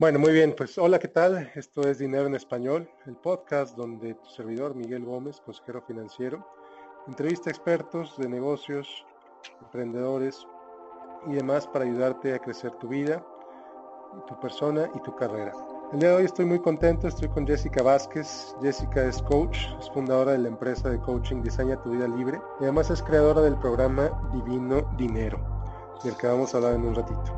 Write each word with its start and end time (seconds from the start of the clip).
Bueno, 0.00 0.20
muy 0.20 0.32
bien, 0.32 0.54
pues 0.56 0.78
hola, 0.78 1.00
¿qué 1.00 1.08
tal? 1.08 1.50
Esto 1.56 1.80
es 1.80 1.98
Dinero 1.98 2.28
en 2.28 2.36
Español, 2.36 2.88
el 3.06 3.16
podcast 3.16 3.76
donde 3.76 4.14
tu 4.14 4.30
servidor 4.30 4.76
Miguel 4.76 5.04
Gómez, 5.04 5.40
consejero 5.40 5.82
financiero, 5.82 6.46
entrevista 7.08 7.50
a 7.50 7.52
expertos 7.52 8.16
de 8.16 8.28
negocios, 8.28 9.04
emprendedores 9.60 10.46
y 11.26 11.32
demás 11.32 11.66
para 11.66 11.84
ayudarte 11.84 12.32
a 12.32 12.38
crecer 12.38 12.70
tu 12.76 12.86
vida, 12.86 13.26
tu 14.28 14.38
persona 14.38 14.88
y 14.94 15.00
tu 15.00 15.16
carrera. 15.16 15.50
El 15.92 15.98
día 15.98 16.10
de 16.10 16.14
hoy 16.14 16.24
estoy 16.26 16.44
muy 16.44 16.60
contento, 16.60 17.08
estoy 17.08 17.28
con 17.30 17.44
Jessica 17.44 17.82
Vázquez. 17.82 18.54
Jessica 18.62 19.04
es 19.04 19.20
coach, 19.22 19.58
es 19.80 19.90
fundadora 19.90 20.30
de 20.30 20.38
la 20.38 20.48
empresa 20.48 20.90
de 20.90 21.00
coaching 21.00 21.42
Diseña 21.42 21.82
tu 21.82 21.90
vida 21.90 22.06
libre 22.06 22.40
y 22.60 22.62
además 22.62 22.88
es 22.90 23.02
creadora 23.02 23.40
del 23.40 23.58
programa 23.58 24.12
Divino 24.32 24.94
Dinero, 24.96 25.40
del 26.04 26.16
que 26.16 26.28
vamos 26.28 26.54
a 26.54 26.58
hablar 26.58 26.74
en 26.74 26.86
un 26.86 26.94
ratito. 26.94 27.37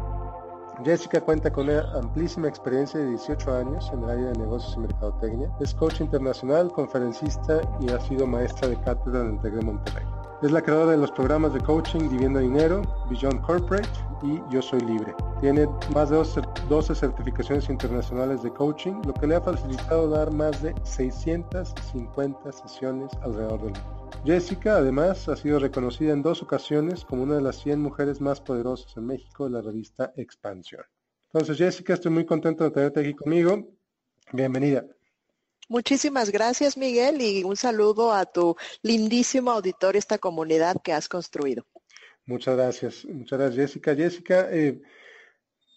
Jessica 0.85 1.21
cuenta 1.21 1.53
con 1.53 1.69
una 1.69 1.83
amplísima 1.93 2.49
experiencia 2.49 2.99
de 3.01 3.11
18 3.11 3.55
años 3.55 3.91
en 3.93 4.03
el 4.05 4.11
área 4.11 4.27
de 4.29 4.39
negocios 4.39 4.75
y 4.77 4.81
mercadotecnia. 4.81 5.51
Es 5.61 5.75
coach 5.75 6.01
internacional, 6.01 6.73
conferencista 6.73 7.61
y 7.81 7.91
ha 7.91 8.01
sido 8.01 8.27
maestra 8.27 8.69
de 8.69 8.81
cátedra 8.81 9.21
en 9.21 9.35
el 9.35 9.41
TEC 9.41 9.55
de 9.55 9.63
Monterrey. 9.63 10.05
Es 10.43 10.51
la 10.53 10.63
creadora 10.63 10.93
de 10.93 10.97
los 10.97 11.11
programas 11.11 11.53
de 11.53 11.61
coaching 11.61 12.09
Viviendo 12.09 12.41
Dinero, 12.41 12.81
Beyond 13.11 13.43
Corporate 13.43 13.89
y 14.23 14.41
Yo 14.51 14.63
Soy 14.63 14.81
Libre. 14.81 15.15
Tiene 15.43 15.69
más 15.95 16.09
de 16.09 16.25
12 16.69 16.95
certificaciones 16.95 17.69
internacionales 17.69 18.43
de 18.43 18.51
coaching, 18.51 19.03
lo 19.05 19.13
que 19.13 19.27
le 19.27 19.37
ha 19.37 19.41
facilitado 19.43 20.09
dar 20.09 20.33
más 20.33 20.63
de 20.63 20.75
650 20.85 22.53
sesiones 22.53 23.13
alrededor 23.23 23.61
del 23.61 23.73
mundo. 23.73 24.00
Jessica 24.25 24.77
además 24.77 25.29
ha 25.31 25.37
sido 25.37 25.59
reconocida 25.59 26.13
en 26.13 26.21
dos 26.23 26.43
ocasiones 26.43 27.07
como 27.07 27.23
una 27.23 27.37
de 27.37 27.41
las 27.41 27.59
100 27.63 27.81
mujeres 27.81 28.21
más 28.21 28.41
poderosas 28.41 28.95
en 28.99 29.07
México 29.07 29.47
de 29.47 29.51
la 29.51 29.63
revista 29.63 30.13
Expansión. 30.15 30.83
Entonces 31.33 31.57
Jessica, 31.57 31.95
estoy 31.95 32.11
muy 32.11 32.27
contento 32.27 32.65
de 32.65 32.71
tenerte 32.71 33.01
aquí 33.01 33.15
conmigo. 33.15 33.67
Bienvenida. 34.33 34.85
Muchísimas 35.71 36.31
gracias 36.31 36.77
Miguel 36.77 37.23
y 37.23 37.45
un 37.45 37.57
saludo 37.57 38.13
a 38.13 38.27
tu 38.27 38.57
lindísimo 38.83 39.53
auditorio, 39.53 39.99
esta 39.99 40.19
comunidad 40.19 40.77
que 40.85 40.93
has 40.93 41.09
construido. 41.09 41.65
Muchas 42.27 42.57
gracias, 42.57 43.05
muchas 43.07 43.39
gracias 43.39 43.69
Jessica. 43.69 43.97
Jessica, 43.97 44.49
eh, 44.51 44.83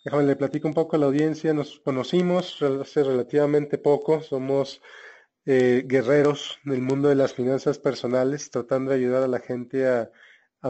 déjame 0.04 0.24
le 0.24 0.36
platico 0.36 0.68
un 0.68 0.74
poco 0.74 0.98
a 0.98 1.00
la 1.00 1.06
audiencia. 1.06 1.54
Nos 1.54 1.80
conocimos 1.80 2.62
hace 2.62 3.04
relativamente 3.04 3.78
poco, 3.78 4.22
somos 4.22 4.82
eh, 5.46 5.84
guerreros 5.86 6.60
del 6.64 6.82
mundo 6.82 7.10
de 7.10 7.16
las 7.16 7.34
finanzas 7.34 7.78
personales, 7.78 8.50
tratando 8.50 8.92
de 8.92 8.98
ayudar 8.98 9.24
a 9.24 9.28
la 9.28 9.40
gente 9.40 9.88
a, 9.88 10.10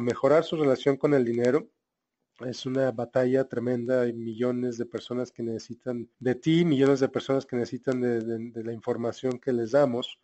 mejorar 0.02 0.44
su 0.44 0.56
relación 0.58 0.98
con 0.98 1.14
el 1.14 1.24
dinero. 1.24 1.70
Es 2.40 2.66
una 2.66 2.92
batalla 2.92 3.48
tremenda, 3.48 4.02
hay 4.02 4.14
millones 4.14 4.80
de 4.80 4.88
personas 4.88 5.32
que 5.32 5.44
necesitan 5.44 6.10
de 6.18 6.34
ti, 6.34 6.66
millones 6.66 7.00
de 7.00 7.10
personas 7.10 7.46
que 7.46 7.56
necesitan 7.56 8.02
de, 8.02 8.64
la 8.64 8.74
información 8.74 9.40
que 9.40 9.54
les 9.54 9.72
damos. 9.72 10.20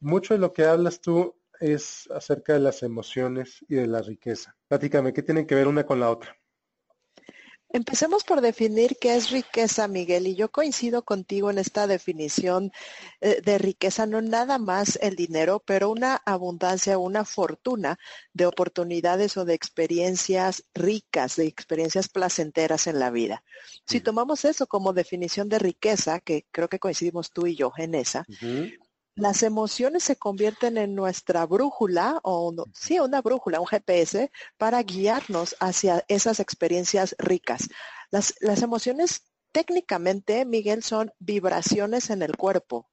Mucho 0.00 0.34
de 0.34 0.40
lo 0.40 0.52
que 0.52 0.64
hablas 0.64 1.00
tú 1.00 1.34
es 1.58 2.06
acerca 2.10 2.52
de 2.52 2.60
las 2.60 2.82
emociones 2.82 3.64
y 3.68 3.76
de 3.76 3.86
la 3.86 4.02
riqueza. 4.02 4.54
Platícame, 4.68 5.14
¿qué 5.14 5.22
tienen 5.22 5.46
que 5.46 5.54
ver 5.54 5.68
una 5.68 5.86
con 5.86 5.98
la 5.98 6.10
otra? 6.10 6.36
Empecemos 7.68 8.22
por 8.22 8.40
definir 8.40 8.96
qué 9.00 9.16
es 9.16 9.30
riqueza, 9.30 9.88
Miguel, 9.88 10.28
y 10.28 10.36
yo 10.36 10.50
coincido 10.50 11.04
contigo 11.04 11.50
en 11.50 11.58
esta 11.58 11.86
definición 11.86 12.72
eh, 13.20 13.40
de 13.42 13.58
riqueza, 13.58 14.06
no 14.06 14.22
nada 14.22 14.58
más 14.58 14.98
el 15.02 15.16
dinero, 15.16 15.62
pero 15.64 15.90
una 15.90 16.22
abundancia, 16.24 16.96
una 16.96 17.24
fortuna 17.24 17.98
de 18.32 18.46
oportunidades 18.46 19.36
o 19.36 19.44
de 19.44 19.54
experiencias 19.54 20.64
ricas, 20.74 21.36
de 21.36 21.46
experiencias 21.46 22.08
placenteras 22.08 22.86
en 22.86 23.00
la 23.00 23.10
vida. 23.10 23.42
Si 23.84 24.00
tomamos 24.00 24.44
eso 24.44 24.66
como 24.68 24.92
definición 24.92 25.48
de 25.48 25.58
riqueza, 25.58 26.20
que 26.20 26.46
creo 26.52 26.68
que 26.68 26.78
coincidimos 26.78 27.32
tú 27.32 27.46
y 27.46 27.56
yo 27.56 27.72
en 27.76 27.96
esa, 27.96 28.24
las 29.16 29.42
emociones 29.42 30.04
se 30.04 30.16
convierten 30.16 30.76
en 30.76 30.94
nuestra 30.94 31.46
brújula, 31.46 32.20
o 32.22 32.54
sí, 32.74 33.00
una 33.00 33.22
brújula, 33.22 33.60
un 33.60 33.66
GPS, 33.66 34.30
para 34.58 34.82
guiarnos 34.82 35.56
hacia 35.58 36.04
esas 36.08 36.38
experiencias 36.38 37.16
ricas. 37.18 37.68
Las, 38.10 38.34
las 38.40 38.62
emociones 38.62 39.25
técnicamente, 39.52 40.44
Miguel, 40.44 40.82
son 40.82 41.12
vibraciones 41.18 42.10
en 42.10 42.22
el 42.22 42.36
cuerpo. 42.36 42.90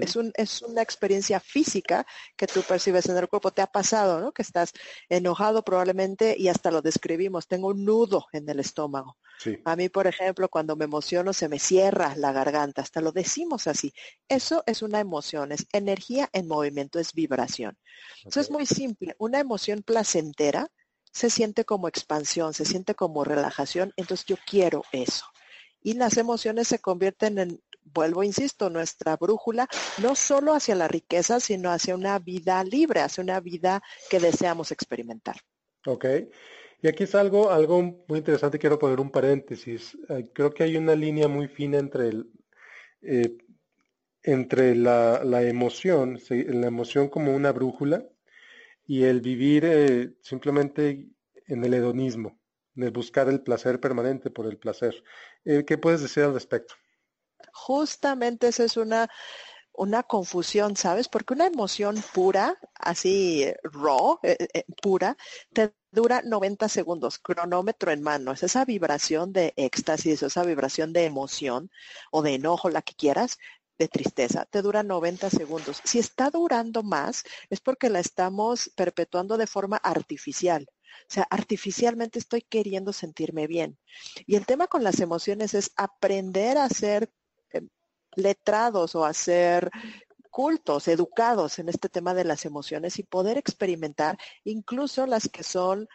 es, 0.00 0.16
un, 0.16 0.32
es 0.36 0.62
una 0.62 0.82
experiencia 0.82 1.40
física 1.40 2.06
que 2.36 2.46
tú 2.46 2.62
percibes 2.62 3.06
en 3.06 3.16
el 3.16 3.28
cuerpo. 3.28 3.50
Te 3.50 3.62
ha 3.62 3.66
pasado, 3.66 4.20
¿no? 4.20 4.32
Que 4.32 4.42
estás 4.42 4.72
enojado 5.08 5.62
probablemente 5.62 6.36
y 6.38 6.48
hasta 6.48 6.70
lo 6.70 6.82
describimos. 6.82 7.48
Tengo 7.48 7.68
un 7.68 7.84
nudo 7.84 8.26
en 8.32 8.48
el 8.48 8.60
estómago. 8.60 9.16
A 9.64 9.76
mí, 9.76 9.88
por 9.88 10.06
ejemplo, 10.06 10.48
cuando 10.48 10.76
me 10.76 10.84
emociono 10.84 11.32
se 11.32 11.48
me 11.48 11.58
cierra 11.58 12.14
la 12.16 12.32
garganta. 12.32 12.82
Hasta 12.82 13.00
lo 13.00 13.12
decimos 13.12 13.66
así. 13.66 13.92
Eso 14.28 14.62
es 14.66 14.82
una 14.82 15.00
emoción, 15.00 15.52
es 15.52 15.66
energía 15.72 16.28
en 16.32 16.46
movimiento, 16.46 16.98
es 16.98 17.12
vibración. 17.12 17.76
Eso 18.24 18.40
es 18.40 18.50
muy 18.50 18.66
simple. 18.66 19.16
Una 19.18 19.40
emoción 19.40 19.82
placentera 19.82 20.68
se 21.10 21.28
siente 21.28 21.64
como 21.64 21.88
expansión, 21.88 22.54
se 22.54 22.64
siente 22.64 22.94
como 22.94 23.24
relajación. 23.24 23.92
Entonces 23.96 24.26
yo 24.26 24.36
quiero 24.46 24.84
eso 24.92 25.26
y 25.82 25.94
las 25.94 26.16
emociones 26.16 26.68
se 26.68 26.78
convierten 26.78 27.38
en, 27.38 27.60
vuelvo, 27.84 28.22
insisto, 28.22 28.70
nuestra 28.70 29.16
brújula, 29.16 29.68
no 30.02 30.14
solo 30.14 30.54
hacia 30.54 30.74
la 30.74 30.88
riqueza, 30.88 31.40
sino 31.40 31.70
hacia 31.70 31.94
una 31.94 32.18
vida 32.18 32.62
libre, 32.64 33.00
hacia 33.00 33.22
una 33.22 33.40
vida 33.40 33.82
que 34.10 34.20
deseamos 34.20 34.70
experimentar. 34.72 35.36
Ok. 35.86 36.06
Y 36.80 36.88
aquí 36.88 37.04
es 37.04 37.14
algo, 37.14 37.50
algo 37.50 37.80
muy 38.08 38.18
interesante, 38.18 38.58
quiero 38.58 38.78
poner 38.78 39.00
un 39.00 39.10
paréntesis. 39.10 39.96
Creo 40.32 40.52
que 40.52 40.64
hay 40.64 40.76
una 40.76 40.96
línea 40.96 41.28
muy 41.28 41.46
fina 41.46 41.78
entre 41.78 42.08
el, 42.08 42.30
eh, 43.02 43.36
entre 44.22 44.74
la, 44.74 45.22
la 45.24 45.42
emoción, 45.42 46.18
la 46.28 46.66
emoción 46.66 47.08
como 47.08 47.34
una 47.34 47.52
brújula 47.52 48.04
y 48.84 49.04
el 49.04 49.20
vivir 49.20 49.64
eh, 49.64 50.12
simplemente 50.22 51.06
en 51.46 51.64
el 51.64 51.74
hedonismo 51.74 52.41
de 52.74 52.90
buscar 52.90 53.28
el 53.28 53.42
placer 53.42 53.80
permanente 53.80 54.30
por 54.30 54.46
el 54.46 54.58
placer. 54.58 55.02
Eh, 55.44 55.64
¿Qué 55.66 55.78
puedes 55.78 56.02
decir 56.02 56.24
al 56.24 56.34
respecto? 56.34 56.74
Justamente 57.52 58.48
esa 58.48 58.64
es 58.64 58.76
una, 58.76 59.10
una 59.72 60.02
confusión, 60.02 60.76
¿sabes? 60.76 61.08
Porque 61.08 61.34
una 61.34 61.46
emoción 61.46 62.02
pura, 62.14 62.58
así 62.74 63.46
raw, 63.62 64.18
eh, 64.22 64.36
eh, 64.54 64.64
pura, 64.80 65.16
te 65.52 65.74
dura 65.90 66.22
90 66.22 66.68
segundos, 66.68 67.18
cronómetro 67.18 67.90
en 67.90 68.02
mano. 68.02 68.32
Es 68.32 68.42
esa 68.42 68.64
vibración 68.64 69.32
de 69.32 69.52
éxtasis, 69.56 70.22
esa 70.22 70.44
vibración 70.44 70.92
de 70.92 71.04
emoción 71.04 71.70
o 72.10 72.22
de 72.22 72.34
enojo, 72.34 72.70
la 72.70 72.82
que 72.82 72.94
quieras, 72.94 73.38
de 73.78 73.88
tristeza, 73.88 74.44
te 74.46 74.62
dura 74.62 74.82
90 74.82 75.30
segundos. 75.30 75.80
Si 75.84 75.98
está 75.98 76.30
durando 76.30 76.82
más, 76.82 77.24
es 77.50 77.60
porque 77.60 77.90
la 77.90 78.00
estamos 78.00 78.70
perpetuando 78.76 79.36
de 79.36 79.46
forma 79.46 79.76
artificial. 79.78 80.66
O 81.02 81.12
sea, 81.12 81.26
artificialmente 81.30 82.18
estoy 82.18 82.42
queriendo 82.42 82.92
sentirme 82.92 83.46
bien. 83.46 83.78
Y 84.26 84.36
el 84.36 84.46
tema 84.46 84.66
con 84.66 84.82
las 84.82 85.00
emociones 85.00 85.54
es 85.54 85.72
aprender 85.76 86.58
a 86.58 86.68
ser 86.68 87.10
eh, 87.52 87.62
letrados 88.14 88.94
o 88.94 89.04
a 89.04 89.12
ser 89.12 89.70
cultos, 90.30 90.88
educados 90.88 91.58
en 91.58 91.68
este 91.68 91.88
tema 91.88 92.14
de 92.14 92.24
las 92.24 92.46
emociones 92.46 92.98
y 92.98 93.02
poder 93.02 93.36
experimentar 93.36 94.16
incluso 94.44 95.06
las 95.06 95.28
que 95.28 95.42
son 95.42 95.88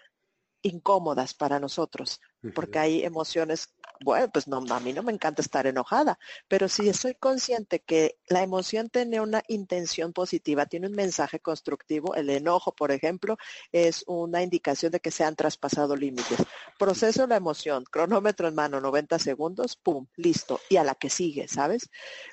incómodas 0.61 1.33
para 1.33 1.59
nosotros, 1.59 2.19
porque 2.53 2.79
hay 2.79 3.03
emociones 3.03 3.73
bueno, 4.03 4.29
pues 4.31 4.47
no, 4.47 4.63
a 4.69 4.79
mí 4.79 4.93
no 4.93 5.03
me 5.03 5.11
encanta 5.11 5.41
estar 5.41 5.67
enojada, 5.67 6.19
pero 6.47 6.67
si 6.67 6.93
soy 6.93 7.15
consciente 7.15 7.79
que 7.79 8.17
la 8.27 8.43
emoción 8.43 8.89
tiene 8.89 9.19
una 9.21 9.43
intención 9.47 10.13
positiva, 10.13 10.65
tiene 10.65 10.87
un 10.87 10.93
mensaje 10.93 11.39
constructivo, 11.39 12.15
el 12.15 12.29
enojo, 12.29 12.73
por 12.73 12.91
ejemplo, 12.91 13.37
es 13.71 14.03
una 14.07 14.43
indicación 14.43 14.91
de 14.91 14.99
que 14.99 15.11
se 15.11 15.23
han 15.23 15.35
traspasado 15.35 15.95
límites. 15.95 16.39
Proceso 16.77 17.27
la 17.27 17.35
emoción, 17.35 17.83
cronómetro 17.89 18.47
en 18.47 18.55
mano, 18.55 18.81
90 18.81 19.19
segundos, 19.19 19.75
pum, 19.75 20.07
listo, 20.15 20.59
y 20.69 20.77
a 20.77 20.83
la 20.83 20.95
que 20.95 21.09
sigue, 21.09 21.47
¿sabes? 21.47 21.89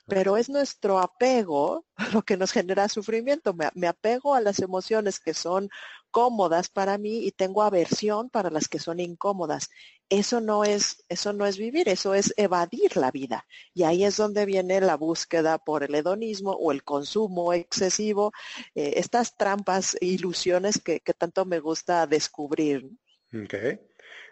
Pero 0.07 0.37
es 0.37 0.49
nuestro 0.49 0.99
apego 0.99 1.85
lo 2.13 2.23
que 2.23 2.37
nos 2.37 2.53
genera 2.53 2.89
sufrimiento. 2.89 3.55
Me, 3.55 3.87
apego 3.87 4.35
a 4.35 4.41
las 4.41 4.61
emociones 4.61 5.21
que 5.21 5.35
son 5.35 5.71
cómodas 6.11 6.69
para 6.69 6.97
mí 6.99 7.27
y 7.27 7.33
tengo 7.33 7.63
aversión 7.63 8.31
para 8.31 8.51
las 8.51 8.69
que 8.69 8.79
son 8.79 9.01
incómodas 9.01 9.69
eso 10.11 10.41
no 10.41 10.65
es, 10.65 11.05
eso 11.09 11.33
no 11.33 11.47
es 11.47 11.59
vivir, 11.59 11.89
eso 11.89 12.15
es 12.15 12.33
evadir 12.37 12.97
la 12.97 13.11
vida. 13.11 13.47
Y 13.73 13.85
ahí 13.85 14.05
es 14.05 14.17
donde 14.17 14.45
viene 14.45 14.81
la 14.81 14.97
búsqueda 14.97 15.59
por 15.59 15.83
el 15.83 15.95
hedonismo 15.95 16.53
o 16.53 16.73
el 16.73 16.85
consumo 16.85 17.53
excesivo, 17.53 18.33
eh, 18.75 18.95
estas 18.97 19.37
trampas 19.37 19.97
ilusiones 20.01 20.81
que, 20.81 21.01
tanto 21.17 21.45
me 21.45 21.59
gusta 21.59 22.07
descubrir. 22.07 22.89
Ok, 23.33 23.55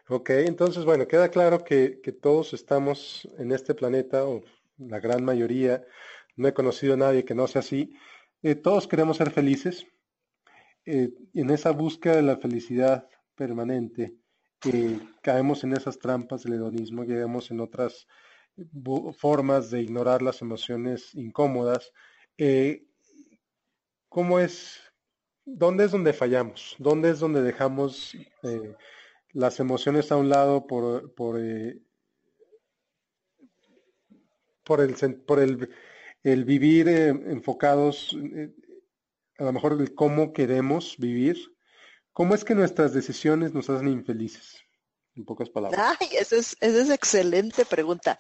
ok, 0.09 0.31
entonces 0.31 0.85
bueno, 0.85 1.09
queda 1.09 1.31
claro 1.31 1.65
que, 1.65 2.01
todos 2.21 2.53
estamos 2.53 3.29
en 3.39 3.53
este 3.53 3.75
planeta, 3.75 4.25
o 4.25 4.43
la 4.79 5.01
gran 5.01 5.25
mayoría, 5.25 5.85
no 6.37 6.49
he 6.49 6.55
conocido 6.55 6.95
a 6.95 6.97
nadie 6.97 7.25
que 7.25 7.35
no 7.35 7.47
sea 7.47 7.61
así, 7.61 7.95
eh, 8.43 8.55
todos 8.55 8.89
queremos 8.89 9.17
ser 9.17 9.31
felices. 9.31 9.87
Eh, 10.85 11.11
en 11.35 11.51
esa 11.51 11.71
búsqueda 11.71 12.17
de 12.17 12.23
la 12.23 12.37
felicidad 12.39 13.09
permanente, 13.37 14.17
caemos 15.23 15.65
en 15.65 15.73
esas 15.73 15.99
trampas 15.99 16.43
del 16.43 16.55
hedonismo, 16.55 17.07
caemos 17.07 17.51
en 17.51 17.61
otras 17.61 18.07
formas 19.19 19.71
de 19.71 19.83
ignorar 19.83 20.23
las 20.23 20.43
emociones 20.43 21.15
incómodas. 21.15 21.93
Eh, 22.39 22.85
¿Cómo 24.09 24.39
es? 24.39 24.81
¿Dónde 25.45 25.85
es 25.85 25.91
donde 25.91 26.13
fallamos? 26.13 26.77
¿Dónde 26.79 27.11
es 27.11 27.19
donde 27.19 27.43
dejamos 27.43 28.15
eh, 28.43 28.75
las 29.33 29.59
emociones 29.59 30.13
a 30.13 30.17
un 30.17 30.29
lado 30.29 30.67
por, 30.67 31.15
por, 31.15 31.41
eh, 31.41 31.81
por, 34.63 34.81
el, 34.81 34.95
por 35.25 35.41
el, 35.41 35.71
el 36.23 36.45
vivir 36.45 36.89
enfocados 36.89 38.17
a 39.39 39.45
lo 39.45 39.53
mejor 39.53 39.81
el 39.81 39.95
cómo 39.95 40.33
queremos 40.33 40.97
vivir? 40.99 41.37
¿Cómo 42.13 42.35
es 42.35 42.45
que 42.45 42.55
nuestras 42.55 42.93
decisiones 42.93 43.55
nos 43.55 43.69
hacen 43.71 43.89
infelices? 43.89 44.63
En 45.15 45.25
pocas 45.25 45.51
palabras. 45.51 45.97
Ay, 46.01 46.09
esa 46.19 46.37
es, 46.37 46.57
esa 46.61 46.83
es 46.83 46.91
excelente 46.91 47.65
pregunta. 47.67 48.19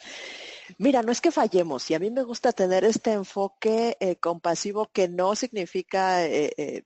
Mira, 0.79 1.03
no 1.03 1.13
es 1.13 1.21
que 1.21 1.31
fallemos, 1.31 1.91
y 1.91 1.95
a 1.95 1.99
mí 1.99 2.11
me 2.11 2.23
gusta 2.23 2.53
tener 2.53 2.85
este 2.85 3.13
enfoque 3.13 3.97
eh, 4.01 4.17
compasivo 4.17 4.91
que 4.93 5.09
no 5.09 5.35
significa, 5.35 6.25
eh, 6.27 6.53
eh, 6.57 6.85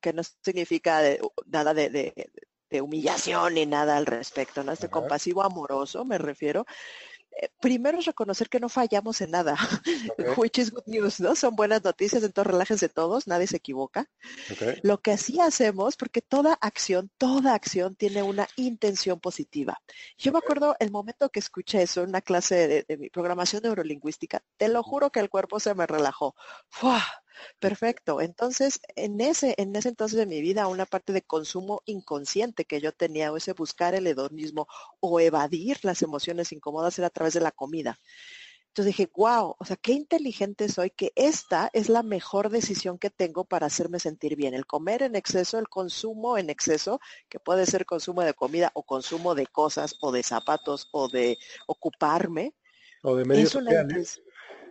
que 0.00 0.12
no 0.12 0.22
significa 0.42 1.00
nada 1.46 1.74
de, 1.74 2.30
humillación 2.80 3.54
ni 3.54 3.66
nada 3.66 3.96
al 3.96 4.06
respecto, 4.06 4.64
¿no? 4.64 4.72
Este 4.72 4.88
compasivo 4.88 5.44
amoroso, 5.44 6.04
me 6.04 6.18
refiero, 6.18 6.66
eh, 6.66 7.13
primero 7.60 7.98
es 7.98 8.06
reconocer 8.06 8.48
que 8.48 8.60
no 8.60 8.68
fallamos 8.68 9.20
en 9.20 9.30
nada, 9.32 9.56
which 10.36 10.58
is 10.58 10.70
good 10.70 10.86
news, 10.86 11.20
¿no? 11.20 11.34
Son 11.34 11.56
buenas 11.56 11.82
noticias, 11.84 12.22
entonces 12.22 12.52
relájense 12.52 12.88
todos, 12.88 13.26
nadie 13.26 13.46
se 13.46 13.56
equivoca. 13.56 14.08
Lo 14.82 15.00
que 15.00 15.16
sí 15.16 15.40
hacemos, 15.40 15.96
porque 15.96 16.20
toda 16.22 16.54
acción, 16.60 17.10
toda 17.18 17.54
acción 17.54 17.96
tiene 17.96 18.22
una 18.22 18.48
intención 18.56 19.20
positiva. 19.20 19.80
Yo 20.18 20.32
me 20.32 20.38
acuerdo 20.38 20.76
el 20.78 20.90
momento 20.90 21.30
que 21.30 21.40
escuché 21.40 21.82
eso 21.82 22.02
en 22.02 22.10
una 22.10 22.20
clase 22.20 22.68
de, 22.68 22.84
de 22.86 22.96
mi 22.96 23.10
programación 23.10 23.62
neurolingüística, 23.62 24.42
te 24.56 24.68
lo 24.68 24.82
juro 24.82 25.10
que 25.10 25.20
el 25.20 25.30
cuerpo 25.30 25.60
se 25.60 25.74
me 25.74 25.86
relajó. 25.86 26.34
¡Fua! 26.68 27.02
Perfecto. 27.58 28.20
Entonces, 28.20 28.80
en 28.96 29.20
ese, 29.20 29.54
en 29.58 29.74
ese 29.76 29.88
entonces 29.88 30.18
de 30.18 30.26
mi 30.26 30.40
vida, 30.40 30.66
una 30.66 30.86
parte 30.86 31.12
de 31.12 31.22
consumo 31.22 31.82
inconsciente 31.86 32.64
que 32.64 32.80
yo 32.80 32.92
tenía, 32.92 33.32
o 33.32 33.36
ese 33.36 33.52
buscar 33.52 33.94
el 33.94 34.06
hedonismo 34.06 34.66
o 35.00 35.20
evadir 35.20 35.78
las 35.82 36.02
emociones 36.02 36.52
incómodas 36.52 36.98
era 36.98 37.08
a 37.08 37.10
través 37.10 37.34
de 37.34 37.40
la 37.40 37.52
comida. 37.52 37.98
Entonces 38.68 38.96
dije, 38.96 39.10
wow, 39.14 39.54
o 39.56 39.64
sea, 39.64 39.76
qué 39.76 39.92
inteligente 39.92 40.68
soy 40.68 40.90
que 40.90 41.12
esta 41.14 41.70
es 41.72 41.88
la 41.88 42.02
mejor 42.02 42.50
decisión 42.50 42.98
que 42.98 43.08
tengo 43.08 43.44
para 43.44 43.66
hacerme 43.66 44.00
sentir 44.00 44.34
bien. 44.34 44.52
El 44.52 44.66
comer 44.66 45.02
en 45.02 45.14
exceso, 45.14 45.60
el 45.60 45.68
consumo 45.68 46.38
en 46.38 46.50
exceso, 46.50 47.00
que 47.28 47.38
puede 47.38 47.66
ser 47.66 47.86
consumo 47.86 48.22
de 48.22 48.34
comida 48.34 48.72
o 48.74 48.82
consumo 48.82 49.36
de 49.36 49.46
cosas 49.46 49.94
o 50.00 50.10
de 50.10 50.24
zapatos 50.24 50.88
o 50.90 51.08
de 51.08 51.38
ocuparme. 51.68 52.52
O 53.04 53.14
de 53.14 53.24
medios 53.24 53.50
sociales 53.50 54.20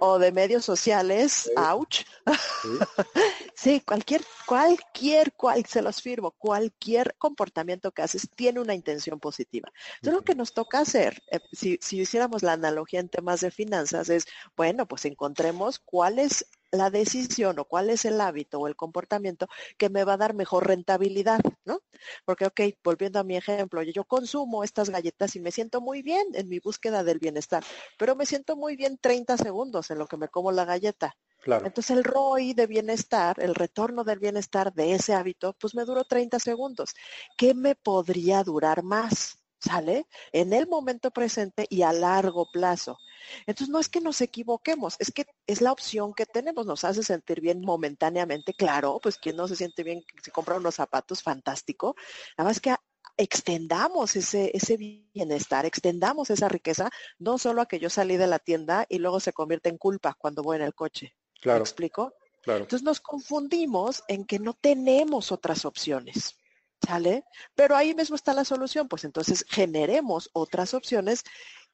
o 0.06 0.20
de 0.20 0.34
medios 0.34 0.66
sociales, 0.66 1.50
ouch. 1.56 2.04
Sí. 3.56 3.80
cualquier, 3.86 4.22
cualquier, 4.46 5.32
cual, 5.34 5.66
se 5.66 5.82
los 5.82 6.02
firmo, 6.02 6.32
cualquier 6.32 7.16
comportamiento 7.18 7.92
que 7.92 8.02
haces 8.02 8.28
tiene 8.36 8.60
una 8.60 8.74
intención 8.74 9.20
positiva. 9.20 9.72
Entonces 9.96 10.14
lo 10.14 10.24
que 10.24 10.36
nos 10.36 10.54
toca 10.54 10.80
hacer, 10.80 11.22
eh, 11.32 11.40
si, 11.54 11.78
si 11.82 12.02
hiciéramos 12.02 12.44
la 12.44 12.54
analogía 12.54 13.00
en 13.00 13.08
temas 13.08 13.40
de 13.40 13.52
finanzas, 13.52 14.10
es, 14.10 14.26
bueno, 14.58 14.86
pues 14.86 15.06
encontremos 15.06 15.80
cuál 15.80 16.20
es 16.20 16.46
la 16.74 16.90
decisión 16.90 17.60
o 17.60 17.66
cuál 17.66 17.92
es 17.92 18.04
el 18.04 18.20
hábito 18.20 18.60
o 18.60 18.68
el 18.68 18.76
comportamiento 18.76 19.48
que 19.78 19.90
me 19.90 20.04
va 20.04 20.14
a 20.14 20.18
dar 20.18 20.34
mejor 20.34 20.68
rentabilidad, 20.68 21.40
¿no? 21.66 21.82
Porque, 22.26 22.46
ok, 22.46 22.62
volviendo 22.84 23.20
a 23.20 23.24
mi 23.24 23.38
ejemplo, 23.38 23.82
yo 23.84 24.04
consumo 24.06 24.64
estas 24.64 24.90
galletas 24.90 25.36
y 25.36 25.40
me 25.40 25.52
siento 25.52 25.82
muy 25.82 26.02
bien 26.02 26.26
en 26.34 26.50
mi 26.50 26.60
búsqueda 26.60 27.04
del 27.04 27.20
bienestar, 27.20 27.64
pero 27.98 28.16
me 28.16 28.26
siento 28.26 28.56
muy 28.56 28.76
bien 28.76 28.98
30 28.98 29.38
segundos 29.38 29.92
en 29.92 30.00
lo 30.00 30.08
que 30.08 30.18
me 30.18 30.28
como 30.28 30.52
la 30.52 30.66
galleta. 30.66 31.16
Claro. 31.42 31.66
Entonces 31.66 31.96
el 31.96 32.04
ROI 32.04 32.54
de 32.54 32.68
bienestar, 32.68 33.36
el 33.40 33.54
retorno 33.54 34.04
del 34.04 34.18
bienestar 34.18 34.74
de 34.74 34.94
ese 34.94 35.14
hábito, 35.14 35.54
pues 35.60 35.76
me 35.76 35.86
duró 35.86 36.06
30 36.06 36.40
segundos. 36.40 36.96
¿Qué 37.38 37.54
me 37.54 37.76
podría 37.76 38.44
durar 38.44 38.82
más? 38.82 39.38
¿Sale? 39.60 40.08
En 40.32 40.54
el 40.54 40.68
momento 40.68 41.12
presente 41.12 41.68
y 41.70 41.84
a 41.84 41.94
largo 41.94 42.50
plazo. 42.52 42.98
Entonces 43.46 43.70
no 43.70 43.80
es 43.80 43.90
que 43.90 44.02
nos 44.02 44.22
equivoquemos, 44.22 44.96
es 45.00 45.12
que 45.12 45.26
es 45.48 45.62
la 45.62 45.72
opción 45.72 46.14
que 46.14 46.26
tenemos, 46.26 46.66
nos 46.66 46.84
hace 46.84 47.04
sentir 47.04 47.42
bien 47.42 47.62
momentáneamente, 47.62 48.54
claro, 48.54 49.00
pues 49.02 49.18
quien 49.18 49.36
no 49.36 49.48
se 49.48 49.56
siente 49.56 49.84
bien 49.84 50.04
si 50.22 50.32
compra 50.32 50.56
unos 50.56 50.76
zapatos, 50.76 51.22
fantástico. 51.22 51.96
Nada 52.38 52.50
más 52.50 52.60
que 52.60 52.76
extendamos 53.18 54.16
ese, 54.16 54.52
ese 54.54 54.78
bienestar, 54.78 55.66
extendamos 55.66 56.30
esa 56.30 56.50
riqueza, 56.50 56.90
no 57.20 57.38
solo 57.38 57.62
a 57.62 57.68
que 57.68 57.80
yo 57.80 57.90
salí 57.90 58.18
de 58.18 58.28
la 58.28 58.40
tienda 58.40 58.86
y 58.90 59.00
luego 59.00 59.20
se 59.20 59.34
convierte 59.34 59.70
en 59.70 59.78
culpa 59.78 60.16
cuando 60.18 60.44
voy 60.44 60.58
en 60.58 60.64
el 60.64 60.74
coche. 60.74 61.16
Claro. 61.42 61.60
¿Me 61.60 61.64
explico? 61.64 62.14
Claro. 62.42 62.62
Entonces 62.62 62.84
nos 62.84 63.00
confundimos 63.00 64.04
en 64.08 64.26
que 64.26 64.40
no 64.40 64.54
tenemos 64.54 65.32
otras 65.32 65.66
opciones. 65.66 66.38
¿Sale? 66.86 67.24
Pero 67.56 67.78
ahí 67.78 67.94
mismo 67.94 68.18
está 68.18 68.34
la 68.34 68.44
solución, 68.44 68.90
pues 68.90 69.06
entonces 69.06 69.46
generemos 69.48 70.30
otras 70.34 70.74
opciones 70.74 71.24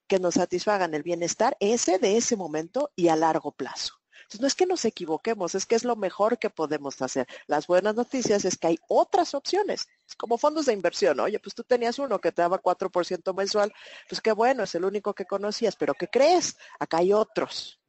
que 0.09 0.19
nos 0.19 0.33
satisfagan 0.33 0.93
el 0.93 1.03
bienestar 1.03 1.55
ese 1.61 1.99
de 1.99 2.17
ese 2.17 2.35
momento 2.35 2.91
y 2.97 3.07
a 3.07 3.15
largo 3.15 3.51
plazo. 3.51 3.93
Entonces, 4.23 4.41
no 4.41 4.47
es 4.47 4.55
que 4.55 4.65
nos 4.65 4.85
equivoquemos, 4.85 5.55
es 5.55 5.65
que 5.65 5.75
es 5.75 5.85
lo 5.85 5.95
mejor 5.95 6.37
que 6.37 6.49
podemos 6.49 7.01
hacer. 7.01 7.25
Las 7.47 7.65
buenas 7.65 7.95
noticias 7.95 8.43
es 8.45 8.57
que 8.57 8.67
hay 8.67 8.79
otras 8.89 9.33
opciones, 9.33 9.87
es 10.05 10.15
como 10.15 10.37
fondos 10.37 10.65
de 10.65 10.73
inversión. 10.73 11.19
Oye, 11.19 11.39
pues 11.39 11.55
tú 11.55 11.63
tenías 11.63 11.97
uno 11.97 12.19
que 12.19 12.31
te 12.31 12.41
daba 12.41 12.61
4% 12.61 13.33
mensual, 13.33 13.73
pues 14.07 14.19
qué 14.21 14.33
bueno, 14.33 14.63
es 14.63 14.75
el 14.75 14.83
único 14.83 15.13
que 15.13 15.25
conocías, 15.25 15.75
pero 15.77 15.93
¿qué 15.93 16.07
crees? 16.07 16.57
Acá 16.79 16.97
hay 16.97 17.13
otros. 17.13 17.79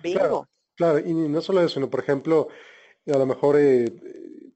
Claro, 0.00 0.48
claro, 0.76 0.98
y 1.00 1.12
no 1.12 1.40
solo 1.40 1.60
eso, 1.60 1.74
sino 1.74 1.90
por 1.90 2.00
ejemplo, 2.00 2.48
a 3.06 3.18
lo 3.18 3.26
mejor 3.26 3.56
eh, 3.58 3.92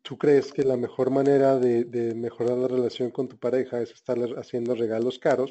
¿Tú 0.04 0.18
crees 0.18 0.52
que 0.52 0.64
la 0.64 0.76
mejor 0.76 1.08
manera 1.10 1.58
de, 1.58 2.12
mejorar 2.14 2.58
la 2.58 2.68
relación 2.68 3.10
con 3.10 3.26
tu 3.26 3.38
pareja 3.38 3.80
es 3.80 3.90
estar 3.90 4.18
haciendo 4.36 4.74
regalos 4.74 5.18
caros, 5.18 5.50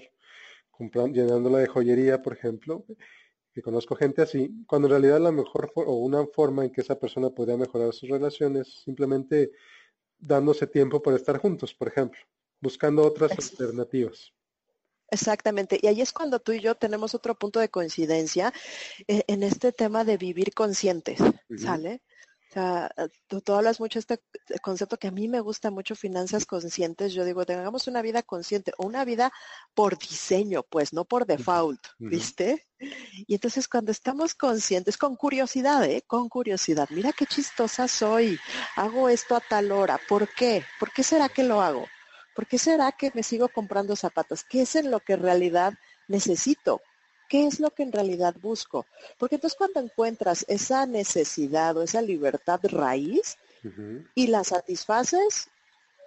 llenándola 0.80 1.60
de 1.60 1.68
joyería, 1.68 2.22
por 2.22 2.34
ejemplo? 2.34 2.86
Que 3.54 3.62
conozco 3.62 3.96
gente 3.96 4.22
así, 4.22 4.50
cuando 4.68 4.88
en 4.88 4.92
realidad 4.92 5.20
la 5.20 5.32
mejor 5.32 5.72
o 5.76 5.94
una 5.98 6.26
forma 6.26 6.66
en 6.66 6.72
que 6.72 6.82
esa 6.82 7.00
persona 7.00 7.30
podría 7.30 7.58
mejorar 7.58 7.94
sus 7.94 8.10
relaciones 8.10 8.82
simplemente 8.84 9.52
dándose 10.18 10.68
tiempo 10.68 11.02
para 11.02 11.18
estar 11.18 11.38
juntos, 11.38 11.74
por 11.74 11.88
ejemplo, 11.90 12.20
buscando 12.60 13.04
otras 13.04 13.32
alternativas. 13.32 14.34
Exactamente. 15.12 15.78
Y 15.80 15.88
ahí 15.88 16.02
es 16.02 16.12
cuando 16.12 16.40
tú 16.40 16.54
y 16.54 16.60
yo 16.60 16.74
tenemos 16.76 17.14
otro 17.14 17.36
punto 17.36 17.60
de 17.60 17.70
coincidencia 17.70 18.52
eh, 19.08 19.24
en 19.28 19.44
este 19.44 19.72
tema 19.72 20.04
de 20.04 20.18
vivir 20.18 20.54
conscientes, 20.56 21.20
¿sale? 21.56 22.02
O 22.54 22.60
sea, 22.60 22.92
eh, 22.98 23.10
tú, 23.28 23.42
hablas 23.52 23.80
mucho 23.80 24.00
de 24.00 24.14
este 24.14 24.60
concepto 24.62 24.98
que 24.98 25.08
a 25.08 25.12
mí 25.12 25.28
me 25.28 25.40
gusta 25.40 25.72
mucho, 25.72 25.96
finanzas 25.96 26.46
conscientes. 26.46 27.12
Yo 27.12 27.26
digo, 27.26 27.48
tengamos 27.48 27.88
una 27.88 28.04
vida 28.04 28.22
consciente 28.22 28.74
o 28.78 28.86
una 28.86 29.06
vida 29.06 29.34
por 29.74 29.98
diseño, 29.98 30.62
pues, 30.62 30.94
no 30.94 31.04
por 31.04 31.26
default, 31.26 31.84
¿viste? 31.98 32.68
Y 33.26 33.34
entonces 33.34 33.68
cuando 33.68 33.92
estamos 33.92 34.36
conscientes, 34.36 34.98
con 34.98 35.16
curiosidad, 35.16 35.84
¿eh? 35.86 36.04
Con 36.06 36.30
curiosidad, 36.30 36.88
mira 36.92 37.12
qué 37.12 37.26
chistosa 37.26 37.88
soy, 37.88 38.38
hago 38.76 39.10
esto 39.10 39.36
a 39.36 39.40
tal 39.40 39.72
hora, 39.72 40.00
¿por 40.08 40.32
qué? 40.36 40.64
¿Por 40.80 40.92
qué 40.92 41.02
será 41.02 41.30
que 41.30 41.44
lo 41.44 41.60
hago? 41.60 41.88
¿Por 42.36 42.46
qué 42.46 42.60
será 42.60 42.92
que 42.92 43.12
me 43.16 43.24
sigo 43.24 43.48
comprando 43.48 43.96
zapatos? 43.96 44.44
¿Qué 44.44 44.62
es 44.62 44.76
en 44.76 44.92
lo 44.92 45.00
que 45.00 45.14
en 45.14 45.24
realidad 45.24 45.74
necesito? 46.08 46.82
¿Qué 47.30 47.48
es 47.48 47.60
lo 47.60 47.72
que 47.72 47.84
en 47.84 47.92
realidad 47.92 48.36
busco? 48.42 48.86
Porque 49.18 49.36
entonces 49.36 49.58
cuando 49.58 49.80
encuentras 49.80 50.46
esa 50.48 50.86
necesidad 50.86 51.76
o 51.78 51.84
esa 51.84 52.02
libertad 52.02 52.60
raíz 52.64 53.38
y 54.16 54.28
la 54.28 54.44
satisfaces, 54.44 55.50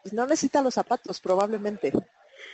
pues 0.03 0.13
no 0.13 0.25
necesitas 0.27 0.63
los 0.63 0.75
zapatos 0.75 1.21
probablemente. 1.21 1.93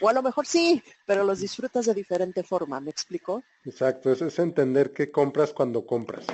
O 0.00 0.08
a 0.08 0.12
lo 0.12 0.22
mejor 0.22 0.46
sí, 0.46 0.82
pero 1.06 1.24
los 1.24 1.40
disfrutas 1.40 1.86
de 1.86 1.94
diferente 1.94 2.42
forma, 2.42 2.80
¿me 2.80 2.90
explico? 2.90 3.42
Exacto, 3.64 4.10
eso 4.10 4.26
es 4.26 4.38
entender 4.38 4.92
qué 4.92 5.10
compras 5.10 5.52
cuando 5.52 5.86
compras. 5.86 6.26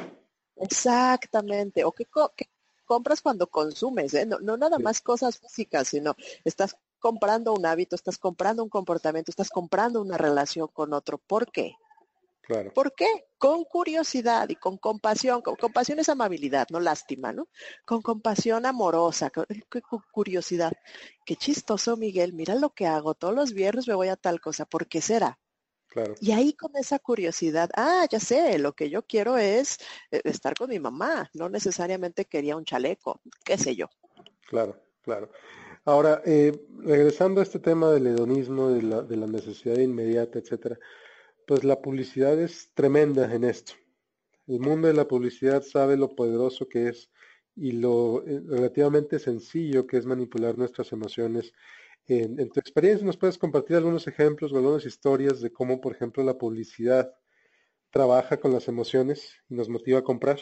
Exactamente, 0.57 1.85
o 1.85 1.93
qué, 1.93 2.07
compras 2.85 3.21
cuando 3.21 3.47
consumes, 3.47 4.15
¿eh? 4.15 4.27
no, 4.27 4.57
nada 4.57 4.79
más 4.79 5.01
cosas 5.01 5.39
físicas, 5.39 5.89
sino 5.89 6.17
estás 6.45 6.77
comprando 6.99 7.53
un 7.53 7.65
hábito, 7.67 7.95
estás 7.95 8.19
comprando 8.19 8.63
un 8.63 8.71
comportamiento, 8.71 9.31
estás 9.31 9.51
comprando 9.51 10.01
una 10.01 10.17
relación 10.17 10.69
con 10.69 10.93
otro. 10.93 11.19
¿Por 11.19 11.53
qué? 11.53 11.77
¿Por 12.75 12.95
qué? 12.95 13.07
Con 13.37 13.65
curiosidad 13.65 14.49
y 14.49 14.57
con 14.57 14.79
compasión. 14.79 15.43
Con 15.43 15.57
compasión 15.57 15.99
es 15.99 16.09
amabilidad, 16.09 16.67
no 16.71 16.81
lástima, 16.81 17.33
¿no? 17.33 17.49
Con 17.85 18.01
compasión 18.01 18.65
amorosa, 18.65 19.31
con, 19.31 19.45
curiosidad. 20.11 20.73
Qué 21.27 21.37
chistoso, 21.37 21.97
Miguel. 21.97 22.33
Mira 22.33 22.55
lo 22.55 22.71
que 22.71 22.87
hago. 22.87 23.15
Todos 23.15 23.35
los 23.35 23.53
viernes 23.53 23.87
me 23.87 23.95
voy 23.95 24.09
a 24.09 24.17
tal 24.17 24.41
cosa. 24.41 24.65
¿Por 24.65 24.87
qué 24.87 25.01
será? 25.03 25.39
Claro. 25.89 26.15
Y 26.21 26.33
ahí 26.33 26.53
con 26.55 26.77
esa 26.77 26.99
curiosidad, 26.99 27.71
ah, 27.75 28.07
ya 28.11 28.21
sé, 28.21 28.59
lo 28.59 28.75
que 28.75 28.91
yo 28.91 29.03
quiero 29.03 29.39
es 29.39 29.79
eh, 30.11 30.21
estar 30.25 30.55
con 30.55 30.71
mi 30.71 30.79
mamá. 30.79 31.31
No 31.35 31.49
necesariamente 31.49 32.25
quería 32.27 32.57
un 32.57 32.65
chaleco, 32.65 33.21
qué 33.45 33.59
sé 33.59 33.75
yo. 33.75 33.89
Claro, 34.49 34.81
claro. 35.03 35.31
Ahora, 35.85 36.23
eh, 36.27 36.53
regresando 36.81 37.41
a 37.41 37.45
este 37.45 37.59
tema 37.59 37.91
del 37.91 38.09
hedonismo, 38.09 38.69
de 38.69 38.83
la, 38.83 39.03
de 39.03 39.17
la 39.17 39.27
necesidad 39.27 39.79
inmediata, 39.79 40.39
etcétera. 40.39 40.79
Pues 41.49 41.65
la 41.65 41.81
publicidad 41.81 42.39
es 42.39 42.75
tremenda 42.75 43.35
en 43.35 43.43
esto. 43.43 43.73
El 44.47 44.61
mundo 44.61 44.87
de 44.87 44.93
la 44.93 45.09
publicidad 45.09 45.63
sabe 45.63 45.97
lo 45.97 46.15
poderoso 46.15 46.69
que 46.69 46.89
es 46.89 47.11
y 47.57 47.73
lo 47.73 48.23
eh, 48.27 48.43
relativamente 48.47 49.19
sencillo 49.19 49.87
que 49.87 49.97
es 49.97 50.05
manipular 50.05 50.59
nuestras 50.59 50.93
emociones. 50.93 51.55
En, 52.07 52.39
en, 52.39 52.51
tu 52.51 52.61
experiencia, 52.61 53.07
¿nos 53.07 53.17
puedes 53.17 53.39
compartir 53.39 53.77
algunos 53.77 54.07
ejemplos 54.07 54.53
o 54.53 54.59
algunas 54.59 54.85
historias 54.85 55.41
de 55.41 55.51
cómo, 55.51 55.81
por 55.81 55.95
ejemplo, 55.95 56.23
la 56.23 56.37
publicidad 56.37 57.15
trabaja 57.89 58.39
con 58.39 58.53
las 58.53 58.69
emociones 58.69 59.33
y 59.49 59.55
nos 59.55 59.71
motiva 59.71 60.01
a 60.01 60.05
comprar? 60.05 60.39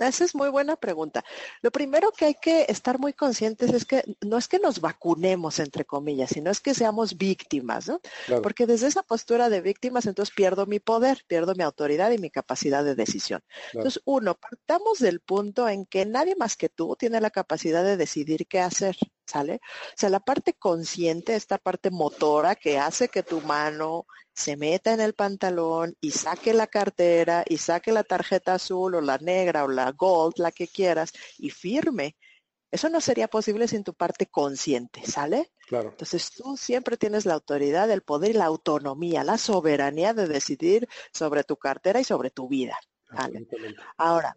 Esa 0.00 0.24
es 0.24 0.34
muy 0.34 0.48
buena 0.48 0.76
pregunta. 0.76 1.24
Lo 1.62 1.70
primero 1.70 2.10
que 2.12 2.24
hay 2.24 2.34
que 2.34 2.66
estar 2.68 2.98
muy 2.98 3.12
conscientes 3.12 3.72
es 3.72 3.84
que 3.84 4.02
no 4.20 4.38
es 4.38 4.48
que 4.48 4.58
nos 4.58 4.80
vacunemos, 4.80 5.58
entre 5.60 5.84
comillas, 5.84 6.30
sino 6.30 6.50
es 6.50 6.60
que 6.60 6.74
seamos 6.74 7.16
víctimas, 7.16 7.88
¿no? 7.88 8.00
Claro. 8.26 8.42
Porque 8.42 8.66
desde 8.66 8.88
esa 8.88 9.02
postura 9.02 9.48
de 9.48 9.60
víctimas, 9.60 10.06
entonces 10.06 10.34
pierdo 10.34 10.66
mi 10.66 10.80
poder, 10.80 11.24
pierdo 11.26 11.54
mi 11.54 11.62
autoridad 11.62 12.10
y 12.10 12.18
mi 12.18 12.30
capacidad 12.30 12.84
de 12.84 12.94
decisión. 12.94 13.40
Claro. 13.46 13.80
Entonces, 13.80 14.02
uno, 14.04 14.34
partamos 14.34 14.98
del 14.98 15.20
punto 15.20 15.68
en 15.68 15.86
que 15.86 16.06
nadie 16.06 16.34
más 16.36 16.56
que 16.56 16.68
tú 16.68 16.96
tiene 16.98 17.20
la 17.20 17.30
capacidad 17.30 17.84
de 17.84 17.96
decidir 17.96 18.46
qué 18.46 18.60
hacer. 18.60 18.96
¿Sale? 19.26 19.54
O 19.54 19.96
sea, 19.96 20.10
la 20.10 20.20
parte 20.20 20.52
consciente, 20.52 21.34
esta 21.34 21.58
parte 21.58 21.90
motora 21.90 22.54
que 22.56 22.78
hace 22.78 23.08
que 23.08 23.22
tu 23.22 23.40
mano 23.40 24.06
se 24.34 24.56
meta 24.56 24.92
en 24.92 25.00
el 25.00 25.14
pantalón 25.14 25.96
y 26.00 26.10
saque 26.10 26.52
la 26.52 26.66
cartera 26.66 27.44
y 27.46 27.56
saque 27.56 27.92
la 27.92 28.04
tarjeta 28.04 28.54
azul 28.54 28.96
o 28.96 29.00
la 29.00 29.18
negra 29.18 29.64
o 29.64 29.68
la 29.68 29.92
gold, 29.92 30.34
la 30.38 30.52
que 30.52 30.68
quieras, 30.68 31.12
y 31.38 31.50
firme. 31.50 32.16
Eso 32.70 32.88
no 32.88 33.00
sería 33.00 33.28
posible 33.28 33.68
sin 33.68 33.84
tu 33.84 33.94
parte 33.94 34.26
consciente, 34.26 35.06
¿sale? 35.06 35.52
Claro. 35.68 35.90
Entonces 35.90 36.30
tú 36.32 36.56
siempre 36.56 36.96
tienes 36.96 37.24
la 37.24 37.34
autoridad, 37.34 37.88
el 37.90 38.02
poder 38.02 38.30
y 38.30 38.34
la 38.34 38.46
autonomía, 38.46 39.22
la 39.22 39.38
soberanía 39.38 40.12
de 40.12 40.26
decidir 40.26 40.88
sobre 41.12 41.44
tu 41.44 41.56
cartera 41.56 42.00
y 42.00 42.04
sobre 42.04 42.30
tu 42.30 42.48
vida. 42.48 42.76
¿vale? 43.10 43.46
Ahora, 43.96 44.36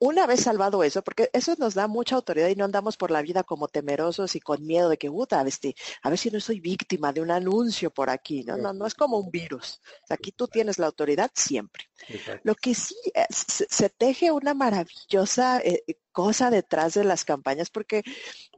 una 0.00 0.26
vez 0.26 0.40
salvado 0.40 0.82
eso, 0.82 1.02
porque 1.02 1.30
eso 1.32 1.54
nos 1.58 1.74
da 1.74 1.86
mucha 1.86 2.16
autoridad 2.16 2.48
y 2.48 2.56
no 2.56 2.64
andamos 2.64 2.96
por 2.96 3.10
la 3.10 3.22
vida 3.22 3.42
como 3.42 3.68
temerosos 3.68 4.34
y 4.34 4.40
con 4.40 4.66
miedo 4.66 4.88
de 4.88 4.98
que, 4.98 5.10
puta, 5.10 5.42
este, 5.42 5.74
a 6.02 6.10
ver 6.10 6.18
si 6.18 6.30
no 6.30 6.40
soy 6.40 6.60
víctima 6.60 7.12
de 7.12 7.20
un 7.20 7.30
anuncio 7.30 7.90
por 7.90 8.10
aquí, 8.10 8.42
¿no? 8.44 8.56
No, 8.56 8.72
no 8.72 8.86
es 8.86 8.94
como 8.94 9.18
un 9.18 9.30
virus. 9.30 9.80
Aquí 10.08 10.32
tú 10.32 10.48
tienes 10.48 10.78
la 10.78 10.86
autoridad 10.86 11.30
siempre. 11.34 11.84
Lo 12.42 12.54
que 12.54 12.74
sí 12.74 12.96
se, 13.30 13.66
se, 13.68 13.90
teje 13.90 14.32
una 14.32 14.54
maravillosa 14.54 15.60
eh, 15.60 15.84
cosa 16.12 16.50
detrás 16.50 16.94
de 16.94 17.04
las 17.04 17.24
campañas, 17.24 17.70
porque 17.70 18.02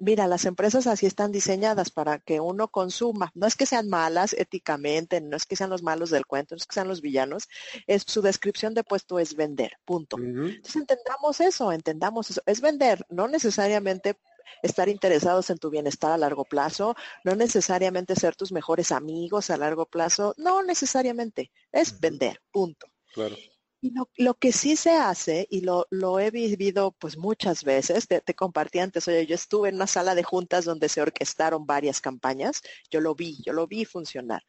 mira, 0.01 0.27
las 0.27 0.45
empresas 0.45 0.87
así 0.87 1.07
están 1.07 1.33
diseñadas 1.33 1.91
para 1.91 2.19
que 2.19 2.41
uno 2.41 2.69
consuma. 2.69 3.31
No 3.35 3.47
es 3.47 3.57
que 3.57 3.67
sean 3.67 3.89
malas 3.89 4.35
éticamente, 4.35 5.21
no 5.21 5.37
es 5.37 5.47
que 5.47 5.57
sean 5.57 5.71
los 5.71 5.83
malos 5.83 6.11
del 6.11 6.27
cuento, 6.27 6.55
no 6.55 6.59
es 6.59 6.67
que 6.67 6.75
sean 6.75 6.89
los 6.89 7.01
villanos, 7.01 7.49
es 7.87 8.05
su 8.07 8.23
descripción 8.23 8.75
de 8.75 8.85
puesto 8.85 9.19
es 9.19 9.35
vender, 9.35 9.73
punto. 9.85 10.17
Uh 10.17 10.21
-huh. 10.21 10.55
Entonces 10.57 10.77
entendamos 10.77 11.41
eso, 11.41 11.73
entendamos 11.73 12.31
eso, 12.31 12.43
es 12.47 12.61
vender, 12.61 13.07
no 13.09 13.29
necesariamente 13.29 14.17
estar 14.63 14.89
interesados 14.89 15.51
en 15.51 15.59
tu 15.59 15.71
bienestar 15.71 16.13
a 16.13 16.19
largo 16.19 16.45
plazo, 16.45 16.95
no 17.25 17.35
necesariamente 17.35 18.17
ser 18.17 18.37
tus 18.37 18.53
mejores 18.53 18.93
amigos 18.93 19.51
a 19.51 19.57
largo 19.57 19.87
plazo, 19.87 20.35
no 20.37 20.63
necesariamente, 20.63 21.51
es 21.71 21.99
vender, 22.01 22.41
punto. 22.51 22.87
Claro. 23.15 23.37
Y 23.85 23.91
lo, 23.91 24.09
lo, 24.17 24.35
que 24.35 24.53
sí 24.53 24.77
se 24.77 24.93
hace, 24.93 25.49
y 25.51 25.63
lo, 25.63 25.89
lo 25.91 26.21
he 26.21 26.31
vivido 26.31 26.93
pues 26.93 27.19
muchas 27.19 27.65
veces, 27.65 28.07
te, 28.07 28.23
compartí 28.35 28.79
antes, 28.79 29.09
oye, 29.09 29.27
yo 29.27 29.35
estuve 29.35 29.71
en 29.71 29.75
una 29.75 29.89
sala 29.89 30.15
de 30.15 30.23
juntas 30.23 30.65
donde 30.65 30.89
se 30.89 31.03
orquestaron 31.03 31.67
varias 31.67 32.01
campañas, 32.01 32.63
yo 32.93 33.01
lo 33.01 33.17
vi, 33.17 33.43
yo 33.45 33.53
lo 33.53 33.67
vi 33.67 33.85
funcionar. 33.85 34.45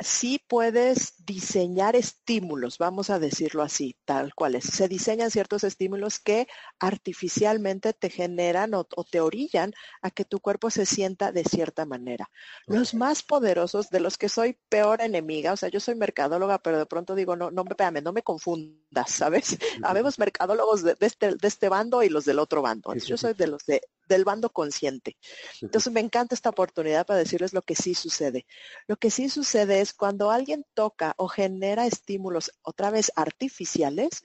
Sí 0.00 0.40
puedes 0.46 1.24
diseñar 1.24 1.96
estímulos, 1.96 2.78
vamos 2.78 3.10
a 3.10 3.18
decirlo 3.18 3.62
así, 3.62 3.96
tal 4.04 4.34
cual 4.34 4.56
es. 4.56 4.64
Se 4.64 4.88
diseñan 4.88 5.30
ciertos 5.30 5.64
estímulos 5.64 6.18
que 6.18 6.48
artificialmente 6.78 7.92
te 7.92 8.10
generan 8.10 8.74
o, 8.74 8.86
o 8.96 9.04
te 9.04 9.20
orillan 9.20 9.72
a 10.02 10.10
que 10.10 10.24
tu 10.24 10.40
cuerpo 10.40 10.70
se 10.70 10.86
sienta 10.86 11.32
de 11.32 11.44
cierta 11.44 11.86
manera. 11.86 12.28
Okay. 12.66 12.78
Los 12.78 12.94
más 12.94 13.22
poderosos, 13.22 13.90
de 13.90 14.00
los 14.00 14.18
que 14.18 14.28
soy 14.28 14.58
peor 14.68 15.00
enemiga, 15.00 15.52
o 15.52 15.56
sea, 15.56 15.68
yo 15.68 15.80
soy 15.80 15.94
mercadóloga, 15.94 16.58
pero 16.58 16.78
de 16.78 16.86
pronto 16.86 17.14
digo, 17.14 17.36
no, 17.36 17.50
no, 17.50 17.64
espérame, 17.68 18.02
no 18.02 18.12
me 18.12 18.22
confundas, 18.22 19.10
¿sabes? 19.10 19.58
Habemos 19.82 20.18
mercadólogos 20.18 20.82
de, 20.82 20.94
de, 20.94 21.06
este, 21.06 21.34
de 21.36 21.48
este 21.48 21.68
bando 21.68 22.02
y 22.02 22.08
los 22.08 22.24
del 22.24 22.38
otro 22.38 22.62
bando. 22.62 22.90
Entonces, 22.90 23.08
yo 23.08 23.16
soy 23.16 23.34
de 23.34 23.46
los 23.46 23.64
de 23.66 23.80
del 24.06 24.24
bando 24.24 24.50
consciente. 24.50 25.16
Entonces 25.60 25.92
me 25.92 26.00
encanta 26.00 26.34
esta 26.34 26.50
oportunidad 26.50 27.06
para 27.06 27.18
decirles 27.18 27.52
lo 27.52 27.62
que 27.62 27.74
sí 27.74 27.94
sucede. 27.94 28.46
Lo 28.86 28.96
que 28.96 29.10
sí 29.10 29.28
sucede 29.28 29.80
es 29.80 29.92
cuando 29.92 30.30
alguien 30.30 30.64
toca 30.74 31.14
o 31.16 31.28
genera 31.28 31.86
estímulos 31.86 32.52
otra 32.62 32.90
vez 32.90 33.12
artificiales 33.16 34.24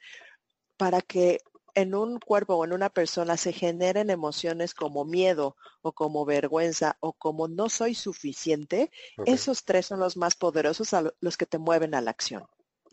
para 0.77 1.01
que 1.01 1.41
en 1.75 1.95
un 1.95 2.19
cuerpo 2.19 2.55
o 2.55 2.65
en 2.65 2.73
una 2.73 2.89
persona 2.89 3.37
se 3.37 3.53
generen 3.53 4.09
emociones 4.09 4.73
como 4.73 5.05
miedo 5.05 5.55
o 5.81 5.93
como 5.93 6.25
vergüenza 6.25 6.97
o 6.99 7.13
como 7.13 7.47
no 7.47 7.69
soy 7.69 7.95
suficiente, 7.95 8.91
okay. 9.17 9.33
esos 9.33 9.63
tres 9.63 9.85
son 9.85 9.99
los 9.99 10.17
más 10.17 10.35
poderosos 10.35 10.93
a 10.93 11.13
los 11.19 11.37
que 11.37 11.45
te 11.45 11.57
mueven 11.57 11.95
a 11.95 12.01
la 12.01 12.11
acción. 12.11 12.45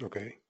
Okay. 0.03 0.41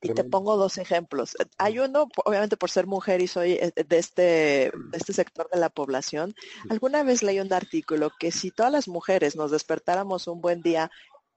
Y 0.00 0.14
te 0.14 0.22
pongo 0.22 0.56
dos 0.56 0.78
ejemplos. 0.78 1.36
Hay 1.58 1.80
uno, 1.80 2.08
obviamente 2.24 2.56
por 2.56 2.70
ser 2.70 2.86
mujer 2.86 3.20
y 3.20 3.26
soy 3.26 3.52
eh, 3.52 3.72
de 3.74 3.98
este, 3.98 4.22
de 4.22 4.96
este 4.96 5.12
sector 5.12 5.48
de 5.50 5.58
la 5.58 5.70
población, 5.70 6.34
alguna 6.70 7.02
vez 7.02 7.22
leí 7.22 7.40
un 7.40 7.52
artículo 7.52 8.10
que 8.18 8.30
si 8.30 8.50
todas 8.50 8.70
las 8.70 8.86
mujeres 8.86 9.34
nos 9.34 9.50
despertáramos 9.50 10.28
un 10.28 10.40
buen 10.40 10.62
día 10.62 10.90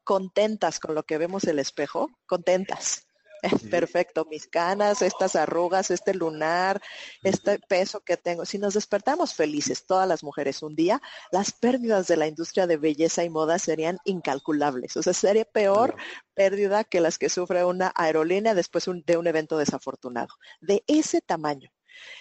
contentas 0.04 0.80
con 0.80 0.96
lo 0.96 1.04
que 1.04 1.18
vemos 1.18 1.44
el 1.46 1.60
espejo, 1.60 2.10
contentas, 2.28 3.08
perfecto, 3.72 4.26
mis 4.30 4.48
canas, 4.48 5.02
estas 5.02 5.36
arrugas, 5.36 5.92
este 5.92 6.14
lunar, 6.14 6.82
este 7.24 7.60
peso 7.60 8.02
que 8.02 8.18
tengo. 8.18 8.46
Si 8.46 8.58
nos 8.58 8.74
despertamos 8.74 9.34
felices, 9.34 9.86
todas 9.86 10.08
las 10.08 10.24
mujeres 10.24 10.62
un 10.62 10.76
día, 10.76 11.02
las 11.32 11.52
pérdidas 11.52 12.08
de 12.08 12.18
la 12.18 12.28
industria 12.28 12.68
de 12.68 12.78
belleza 12.78 13.24
y 13.24 13.30
moda 13.30 13.60
serían 13.60 13.98
incalculables. 14.06 14.98
O 14.98 15.04
sea, 15.04 15.14
sería 15.14 15.46
peor 15.46 15.96
pérdida 16.34 16.84
que 16.84 17.02
las 17.02 17.18
que 17.18 17.30
sufre 17.30 17.66
una 17.66 17.92
aerolínea 17.96 18.54
después 18.54 18.86
de 19.06 19.18
un 19.18 19.28
evento 19.28 19.58
desafortunado. 19.58 20.34
De 20.60 20.84
ese 20.88 21.22
tamaño. 21.22 21.72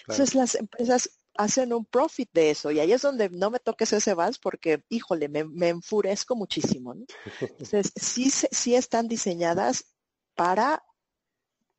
Entonces 0.01 0.35
las 0.35 0.55
empresas 0.55 1.09
hacen 1.35 1.73
un 1.73 1.85
profit 1.85 2.29
de 2.33 2.51
eso 2.51 2.71
y 2.71 2.79
ahí 2.79 2.91
es 2.91 3.01
donde 3.01 3.29
no 3.29 3.49
me 3.49 3.59
toques 3.59 3.93
ese 3.93 4.13
vals 4.13 4.37
porque, 4.37 4.83
híjole, 4.89 5.29
me, 5.29 5.43
me 5.43 5.69
enfurezco 5.69 6.35
muchísimo. 6.35 6.93
¿no? 6.93 7.05
Entonces, 7.41 7.91
sí, 7.95 8.29
sí 8.29 8.75
están 8.75 9.07
diseñadas 9.07 9.85
para 10.35 10.83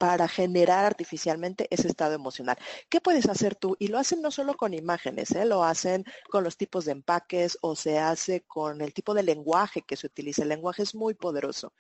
para 0.03 0.27
generar 0.27 0.85
artificialmente 0.85 1.69
ese 1.71 1.87
estado 1.87 2.15
emocional. 2.15 2.57
¿Qué 2.89 3.01
puedes 3.01 3.29
hacer 3.29 3.55
tú? 3.55 3.77
Y 3.79 3.87
lo 3.87 4.01
hacen 4.01 4.21
no 4.21 4.33
solo 4.33 4.57
con 4.57 4.75
imágenes, 4.75 5.31
¿eh? 5.31 5.45
lo 5.45 5.63
hacen 5.63 6.05
con 6.29 6.43
los 6.43 6.57
tipos 6.57 6.87
de 6.87 6.91
empaques 6.91 7.57
o 7.61 7.77
se 7.77 8.01
hace 8.01 8.41
con 8.41 8.81
el 8.81 8.93
tipo 8.93 9.15
de 9.15 9.23
lenguaje 9.23 9.83
que 9.83 9.97
se 9.97 10.09
utiliza. 10.09 10.43
El 10.43 10.49
lenguaje 10.49 10.83
es 10.83 10.97
muy 10.97 11.15
poderoso. 11.15 11.73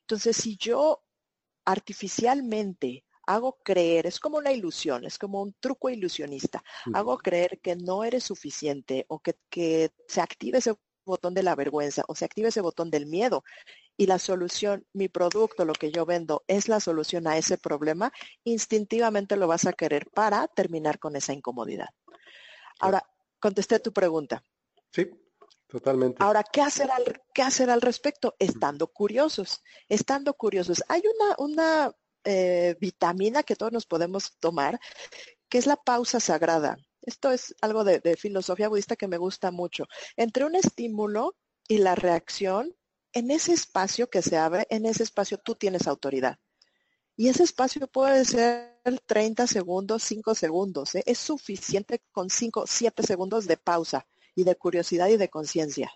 Entonces, 0.00 0.36
si 0.38 0.56
yo 0.56 1.04
artificialmente 1.64 3.04
hago 3.28 3.56
creer, 3.62 4.08
es 4.08 4.18
como 4.18 4.38
una 4.38 4.50
ilusión, 4.50 5.04
es 5.04 5.16
como 5.16 5.40
un 5.40 5.54
truco 5.60 5.88
ilusionista, 5.88 6.64
hago 6.92 7.16
creer 7.16 7.60
que 7.60 7.76
no 7.76 8.02
eres 8.02 8.24
suficiente 8.24 9.06
o 9.06 9.20
que, 9.20 9.36
que 9.48 9.92
se 10.08 10.20
active 10.20 10.58
ese 10.58 10.74
botón 11.04 11.32
de 11.34 11.44
la 11.44 11.54
vergüenza 11.54 12.02
o 12.08 12.16
se 12.16 12.24
active 12.24 12.48
ese 12.48 12.60
botón 12.60 12.90
del 12.90 13.06
miedo 13.06 13.44
y 13.96 14.06
la 14.06 14.18
solución, 14.18 14.86
mi 14.92 15.08
producto, 15.08 15.64
lo 15.64 15.74
que 15.74 15.92
yo 15.92 16.06
vendo, 16.06 16.44
es 16.46 16.68
la 16.68 16.80
solución 16.80 17.26
a 17.26 17.36
ese 17.36 17.58
problema, 17.58 18.12
instintivamente 18.44 19.36
lo 19.36 19.46
vas 19.46 19.66
a 19.66 19.72
querer 19.72 20.08
para 20.10 20.48
terminar 20.48 20.98
con 20.98 21.16
esa 21.16 21.32
incomodidad. 21.32 21.88
Ahora, 22.80 23.02
contesté 23.38 23.78
tu 23.80 23.92
pregunta. 23.92 24.42
Sí, 24.90 25.10
totalmente. 25.68 26.22
Ahora, 26.22 26.42
¿qué 26.42 26.62
hacer 26.62 26.90
al, 26.90 27.22
qué 27.34 27.42
hacer 27.42 27.70
al 27.70 27.80
respecto? 27.80 28.34
Estando 28.38 28.88
curiosos, 28.88 29.62
estando 29.88 30.34
curiosos. 30.34 30.82
Hay 30.88 31.02
una, 31.14 31.34
una 31.38 31.92
eh, 32.24 32.76
vitamina 32.80 33.42
que 33.42 33.56
todos 33.56 33.72
nos 33.72 33.86
podemos 33.86 34.36
tomar, 34.38 34.80
que 35.48 35.58
es 35.58 35.66
la 35.66 35.76
pausa 35.76 36.18
sagrada. 36.18 36.76
Esto 37.02 37.30
es 37.30 37.54
algo 37.60 37.84
de, 37.84 37.98
de 37.98 38.16
filosofía 38.16 38.68
budista 38.68 38.96
que 38.96 39.08
me 39.08 39.18
gusta 39.18 39.50
mucho. 39.50 39.84
Entre 40.16 40.44
un 40.44 40.54
estímulo 40.54 41.36
y 41.68 41.78
la 41.78 41.94
reacción, 41.94 42.74
en 43.12 43.30
ese 43.30 43.52
espacio 43.52 44.08
que 44.08 44.22
se 44.22 44.36
abre, 44.36 44.66
en 44.70 44.86
ese 44.86 45.02
espacio 45.02 45.38
tú 45.38 45.54
tienes 45.54 45.86
autoridad. 45.86 46.38
Y 47.16 47.28
ese 47.28 47.42
espacio 47.42 47.86
puede 47.86 48.24
ser 48.24 48.78
30 49.06 49.46
segundos, 49.46 50.02
5 50.02 50.34
segundos. 50.34 50.94
¿eh? 50.94 51.02
Es 51.06 51.18
suficiente 51.18 52.02
con 52.10 52.30
5, 52.30 52.64
7 52.66 53.02
segundos 53.02 53.46
de 53.46 53.56
pausa 53.56 54.06
y 54.34 54.44
de 54.44 54.56
curiosidad 54.56 55.08
y 55.08 55.18
de 55.18 55.28
conciencia. 55.28 55.92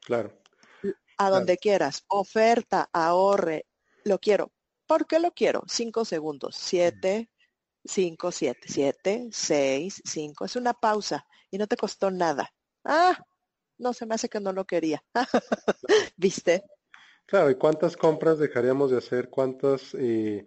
Claro. 0.00 0.36
A 1.16 1.30
donde 1.30 1.56
claro. 1.56 1.60
quieras. 1.60 2.04
Oferta, 2.08 2.88
ahorre. 2.92 3.66
Lo 4.04 4.18
quiero. 4.18 4.52
¿Por 4.86 5.06
qué 5.06 5.20
lo 5.20 5.32
quiero? 5.32 5.62
5 5.68 6.04
segundos. 6.04 6.56
7, 6.56 7.30
5, 7.84 8.32
7, 8.32 8.60
7, 8.66 9.28
6, 9.30 10.02
5. 10.04 10.44
Es 10.44 10.56
una 10.56 10.74
pausa 10.74 11.24
y 11.50 11.58
no 11.58 11.66
te 11.66 11.76
costó 11.76 12.10
nada. 12.10 12.52
Ah, 12.84 13.16
no 13.78 13.92
se 13.92 14.06
me 14.06 14.14
hace 14.14 14.28
que 14.28 14.40
no 14.40 14.52
lo 14.52 14.64
quería. 14.64 15.02
¿Viste? 16.16 16.64
Claro, 17.26 17.50
¿y 17.50 17.56
cuántas 17.56 17.96
compras 17.96 18.38
dejaríamos 18.38 18.90
de 18.90 18.98
hacer? 18.98 19.28
¿Cuántos 19.28 19.94
eh, 19.98 20.46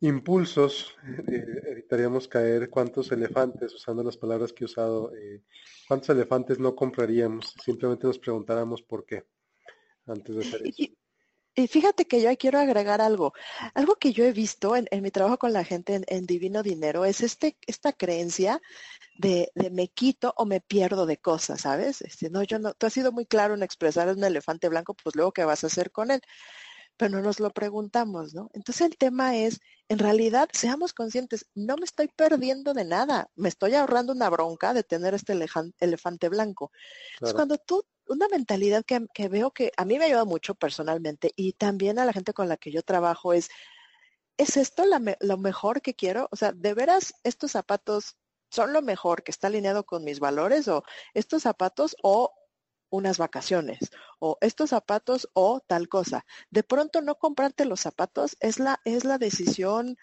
impulsos 0.00 0.96
eh, 1.28 1.44
evitaríamos 1.66 2.26
caer? 2.26 2.68
¿Cuántos 2.68 3.12
elefantes, 3.12 3.74
usando 3.74 4.02
las 4.02 4.16
palabras 4.16 4.52
que 4.52 4.64
he 4.64 4.66
usado, 4.66 5.14
eh, 5.14 5.42
cuántos 5.86 6.10
elefantes 6.10 6.58
no 6.58 6.74
compraríamos? 6.74 7.54
Simplemente 7.64 8.06
nos 8.08 8.18
preguntáramos 8.18 8.82
por 8.82 9.06
qué 9.06 9.24
antes 10.06 10.34
de 10.34 10.40
hacer 10.40 10.62
eso. 10.66 10.82
Y 10.82 10.97
fíjate 11.66 12.06
que 12.06 12.22
yo 12.22 12.36
quiero 12.36 12.58
agregar 12.58 13.00
algo. 13.00 13.32
Algo 13.74 13.96
que 13.96 14.12
yo 14.12 14.24
he 14.24 14.32
visto 14.32 14.76
en, 14.76 14.86
mi 15.02 15.10
trabajo 15.10 15.38
con 15.38 15.52
la 15.52 15.64
gente 15.64 16.00
en, 16.06 16.26
Divino 16.26 16.62
Dinero 16.62 17.04
es 17.04 17.22
este, 17.22 17.56
esta 17.66 17.92
creencia 17.92 18.60
de, 19.16 19.50
me 19.72 19.88
quito 19.88 20.32
o 20.36 20.44
me 20.44 20.60
pierdo 20.60 21.06
de 21.06 21.16
cosas, 21.16 21.62
¿sabes? 21.62 22.02
Este, 22.02 22.30
no, 22.30 22.42
yo 22.42 22.58
no, 22.58 22.74
tú 22.74 22.86
has 22.86 22.92
sido 22.92 23.12
muy 23.12 23.26
claro 23.26 23.54
en 23.54 23.62
expresar 23.62 24.08
un 24.08 24.22
elefante 24.22 24.68
blanco, 24.68 24.94
pues 24.94 25.16
luego, 25.16 25.32
¿qué 25.32 25.44
vas 25.44 25.64
a 25.64 25.66
hacer 25.66 25.90
con 25.90 26.10
él? 26.10 26.20
Pero 26.96 27.16
no 27.16 27.22
nos 27.22 27.40
lo 27.40 27.50
preguntamos, 27.50 28.34
¿no? 28.34 28.50
Entonces 28.54 28.86
el 28.86 28.96
tema 28.96 29.36
es, 29.36 29.60
en 29.88 29.98
realidad, 29.98 30.48
seamos 30.52 30.92
conscientes, 30.92 31.46
no 31.54 31.76
me 31.76 31.84
estoy 31.84 32.08
perdiendo 32.08 32.74
de 32.74 32.84
nada, 32.84 33.30
me 33.34 33.48
estoy 33.48 33.74
ahorrando 33.74 34.12
una 34.12 34.28
bronca 34.30 34.74
de 34.74 34.84
tener 34.84 35.14
este 35.14 35.32
elefante 35.80 36.28
blanco. 36.28 36.70
Entonces, 37.14 37.34
cuando 37.34 37.58
tú 37.58 37.84
una 38.08 38.28
mentalidad 38.28 38.84
que, 38.84 39.28
veo 39.28 39.50
que 39.50 39.72
a 39.76 39.84
mí 39.84 39.98
me 39.98 40.06
ayuda 40.06 40.24
mucho 40.24 40.54
personalmente 40.54 41.32
y 41.36 41.52
también 41.52 41.98
a 41.98 42.04
la 42.04 42.12
gente 42.12 42.32
con 42.32 42.48
la 42.48 42.56
que 42.56 42.72
yo 42.72 42.82
trabajo 42.82 43.32
es, 43.32 43.50
¿es 44.36 44.56
esto 44.56 44.84
lo 45.20 45.38
mejor 45.38 45.82
que 45.82 45.94
quiero? 45.94 46.28
O 46.30 46.36
sea, 46.36 46.52
¿de 46.52 46.74
veras 46.74 47.14
estos 47.24 47.52
zapatos 47.52 48.16
son 48.50 48.72
lo 48.72 48.82
mejor 48.82 49.22
que 49.22 49.30
está 49.30 49.48
alineado 49.48 49.84
con 49.84 50.04
mis 50.04 50.20
valores 50.20 50.68
o 50.68 50.84
estos 51.14 51.42
zapatos 51.42 51.96
o 52.02 52.32
unas 52.90 53.18
vacaciones 53.18 53.90
o 54.18 54.38
estos 54.40 54.70
zapatos 54.70 55.28
o 55.34 55.60
tal 55.60 55.88
cosa? 55.88 56.24
De 56.50 56.62
pronto 56.62 57.02
no 57.02 57.16
comprarte 57.16 57.64
los 57.64 57.80
zapatos 57.80 58.36
es 58.40 58.58
la, 58.58 58.80
es 58.84 59.04
la 59.04 59.18
decisión 59.18 59.96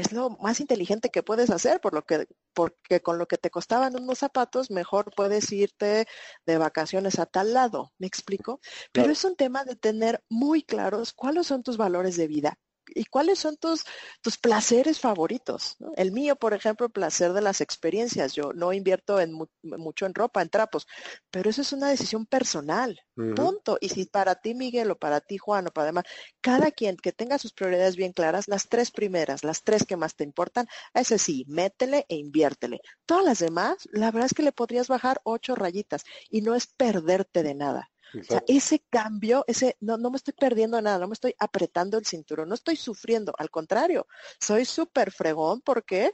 es 0.00 0.12
lo 0.12 0.30
más 0.30 0.60
inteligente 0.60 1.10
que 1.10 1.22
puedes 1.22 1.50
hacer, 1.50 1.80
por 1.80 1.94
lo 1.94 2.04
que, 2.04 2.26
porque 2.54 3.00
con 3.02 3.18
lo 3.18 3.26
que 3.26 3.38
te 3.38 3.50
costaban 3.50 3.96
unos 3.96 4.18
zapatos, 4.18 4.70
mejor 4.70 5.12
puedes 5.14 5.50
irte 5.52 6.06
de 6.46 6.58
vacaciones 6.58 7.18
a 7.18 7.26
tal 7.26 7.52
lado. 7.54 7.92
¿Me 7.98 8.06
explico? 8.06 8.60
Pero 8.92 9.12
es 9.12 9.24
un 9.24 9.36
tema 9.36 9.64
de 9.64 9.76
tener 9.76 10.22
muy 10.28 10.62
claros 10.62 11.12
cuáles 11.12 11.46
son 11.46 11.62
tus 11.62 11.76
valores 11.76 12.16
de 12.16 12.28
vida, 12.28 12.58
y 12.94 13.04
cuáles 13.06 13.38
son 13.38 13.56
tus, 13.56 13.84
tus 14.20 14.38
placeres 14.38 15.00
favoritos. 15.00 15.76
El 15.96 16.12
mío, 16.12 16.36
por 16.36 16.54
ejemplo, 16.54 16.88
placer 16.88 17.32
de 17.32 17.42
las 17.42 17.60
experiencias. 17.60 18.34
Yo 18.34 18.52
no 18.52 18.72
invierto 18.72 19.20
en 19.20 19.32
mucho 19.62 20.06
en 20.06 20.14
ropa, 20.14 20.42
en 20.42 20.48
trapos, 20.48 20.86
pero 21.30 21.50
eso 21.50 21.62
es 21.62 21.72
una 21.72 21.88
decisión 21.88 22.26
personal. 22.26 23.00
Punto. 23.14 23.78
Y 23.80 23.88
si 23.88 24.04
para 24.04 24.36
ti, 24.36 24.54
Miguel, 24.54 24.92
o 24.92 24.96
para 24.96 25.20
ti, 25.20 25.38
Juan, 25.38 25.66
o 25.66 25.70
para 25.72 25.86
demás, 25.86 26.04
cada 26.40 26.70
quien 26.70 26.96
que 26.96 27.12
tenga 27.12 27.38
sus 27.38 27.52
prioridades 27.52 27.96
bien 27.96 28.12
claras, 28.12 28.46
las 28.46 28.68
tres 28.68 28.92
primeras, 28.92 29.42
las 29.42 29.64
tres 29.64 29.84
que 29.84 29.96
más 29.96 30.14
te 30.14 30.22
importan, 30.22 30.68
ese 30.94 31.18
sí, 31.18 31.44
métele 31.48 32.06
e 32.08 32.16
inviértele. 32.16 32.80
Todas 33.06 33.24
las 33.24 33.38
demás, 33.40 33.88
la 33.92 34.12
verdad 34.12 34.26
es 34.26 34.34
que 34.34 34.44
le 34.44 34.52
podrías 34.52 34.86
bajar 34.86 35.20
ocho 35.24 35.56
rayitas 35.56 36.04
y 36.30 36.42
no 36.42 36.54
es 36.54 36.68
perderte 36.68 37.42
de 37.42 37.54
nada. 37.54 37.90
O 38.14 38.22
sea, 38.22 38.42
ese 38.46 38.82
cambio, 38.88 39.44
ese, 39.46 39.76
no, 39.80 39.98
no 39.98 40.10
me 40.10 40.16
estoy 40.16 40.34
perdiendo 40.34 40.80
nada, 40.80 40.98
no 40.98 41.08
me 41.08 41.12
estoy 41.12 41.34
apretando 41.38 41.98
el 41.98 42.06
cinturón, 42.06 42.48
no 42.48 42.54
estoy 42.54 42.76
sufriendo, 42.76 43.34
al 43.38 43.50
contrario, 43.50 44.06
soy 44.40 44.64
súper 44.64 45.10
fregón 45.10 45.60
porque 45.60 46.12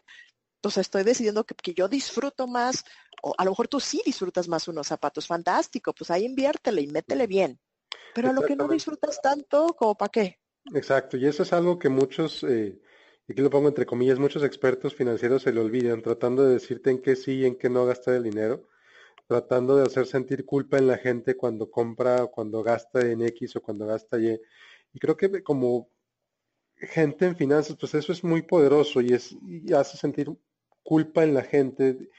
pues 0.61 0.79
estoy 0.79 1.05
decidiendo 1.05 1.45
que, 1.45 1.55
que, 1.55 1.75
yo 1.75 1.89
disfruto 1.89 2.47
más, 2.47 2.85
o 3.23 3.35
a 3.37 3.45
lo 3.45 3.51
mejor 3.51 3.69
tú 3.69 3.81
sí 3.81 4.03
disfrutas 4.05 4.49
más 4.49 4.67
unos 4.67 4.87
zapatos, 4.87 5.27
fantástico, 5.27 5.93
pues 5.93 6.11
ahí 6.11 6.25
inviértele 6.25 6.81
y 6.81 6.87
métele 6.87 7.27
bien. 7.27 7.61
Pero 8.15 8.31
a 8.31 8.33
lo 8.33 8.43
que 8.43 8.57
no 8.57 8.67
disfrutas 8.69 9.21
tanto, 9.21 9.75
como 9.77 9.95
para 9.95 10.09
qué. 10.09 10.39
Exacto, 10.75 11.17
y 11.17 11.27
eso 11.27 11.43
es 11.43 11.53
algo 11.53 11.79
que 11.79 11.91
muchos, 11.91 12.43
eh, 12.45 12.81
y 13.29 13.33
aquí 13.33 13.43
lo 13.43 13.51
pongo 13.51 13.69
entre 13.69 13.85
comillas, 13.85 14.19
muchos 14.19 14.43
expertos 14.43 14.95
financieros 14.95 15.43
se 15.43 15.53
le 15.53 15.61
olvidan, 15.61 16.01
tratando 16.01 16.45
de 16.45 16.55
decirte 16.55 16.91
en 16.91 17.03
qué 17.03 17.15
sí 17.15 17.41
y 17.41 17.45
en 17.45 17.57
qué 17.57 17.69
no 17.69 17.85
gastar 17.85 18.15
el 18.15 18.23
dinero 18.23 18.67
tratando 19.27 19.77
de 19.77 19.85
hacer 19.85 20.07
sentir 20.07 20.45
culpa 20.45 20.79
en 20.79 20.87
la 20.87 20.99
gente 20.99 21.37
cuando 21.37 21.71
compra 21.71 22.25
o 22.25 22.31
cuando 22.31 22.63
gasta 22.63 23.01
en 23.01 23.23
X 23.23 23.57
o 23.57 23.63
cuando 23.63 23.87
gasta 23.87 24.19
Y. 24.19 24.41
Y 24.93 24.99
creo 24.99 25.17
que 25.17 25.43
como 25.43 25.89
gente 26.77 27.27
en 27.27 27.37
finanzas, 27.37 27.77
pues 27.79 27.95
eso 27.95 28.13
es 28.13 28.23
muy 28.25 28.43
poderoso 28.43 29.01
y, 29.01 29.13
es, 29.13 29.37
hace 29.75 29.97
sentir 29.97 30.31
culpa 30.83 31.25
en 31.25 31.35
la 31.35 31.43
gente 31.43 32.11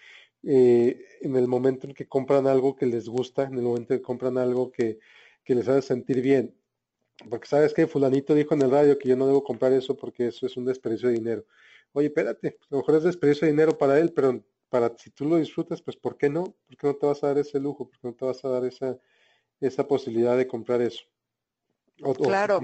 eh, 0.43 1.05
en 1.21 1.35
el 1.35 1.47
momento 1.47 1.87
en 1.87 1.93
que 1.93 2.07
compran 2.07 2.47
algo 2.47 2.75
que 2.75 2.85
les 2.85 3.07
gusta, 3.09 3.43
en 3.43 3.55
el 3.55 3.63
momento 3.63 3.93
en 3.93 3.99
que 3.99 4.05
compran 4.05 4.37
algo 4.37 4.71
que, 4.71 4.99
que 5.43 5.55
les 5.55 5.67
hace 5.67 5.81
sentir 5.81 6.21
bien. 6.21 6.55
Porque 7.29 7.47
sabes 7.47 7.73
que 7.73 7.87
fulanito 7.87 8.33
dijo 8.35 8.53
en 8.55 8.61
el 8.63 8.71
radio 8.71 8.97
que 8.99 9.09
yo 9.09 9.15
no 9.15 9.27
debo 9.27 9.43
comprar 9.43 9.71
eso 9.73 9.95
porque 9.95 10.27
eso 10.27 10.45
es 10.45 10.57
un 10.57 10.65
desperdicio 10.65 11.09
de 11.09 11.15
dinero. 11.15 11.45
Oye, 11.93 12.07
espérate, 12.07 12.57
a 12.61 12.67
lo 12.71 12.77
mejor 12.79 12.95
es 12.95 13.03
desperdicio 13.03 13.45
de 13.45 13.53
dinero 13.53 13.77
para 13.77 13.99
él, 13.99 14.11
pero 14.13 14.43
para 14.69 14.95
si 14.97 15.09
tú 15.11 15.25
lo 15.25 15.37
disfrutas, 15.37 15.81
pues 15.81 15.97
¿por 15.97 16.17
qué 16.17 16.29
no? 16.29 16.55
¿Por 16.67 16.77
qué 16.77 16.87
no 16.87 16.95
te 16.95 17.05
vas 17.05 17.23
a 17.23 17.27
dar 17.27 17.37
ese 17.37 17.59
lujo? 17.59 17.89
¿Por 17.89 17.99
qué 17.99 18.07
no 18.07 18.13
te 18.13 18.25
vas 18.25 18.43
a 18.43 18.49
dar 18.49 18.65
esa, 18.65 18.97
esa 19.59 19.87
posibilidad 19.87 20.37
de 20.37 20.47
comprar 20.47 20.81
eso? 20.81 21.03
claro, 22.23 22.59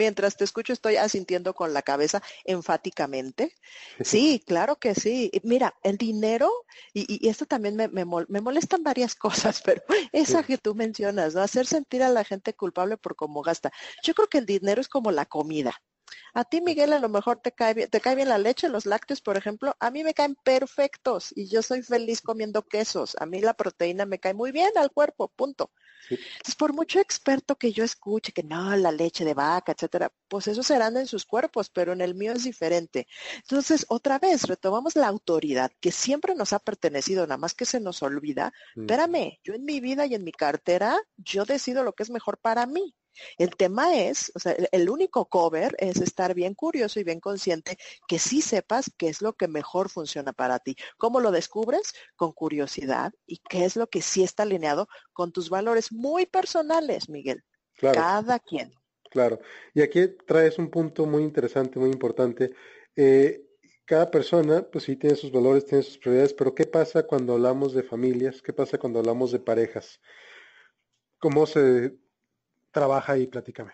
mientras 0.00 0.36
te 0.36 0.44
escucho 0.44 0.72
estoy 0.72 0.96
asintiendo 0.96 1.54
con 1.54 1.74
la 1.74 1.82
cabeza 1.82 2.22
enfáticamente. 2.44 3.54
Sí, 4.02 4.42
claro 4.46 4.76
que 4.76 4.94
sí. 4.94 5.30
Mira, 5.42 5.74
el 5.82 5.98
dinero, 5.98 6.50
y, 6.94 7.28
esto 7.28 7.44
también 7.44 7.76
me, 7.76 7.88
me, 7.88 8.04
molestan 8.04 8.82
varias 8.82 9.14
cosas, 9.54 9.62
pero 9.62 9.82
esa 10.12 10.42
que 10.42 10.58
tú 10.58 10.74
mencionas, 10.74 11.34
¿no? 11.34 11.42
Hacer 11.42 11.66
sentir 11.66 12.02
a 12.02 12.08
la 12.08 12.24
gente 12.24 12.54
culpable 12.54 12.96
por 12.96 13.14
cómo 13.14 13.42
gasta. 13.42 13.72
Yo 14.02 14.14
creo 14.14 14.28
que 14.28 14.38
el 14.38 14.46
dinero 14.46 14.80
es 14.80 14.88
como 14.88 15.12
la 15.12 15.26
comida. 15.26 15.74
A 16.34 16.44
ti, 16.44 16.60
Miguel, 16.60 16.92
a 16.92 16.98
lo 16.98 17.08
mejor 17.08 17.40
te 17.40 17.52
cae, 17.52 17.74
bien, 17.74 17.90
te 17.90 18.00
cae 18.00 18.14
bien 18.14 18.28
la 18.28 18.38
leche, 18.38 18.68
los 18.68 18.86
lácteos, 18.86 19.20
por 19.20 19.36
ejemplo. 19.36 19.76
A 19.80 19.90
mí 19.90 20.04
me 20.04 20.14
caen 20.14 20.36
perfectos 20.42 21.32
y 21.34 21.48
yo 21.48 21.62
soy 21.62 21.82
feliz 21.82 22.20
comiendo 22.20 22.62
quesos. 22.62 23.16
A 23.20 23.26
mí 23.26 23.40
la 23.40 23.54
proteína 23.54 24.06
me 24.06 24.18
cae 24.18 24.34
muy 24.34 24.52
bien 24.52 24.70
al 24.76 24.90
cuerpo, 24.90 25.28
punto. 25.28 25.70
Entonces, 26.08 26.56
por 26.56 26.72
mucho 26.72 26.98
experto 26.98 27.56
que 27.56 27.72
yo 27.72 27.84
escuche 27.84 28.32
que 28.32 28.42
no, 28.42 28.74
la 28.76 28.90
leche 28.90 29.24
de 29.24 29.34
vaca, 29.34 29.72
etcétera, 29.72 30.12
pues 30.28 30.48
eso 30.48 30.62
serán 30.62 30.96
en 30.96 31.06
sus 31.06 31.24
cuerpos, 31.24 31.70
pero 31.70 31.92
en 31.92 32.00
el 32.00 32.14
mío 32.14 32.32
es 32.32 32.44
diferente. 32.44 33.06
Entonces, 33.36 33.86
otra 33.88 34.18
vez, 34.18 34.44
retomamos 34.44 34.96
la 34.96 35.08
autoridad 35.08 35.70
que 35.80 35.92
siempre 35.92 36.34
nos 36.34 36.52
ha 36.52 36.58
pertenecido, 36.58 37.26
nada 37.26 37.36
más 37.36 37.54
que 37.54 37.64
se 37.64 37.80
nos 37.80 38.02
olvida. 38.02 38.52
Espérame, 38.74 39.38
yo 39.44 39.54
en 39.54 39.64
mi 39.64 39.80
vida 39.80 40.06
y 40.06 40.14
en 40.14 40.24
mi 40.24 40.32
cartera, 40.32 40.98
yo 41.16 41.44
decido 41.44 41.84
lo 41.84 41.92
que 41.92 42.02
es 42.02 42.10
mejor 42.10 42.38
para 42.38 42.66
mí. 42.66 42.94
El 43.38 43.56
tema 43.56 43.96
es, 43.96 44.32
o 44.34 44.38
sea, 44.38 44.54
el 44.72 44.88
único 44.90 45.26
cover 45.26 45.74
es 45.78 45.96
estar 46.00 46.34
bien 46.34 46.54
curioso 46.54 47.00
y 47.00 47.04
bien 47.04 47.20
consciente 47.20 47.78
que 48.08 48.18
sí 48.18 48.42
sepas 48.42 48.90
qué 48.96 49.08
es 49.08 49.22
lo 49.22 49.34
que 49.34 49.48
mejor 49.48 49.88
funciona 49.88 50.32
para 50.32 50.58
ti. 50.58 50.76
¿Cómo 50.98 51.20
lo 51.20 51.30
descubres? 51.30 51.94
Con 52.16 52.32
curiosidad 52.32 53.12
y 53.26 53.38
qué 53.48 53.64
es 53.64 53.76
lo 53.76 53.88
que 53.88 54.02
sí 54.02 54.22
está 54.22 54.44
alineado 54.44 54.88
con 55.12 55.32
tus 55.32 55.50
valores 55.50 55.92
muy 55.92 56.26
personales, 56.26 57.08
Miguel. 57.08 57.42
Cada 57.76 58.38
quien. 58.38 58.72
Claro. 59.10 59.40
Y 59.74 59.82
aquí 59.82 60.06
traes 60.26 60.58
un 60.58 60.70
punto 60.70 61.06
muy 61.06 61.22
interesante, 61.22 61.78
muy 61.78 61.90
importante. 61.90 62.52
Eh, 62.94 63.44
cada 63.84 64.10
persona, 64.10 64.62
pues 64.62 64.84
sí, 64.84 64.96
tiene 64.96 65.16
sus 65.16 65.32
valores, 65.32 65.66
tiene 65.66 65.82
sus 65.82 65.98
prioridades, 65.98 66.32
pero 66.32 66.54
¿qué 66.54 66.64
pasa 66.64 67.06
cuando 67.06 67.32
hablamos 67.32 67.72
de 67.72 67.82
familias? 67.82 68.40
¿Qué 68.40 68.52
pasa 68.52 68.78
cuando 68.78 69.00
hablamos 69.00 69.32
de 69.32 69.40
parejas? 69.40 70.00
¿Cómo 71.18 71.44
se 71.44 71.96
trabaja 72.72 73.16
y 73.18 73.26
platícame. 73.26 73.72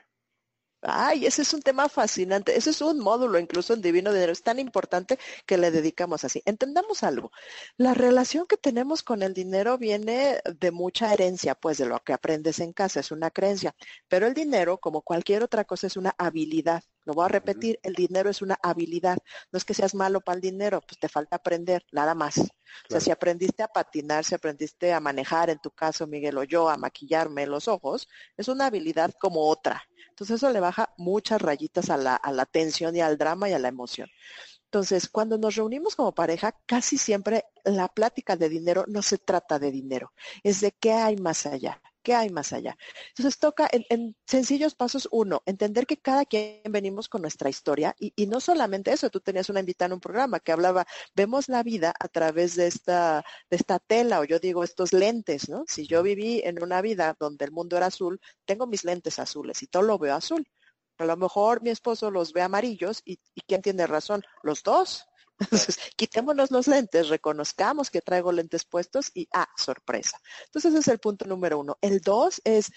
Ay, 0.89 1.27
ese 1.27 1.43
es 1.43 1.53
un 1.53 1.63
tema 1.63 1.89
fascinante. 1.89 2.57
Ese 2.57 2.71
es 2.71 2.81
un 2.81 3.01
módulo 3.01 3.39
incluso 3.39 3.75
en 3.75 3.83
Divino 3.83 4.13
Dinero. 4.13 4.31
Es 4.33 4.43
tan 4.43 4.59
importante 4.61 5.19
que 5.45 5.59
le 5.59 5.71
dedicamos 5.71 6.23
así. 6.25 6.43
Entendamos 6.45 7.03
algo. 7.03 7.33
La 7.77 7.93
relación 7.95 8.47
que 8.47 8.57
tenemos 8.57 9.03
con 9.03 9.23
el 9.23 9.35
dinero 9.35 9.79
viene 9.79 10.41
de 10.45 10.71
mucha 10.71 11.13
herencia, 11.13 11.55
pues 11.57 11.79
de 11.79 11.87
lo 11.87 11.99
que 12.05 12.13
aprendes 12.13 12.61
en 12.61 12.73
casa, 12.73 13.01
es 13.01 13.11
una 13.11 13.31
creencia. 13.31 13.75
Pero 14.09 14.27
el 14.27 14.35
dinero, 14.35 14.79
como 14.79 15.03
cualquier 15.03 15.43
otra 15.43 15.65
cosa, 15.65 15.89
es 15.89 15.97
una 15.97 16.15
habilidad. 16.19 16.85
Lo 17.07 17.15
voy 17.15 17.25
a 17.25 17.29
repetir, 17.29 17.79
el 17.85 17.95
dinero 17.95 18.29
es 18.29 18.43
una 18.43 18.59
habilidad. 18.61 19.17
No 19.53 19.57
es 19.57 19.65
que 19.65 19.75
seas 19.75 19.95
malo 19.95 20.21
para 20.21 20.35
el 20.35 20.43
dinero, 20.43 20.81
pues 20.81 20.99
te 20.99 21.09
falta 21.09 21.37
aprender, 21.37 21.87
nada 21.93 22.15
más. 22.17 22.39
O 22.39 22.91
sea, 22.91 23.01
si 23.01 23.13
aprendiste 23.13 23.63
a 23.63 23.69
patinar, 23.69 24.25
si 24.25 24.35
aprendiste 24.35 24.93
a 24.93 24.99
manejar, 24.99 25.49
en 25.49 25.61
tu 25.61 25.71
caso, 25.71 26.09
Miguel 26.09 26.37
o 26.37 26.43
yo, 26.43 26.69
a 26.69 26.77
maquillarme 26.77 27.47
los 27.47 27.69
ojos, 27.69 28.09
es 28.37 28.49
una 28.49 28.67
habilidad 28.67 29.13
como 29.21 29.49
otra. 29.49 29.89
Entonces 30.09 30.37
eso 30.37 30.51
le 30.51 30.59
baja 30.59 30.93
muchas 30.97 31.41
rayitas 31.41 31.91
a 31.91 31.97
la, 31.97 32.17
a 32.17 32.33
la 32.33 32.45
tensión 32.45 32.97
y 32.97 33.01
al 33.01 33.17
drama 33.17 33.49
y 33.49 33.53
a 33.53 33.61
la 33.61 33.69
emoción. 33.69 34.11
Entonces, 34.65 35.09
cuando 35.09 35.39
nos 35.39 35.55
reunimos 35.55 35.95
como 35.95 36.13
pareja, 36.13 36.59
casi 36.67 36.99
siempre 36.99 37.45
la 37.65 37.87
plática 37.87 38.37
de 38.37 38.49
dinero 38.49 38.85
no 38.89 39.01
se 39.01 39.17
trata 39.17 39.61
de 39.61 39.71
dinero, 39.71 40.13
es 40.43 40.61
de 40.61 40.73
qué 40.73 40.93
hay 40.93 41.17
más 41.17 41.47
allá 41.47 41.81
¿Qué 42.07 42.15
hay 42.15 42.31
más 42.31 42.53
allá? 42.53 42.79
Entonces 43.09 43.37
toca 43.41 43.69
en, 43.73 44.15
sencillos 44.25 44.77
pasos 44.77 45.09
uno, 45.11 45.43
entender 45.45 45.89
que 45.89 45.97
cada 45.97 46.25
quien 46.25 46.63
venimos 46.71 47.09
con 47.09 47.21
nuestra 47.21 47.51
historia 47.51 47.97
y, 47.99 48.13
y, 48.15 48.29
no 48.29 48.39
solamente 48.39 48.93
eso, 48.93 49.11
tú 49.11 49.19
tenías 49.19 49.51
una 49.51 49.59
invitada 49.59 49.87
en 49.87 49.95
un 49.95 50.01
programa 50.01 50.39
que 50.39 50.53
hablaba, 50.53 50.87
vemos 51.17 51.49
la 51.49 51.65
vida 51.65 51.93
a 51.99 52.07
través 52.07 52.55
de 52.55 52.69
esta, 52.69 53.25
de 53.51 53.57
esta 53.57 53.81
tela 53.81 54.21
o 54.21 54.25
yo 54.25 54.39
digo 54.39 54.63
estos 54.63 54.93
lentes, 54.93 55.49
¿no? 55.49 55.65
Si 55.67 55.89
yo 55.89 56.05
viví 56.05 56.43
en 56.45 56.63
una 56.63 56.81
vida 56.81 57.17
donde 57.19 57.45
el 57.45 57.51
mundo 57.51 57.77
era 57.77 57.87
azul, 57.87 58.21
tengo 58.45 58.69
mis 58.69 58.85
lentes 58.85 59.19
azules 59.19 59.61
y 59.65 59.67
todo 59.67 59.83
lo 59.83 59.99
veo 59.99 60.15
azul. 60.15 60.47
A 60.99 61.07
lo 61.07 61.17
mejor 61.17 61.61
mi 61.61 61.71
esposo 61.71 62.13
los 62.13 62.33
ve 62.33 62.43
amarillos 62.43 63.03
y, 63.05 63.19
y 63.35 63.41
¿quién 63.49 63.63
tiene 63.63 63.85
razón? 63.89 64.23
Los 64.45 64.63
dos. 64.63 65.09
Entonces, 65.39 65.79
quitémonos 65.97 66.51
los 66.51 66.67
lentes, 66.67 67.09
reconozcamos 67.09 67.91
que 67.91 68.01
traigo 68.01 68.33
lentes 68.33 68.65
puestos 68.65 69.11
y, 69.15 69.29
ah, 69.33 69.49
sorpresa. 69.57 70.19
Entonces, 70.47 70.73
ese 70.73 70.81
es 70.81 70.89
el 70.89 70.99
punto 70.99 71.27
número 71.27 71.59
uno. 71.59 71.77
El 71.81 72.01
dos 72.01 72.41
es, 72.45 72.73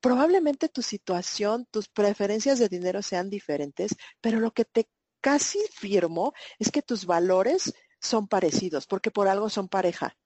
probablemente 0.00 0.68
tu 0.68 0.82
situación, 0.82 1.66
tus 1.70 1.88
preferencias 1.88 2.58
de 2.58 2.68
dinero 2.68 3.02
sean 3.02 3.30
diferentes, 3.30 3.96
pero 4.20 4.40
lo 4.40 4.52
que 4.52 4.64
te 4.64 4.88
casi 5.20 5.60
firmo 5.72 6.32
es 6.58 6.70
que 6.70 6.82
tus 6.82 7.06
valores 7.06 7.72
son 8.00 8.28
parecidos, 8.28 8.86
porque 8.86 9.10
por 9.10 9.28
algo 9.28 9.48
son 9.48 9.68
pareja. 9.68 10.16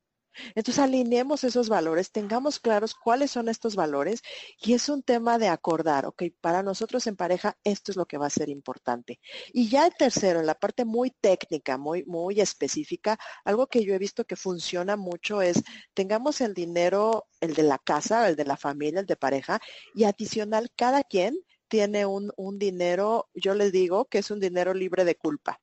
Entonces 0.55 0.79
alineemos 0.79 1.45
esos 1.45 1.69
valores, 1.69 2.13
tengamos 2.13 2.59
claros 2.59 2.95
cuáles 2.95 3.31
son 3.31 3.49
estos 3.49 3.77
valores 3.77 4.23
y 4.61 4.75
es 4.75 4.89
un 4.89 5.03
tema 5.03 5.39
de 5.39 5.49
acordar, 5.49 6.07
ok, 6.07 6.25
para 6.41 6.63
nosotros 6.63 7.07
en 7.07 7.17
pareja 7.17 7.57
esto 7.65 7.93
es 7.93 7.97
lo 7.97 8.07
que 8.07 8.19
va 8.19 8.27
a 8.27 8.31
ser 8.31 8.49
importante. 8.49 9.21
Y 9.53 9.69
ya 9.69 9.87
el 9.87 9.95
tercero, 9.95 10.41
en 10.41 10.47
la 10.47 10.55
parte 10.55 10.85
muy 10.85 11.11
técnica, 11.11 11.79
muy, 11.79 12.05
muy 12.05 12.41
específica, 12.41 13.19
algo 13.45 13.67
que 13.67 13.85
yo 13.85 13.95
he 13.95 13.99
visto 13.99 14.25
que 14.25 14.37
funciona 14.37 14.97
mucho 14.97 15.43
es 15.43 15.63
tengamos 15.95 16.41
el 16.41 16.55
dinero, 16.55 17.27
el 17.41 17.55
de 17.55 17.63
la 17.63 17.79
casa, 17.79 18.29
el 18.29 18.37
de 18.37 18.45
la 18.45 18.57
familia, 18.57 19.01
el 19.01 19.07
de 19.07 19.17
pareja 19.17 19.61
y 19.95 20.05
adicional 20.05 20.71
cada 20.77 21.03
quien 21.05 21.39
tiene 21.69 22.07
un, 22.07 22.33
un 22.37 22.59
dinero, 22.59 23.29
yo 23.35 23.55
les 23.55 23.73
digo 23.73 24.07
que 24.07 24.19
es 24.19 24.31
un 24.31 24.41
dinero 24.41 24.75
libre 24.75 25.05
de 25.05 25.17
culpa. 25.17 25.61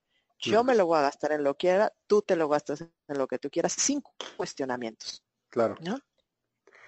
Yo 0.51 0.63
me 0.63 0.75
lo 0.75 0.85
voy 0.85 0.99
a 0.99 1.03
gastar 1.03 1.31
en 1.31 1.43
lo 1.43 1.53
que 1.55 1.67
quiera, 1.67 1.93
tú 2.07 2.21
te 2.21 2.35
lo 2.35 2.49
gastas 2.49 2.81
en 2.81 3.17
lo 3.17 3.27
que 3.27 3.39
tú 3.39 3.49
quieras, 3.49 3.73
sin 3.73 4.01
cuestionamientos. 4.37 5.23
Claro. 5.49 5.75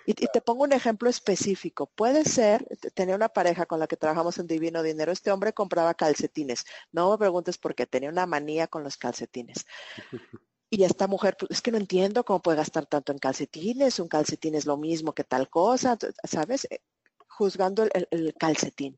Y, 0.07 0.13
te 0.13 0.41
pongo 0.41 0.63
un 0.63 0.73
ejemplo 0.73 1.09
específico. 1.09 1.87
Puede 1.87 2.25
ser, 2.25 2.67
tener 2.93 3.15
una 3.15 3.29
pareja 3.29 3.65
con 3.65 3.79
la 3.79 3.87
que 3.87 3.97
trabajamos 3.97 4.37
en 4.37 4.47
Divino 4.47 4.83
Dinero, 4.83 5.11
este 5.11 5.31
hombre 5.31 5.53
compraba 5.53 5.93
calcetines. 5.95 6.65
No 6.91 7.11
me 7.11 7.17
preguntes 7.17 7.57
por 7.57 7.73
qué, 7.73 7.87
tenía 7.87 8.09
una 8.09 8.25
manía 8.25 8.67
con 8.67 8.83
los 8.83 8.97
calcetines. 8.97 9.65
Y 10.67 10.83
esta 10.83 11.07
mujer, 11.07 11.37
pues, 11.39 11.51
es 11.51 11.61
que 11.61 11.71
no 11.71 11.77
entiendo 11.77 12.25
cómo 12.25 12.41
puede 12.41 12.57
gastar 12.57 12.85
tanto 12.85 13.11
en 13.11 13.19
calcetines, 13.19 13.99
un 13.99 14.07
calcetín 14.07 14.55
es 14.55 14.65
lo 14.65 14.77
mismo 14.77 15.13
que 15.13 15.23
tal 15.23 15.47
cosa, 15.47 15.97
¿sabes? 16.23 16.67
Eh, 16.69 16.81
juzgando 17.27 17.83
el, 17.83 18.33
calcetín. 18.37 18.97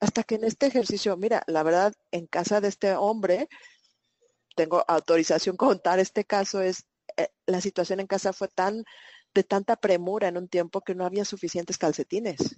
Hasta 0.00 0.22
que 0.22 0.36
en 0.36 0.44
este 0.44 0.66
ejercicio, 0.66 1.16
mira, 1.16 1.42
la 1.46 1.62
verdad, 1.62 1.92
en 2.10 2.26
casa 2.26 2.60
de 2.60 2.68
este 2.68 2.94
hombre, 2.94 3.48
tengo 4.54 4.84
autorización 4.86 5.56
contar 5.56 5.98
este 5.98 6.24
caso, 6.24 6.60
es 6.60 6.86
eh, 7.16 7.28
la 7.46 7.60
situación 7.60 8.00
en 8.00 8.06
casa 8.06 8.32
fue 8.32 8.48
tan 8.48 8.84
de 9.34 9.42
tanta 9.42 9.76
premura 9.76 10.28
en 10.28 10.36
un 10.36 10.48
tiempo 10.48 10.80
que 10.80 10.94
no 10.94 11.04
había 11.04 11.24
suficientes 11.24 11.76
calcetines. 11.76 12.56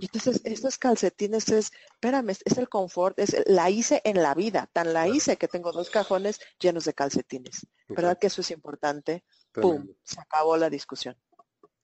Y 0.00 0.06
entonces 0.06 0.40
estos 0.44 0.78
calcetines 0.78 1.48
es, 1.50 1.72
espérame, 1.92 2.30
es 2.30 2.58
el 2.58 2.68
confort, 2.68 3.18
es 3.18 3.36
la 3.46 3.68
hice 3.68 4.00
en 4.04 4.22
la 4.22 4.34
vida, 4.34 4.68
tan 4.72 4.94
la 4.94 5.08
hice 5.08 5.36
que 5.36 5.48
tengo 5.48 5.72
dos 5.72 5.90
cajones 5.90 6.40
llenos 6.58 6.84
de 6.86 6.94
calcetines. 6.94 7.66
¿Verdad 7.88 8.18
que 8.18 8.28
eso 8.28 8.40
es 8.40 8.50
importante? 8.50 9.24
¡Pum! 9.52 9.86
Se 10.02 10.20
acabó 10.20 10.56
la 10.56 10.70
discusión. 10.70 11.16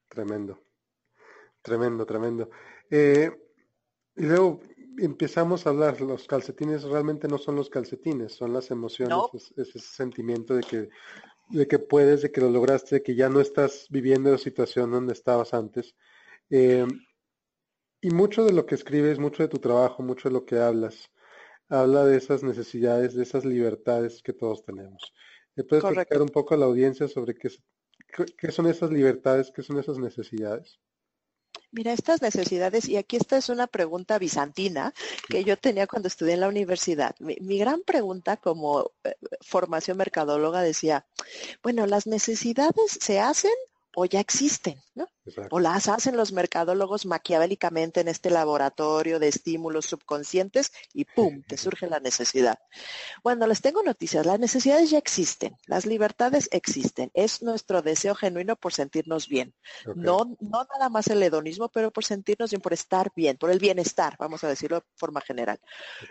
Tremendo, 0.08 0.62
tremendo, 1.60 2.06
tremendo. 2.06 2.48
Eh, 2.90 3.30
y 4.14 4.22
luego 4.22 4.60
empezamos 4.98 5.66
a 5.66 5.70
hablar, 5.70 6.00
los 6.00 6.26
calcetines 6.26 6.84
realmente 6.84 7.28
no 7.28 7.38
son 7.38 7.56
los 7.56 7.70
calcetines, 7.70 8.32
son 8.32 8.52
las 8.52 8.70
emociones, 8.70 9.52
ese 9.56 9.78
sentimiento 9.78 10.54
de 10.54 10.62
que, 10.62 10.88
de 11.50 11.68
que 11.68 11.78
puedes, 11.78 12.22
de 12.22 12.32
que 12.32 12.40
lo 12.40 12.50
lograste, 12.50 12.96
de 12.96 13.02
que 13.02 13.14
ya 13.14 13.28
no 13.28 13.40
estás 13.40 13.86
viviendo 13.90 14.30
la 14.30 14.38
situación 14.38 14.90
donde 14.90 15.12
estabas 15.12 15.54
antes. 15.54 15.94
Eh, 16.50 16.86
y 18.00 18.10
mucho 18.10 18.44
de 18.44 18.52
lo 18.52 18.66
que 18.66 18.74
escribes, 18.74 19.18
mucho 19.18 19.42
de 19.42 19.48
tu 19.48 19.58
trabajo, 19.58 20.02
mucho 20.02 20.28
de 20.28 20.34
lo 20.34 20.44
que 20.44 20.58
hablas, 20.58 21.10
habla 21.68 22.04
de 22.04 22.16
esas 22.16 22.42
necesidades, 22.42 23.14
de 23.14 23.22
esas 23.22 23.44
libertades 23.44 24.22
que 24.22 24.32
todos 24.32 24.64
tenemos. 24.64 25.12
¿Me 25.54 25.64
puedes 25.64 25.84
explicar 25.84 26.22
un 26.22 26.28
poco 26.28 26.54
a 26.54 26.58
la 26.58 26.66
audiencia 26.66 27.08
sobre 27.08 27.34
qué, 27.34 27.50
qué 28.36 28.52
son 28.52 28.66
esas 28.66 28.90
libertades, 28.90 29.50
qué 29.50 29.62
son 29.62 29.78
esas 29.78 29.98
necesidades? 29.98 30.78
Mira, 31.72 31.92
estas 31.92 32.22
necesidades, 32.22 32.88
y 32.88 32.96
aquí 32.96 33.16
esta 33.16 33.36
es 33.36 33.48
una 33.48 33.66
pregunta 33.66 34.18
bizantina 34.18 34.94
que 35.28 35.44
yo 35.44 35.56
tenía 35.56 35.86
cuando 35.86 36.08
estudié 36.08 36.34
en 36.34 36.40
la 36.40 36.48
universidad. 36.48 37.14
Mi, 37.18 37.58
gran 37.58 37.82
pregunta 37.82 38.36
como 38.36 38.92
eh, 39.04 39.14
formación 39.42 39.96
mercadóloga 39.98 40.62
decía, 40.62 41.06
bueno, 41.62 41.86
¿las 41.86 42.06
necesidades 42.06 42.98
se 43.00 43.20
hacen 43.20 43.52
o 43.98 44.04
ya 44.04 44.20
existen, 44.20 44.78
¿no? 44.94 45.08
O 45.50 45.58
las 45.58 45.88
hacen 45.88 46.18
los 46.18 46.30
mercadólogos 46.30 47.06
maquiavélicamente 47.06 48.00
en 48.00 48.08
este 48.08 48.28
laboratorio 48.28 49.18
de 49.18 49.28
estímulos 49.28 49.86
subconscientes 49.86 50.70
y 50.92 51.06
¡pum! 51.06 51.42
te 51.48 51.56
surge 51.56 51.88
la 51.88 51.98
necesidad. 51.98 52.58
Bueno, 53.24 53.46
les 53.46 53.62
tengo 53.62 53.82
noticias, 53.82 54.26
las 54.26 54.38
necesidades 54.38 54.90
ya 54.90 54.98
existen, 54.98 55.56
las 55.66 55.86
libertades 55.86 56.50
existen, 56.52 57.10
es 57.14 57.42
nuestro 57.42 57.80
deseo 57.80 58.14
genuino 58.14 58.54
por 58.56 58.74
sentirnos 58.74 59.28
bien. 59.28 59.54
No, 59.94 60.36
no 60.40 60.66
nada 60.70 60.90
más 60.90 61.08
el 61.08 61.22
hedonismo, 61.22 61.70
pero 61.70 61.90
por 61.90 62.04
sentirnos 62.04 62.50
bien, 62.50 62.60
por 62.60 62.74
estar 62.74 63.10
bien, 63.16 63.38
por 63.38 63.50
el 63.50 63.58
bienestar, 63.58 64.16
vamos 64.18 64.44
a 64.44 64.48
decirlo 64.48 64.80
de 64.80 64.86
forma 64.94 65.22
general. 65.22 65.58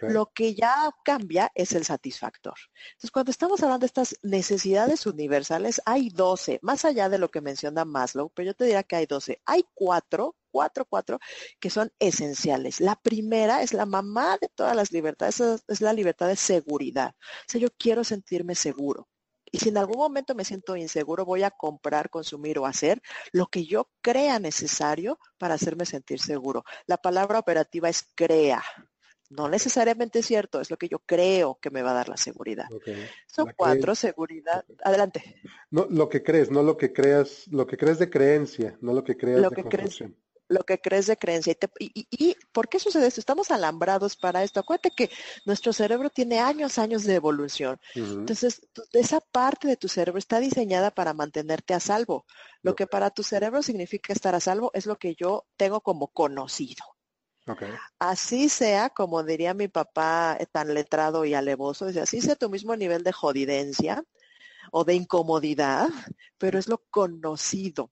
Lo 0.02 0.26
que 0.34 0.56
ya 0.56 0.90
cambia 1.04 1.52
es 1.54 1.74
el 1.74 1.86
satisfactor. 1.86 2.56
Entonces, 2.94 3.12
cuando 3.12 3.30
estamos 3.30 3.62
hablando 3.62 3.84
de 3.84 3.88
estas 3.88 4.18
necesidades 4.24 5.06
universales, 5.06 5.84
hay 5.86 6.10
12, 6.10 6.58
más 6.64 6.84
allá 6.84 7.10
de 7.10 7.20
lo 7.20 7.30
que 7.30 7.42
menciona 7.76 7.86
Maslow, 7.86 8.30
pero 8.34 8.48
yo 8.48 8.54
te 8.54 8.66
diría 8.66 8.84
que 8.84 8.96
hay 8.96 9.06
12. 9.06 9.42
Hay 9.46 9.66
cuatro, 9.74 10.36
cuatro, 10.52 10.86
cuatro, 10.86 11.20
que 11.60 11.70
son 11.70 11.92
esenciales. 12.00 12.80
La 12.80 12.96
primera 12.96 13.62
es 13.62 13.74
la 13.74 13.86
mamá 13.86 14.38
de 14.40 14.50
todas 14.50 14.76
las 14.76 14.92
libertades, 14.92 15.40
es 15.68 15.82
la 15.82 15.94
libertad 15.94 16.28
de 16.28 16.36
seguridad. 16.36 17.16
O 17.20 17.46
sea, 17.48 17.62
yo 17.62 17.70
quiero 17.78 18.04
sentirme 18.04 18.56
seguro. 18.56 19.08
Y 19.52 19.60
si 19.60 19.70
en 19.70 19.78
algún 19.78 19.98
momento 19.98 20.36
me 20.36 20.44
siento 20.44 20.76
inseguro, 20.76 21.24
voy 21.26 21.44
a 21.44 21.52
comprar, 21.52 22.10
consumir 22.10 22.60
o 22.60 22.66
hacer 22.66 23.02
lo 23.32 23.48
que 23.48 23.66
yo 23.66 23.90
crea 24.02 24.40
necesario 24.40 25.20
para 25.38 25.54
hacerme 25.54 25.86
sentir 25.86 26.20
seguro. 26.20 26.64
La 26.88 26.98
palabra 26.98 27.40
operativa 27.40 27.88
es 27.90 28.04
crea. 28.16 28.64
No 29.36 29.50
necesariamente 29.50 30.20
es 30.20 30.26
cierto, 30.26 30.62
es 30.62 30.70
lo 30.70 30.78
que 30.78 30.88
yo 30.88 31.00
creo 31.00 31.58
que 31.62 31.70
me 31.70 31.82
va 31.82 31.92
a 31.92 31.96
dar 31.96 32.10
la 32.10 32.18
seguridad. 32.18 32.68
Son 33.28 33.52
cuatro, 33.56 33.96
seguridad. 33.96 34.64
Adelante. 34.84 35.42
No, 35.70 35.88
lo 35.90 36.10
que 36.10 36.24
crees, 36.24 36.52
no 36.52 36.64
lo 36.64 36.78
que 36.78 36.94
creas, 36.94 37.48
lo 37.50 37.68
que 37.68 37.78
crees 37.78 38.00
de 38.00 38.10
creencia, 38.10 38.78
no 38.82 38.94
lo 38.94 39.04
que 39.04 39.18
creas 39.18 39.42
lo 39.42 39.50
de 39.50 39.56
que 39.56 39.64
crees, 39.64 40.04
Lo 40.48 40.64
que 40.64 40.80
crees 40.80 41.08
de 41.08 41.18
creencia. 41.18 41.56
Y, 41.80 42.08
y, 42.10 42.36
por 42.52 42.70
qué 42.70 42.80
sucede 42.80 43.08
esto? 43.08 43.20
Estamos 43.20 43.52
alambrados 43.52 44.16
para 44.16 44.44
esto. 44.44 44.60
Acuérdate 44.60 44.92
que 44.96 45.10
nuestro 45.46 45.74
cerebro 45.74 46.10
tiene 46.10 46.40
años, 46.40 46.78
años 46.78 47.04
de 47.04 47.16
evolución. 47.16 47.80
Entonces, 47.94 48.62
esa 48.94 49.20
parte 49.20 49.68
de 49.68 49.76
tu 49.76 49.90
cerebro 49.90 50.20
está 50.20 50.40
diseñada 50.40 50.92
para 50.92 51.14
mantenerte 51.14 51.74
a 51.74 51.80
salvo. 51.80 52.26
Lo 52.62 52.76
que 52.76 52.88
para 52.88 53.10
tu 53.10 53.24
cerebro 53.24 53.62
significa 53.62 54.14
estar 54.14 54.34
a 54.34 54.40
salvo 54.40 54.72
es 54.74 54.86
lo 54.86 54.98
que 54.98 55.16
yo 55.16 55.46
tengo 55.58 55.82
como 55.82 56.08
conocido. 56.08 56.95
Así 58.00 58.50
sea, 58.50 58.90
como 58.90 59.24
diría 59.24 59.54
mi 59.54 59.68
papá 59.68 60.38
tan 60.52 60.74
letrado 60.74 61.26
y 61.26 61.34
alevoso, 61.34 61.86
así 61.86 62.22
sea 62.22 62.36
tu 62.36 62.50
mismo 62.50 62.76
nivel 62.76 63.04
de 63.04 63.12
jodidencia 63.12 64.04
o 64.72 64.84
de 64.84 64.96
incomodidad, 64.96 65.90
pero 66.38 66.58
es 66.58 66.68
lo 66.68 66.84
conocido. 66.90 67.92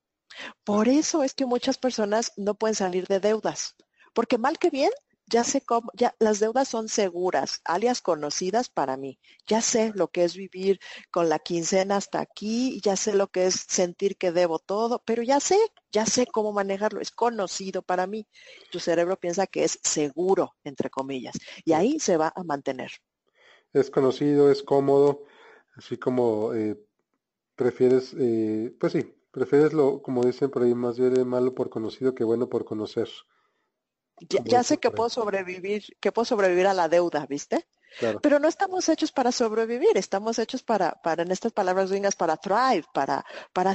Por 0.63 0.87
eso 0.87 1.23
es 1.23 1.35
que 1.35 1.45
muchas 1.45 1.77
personas 1.77 2.33
no 2.37 2.55
pueden 2.55 2.75
salir 2.75 3.05
de 3.07 3.19
deudas, 3.19 3.75
porque 4.13 4.39
mal 4.39 4.57
que 4.57 4.71
bien, 4.71 4.91
ya 5.33 5.43
sé 5.43 5.61
cómo, 5.61 5.89
ya 5.95 6.15
las 6.19 6.39
deudas 6.39 6.67
son 6.67 6.87
seguras, 6.87 7.59
alias 7.65 8.01
conocidas 8.01 8.69
para 8.69 8.97
mí. 8.97 9.19
Ya 9.47 9.61
sé 9.61 9.91
lo 9.95 10.09
que 10.09 10.25
es 10.25 10.35
vivir 10.35 10.79
con 11.09 11.27
la 11.27 11.39
quincena 11.39 11.95
hasta 11.95 12.19
aquí, 12.19 12.79
ya 12.81 12.95
sé 12.95 13.15
lo 13.15 13.29
que 13.29 13.47
es 13.47 13.65
sentir 13.67 14.15
que 14.15 14.31
debo 14.31 14.59
todo, 14.59 15.01
pero 15.03 15.23
ya 15.23 15.39
sé, 15.39 15.57
ya 15.91 16.05
sé 16.05 16.27
cómo 16.27 16.53
manejarlo, 16.53 17.01
es 17.01 17.09
conocido 17.09 17.81
para 17.81 18.05
mí. 18.05 18.27
Tu 18.71 18.79
cerebro 18.79 19.17
piensa 19.17 19.47
que 19.47 19.63
es 19.63 19.79
seguro, 19.81 20.53
entre 20.63 20.91
comillas, 20.91 21.33
y 21.65 21.73
ahí 21.73 21.99
se 21.99 22.15
va 22.15 22.31
a 22.35 22.43
mantener. 22.43 22.91
Es 23.73 23.89
conocido, 23.89 24.51
es 24.51 24.61
cómodo, 24.61 25.23
así 25.75 25.97
como 25.97 26.53
eh, 26.53 26.79
prefieres, 27.55 28.15
eh, 28.19 28.71
pues 28.79 28.93
sí, 28.93 29.15
prefieres 29.31 29.73
lo, 29.73 30.03
como 30.03 30.23
dicen 30.23 30.51
por 30.51 30.61
ahí, 30.61 30.75
más 30.75 30.99
bien 30.99 31.27
malo 31.27 31.55
por 31.55 31.71
conocido 31.71 32.13
que 32.13 32.23
bueno 32.23 32.49
por 32.49 32.65
conocer. 32.65 33.09
Ya, 34.19 34.63
sé 34.63 34.77
que 34.77 34.91
puedo 34.91 35.09
sobrevivir, 35.09 35.83
que 35.99 36.11
puedo 36.11 36.25
sobrevivir 36.25 36.67
a 36.67 36.73
la 36.73 36.87
deuda, 36.87 37.25
¿viste? 37.27 37.67
Pero 38.21 38.39
no 38.39 38.47
estamos 38.47 38.89
hechos 38.89 39.11
para 39.11 39.31
sobrevivir, 39.31 39.97
estamos 39.97 40.39
hechos 40.39 40.63
para, 40.63 40.93
para 41.03 41.23
en 41.23 41.31
estas 41.31 41.51
palabras 41.51 41.91
gringas, 41.91 42.15
para 42.15 42.37
thrive, 42.37 42.85
para, 42.93 43.23
para, 43.53 43.73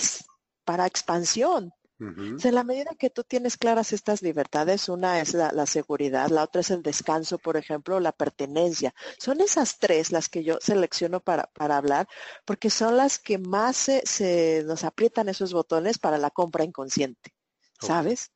para 0.65 0.87
expansión. 0.87 1.73
en 2.01 2.55
la 2.55 2.65
medida 2.65 2.95
que 2.99 3.11
tú 3.11 3.25
tienes 3.25 3.57
claras 3.57 3.93
estas 3.93 4.23
libertades, 4.23 4.89
una 4.89 5.21
es 5.21 5.35
la, 5.35 5.67
seguridad, 5.67 6.31
la 6.31 6.45
otra 6.45 6.61
es 6.63 6.71
el 6.71 6.83
descanso, 6.83 7.39
por 7.39 7.57
ejemplo, 7.57 8.01
la 8.01 8.13
pertenencia. 8.13 8.95
Son 9.19 9.41
esas 9.41 9.79
tres 9.79 10.11
las 10.11 10.29
que 10.29 10.43
yo 10.43 10.59
selecciono 10.61 11.21
para, 11.21 11.45
para 11.53 11.77
hablar, 11.77 12.09
porque 12.45 12.71
son 12.71 12.97
las 12.97 13.19
que 13.19 13.39
más 13.39 13.77
se, 13.77 14.65
nos 14.65 14.85
aprietan 14.85 15.29
esos 15.29 15.53
botones 15.53 15.99
para 15.99 16.19
la 16.19 16.31
compra 16.31 16.65
inconsciente, 16.65 17.35
¿sabes? 17.81 18.33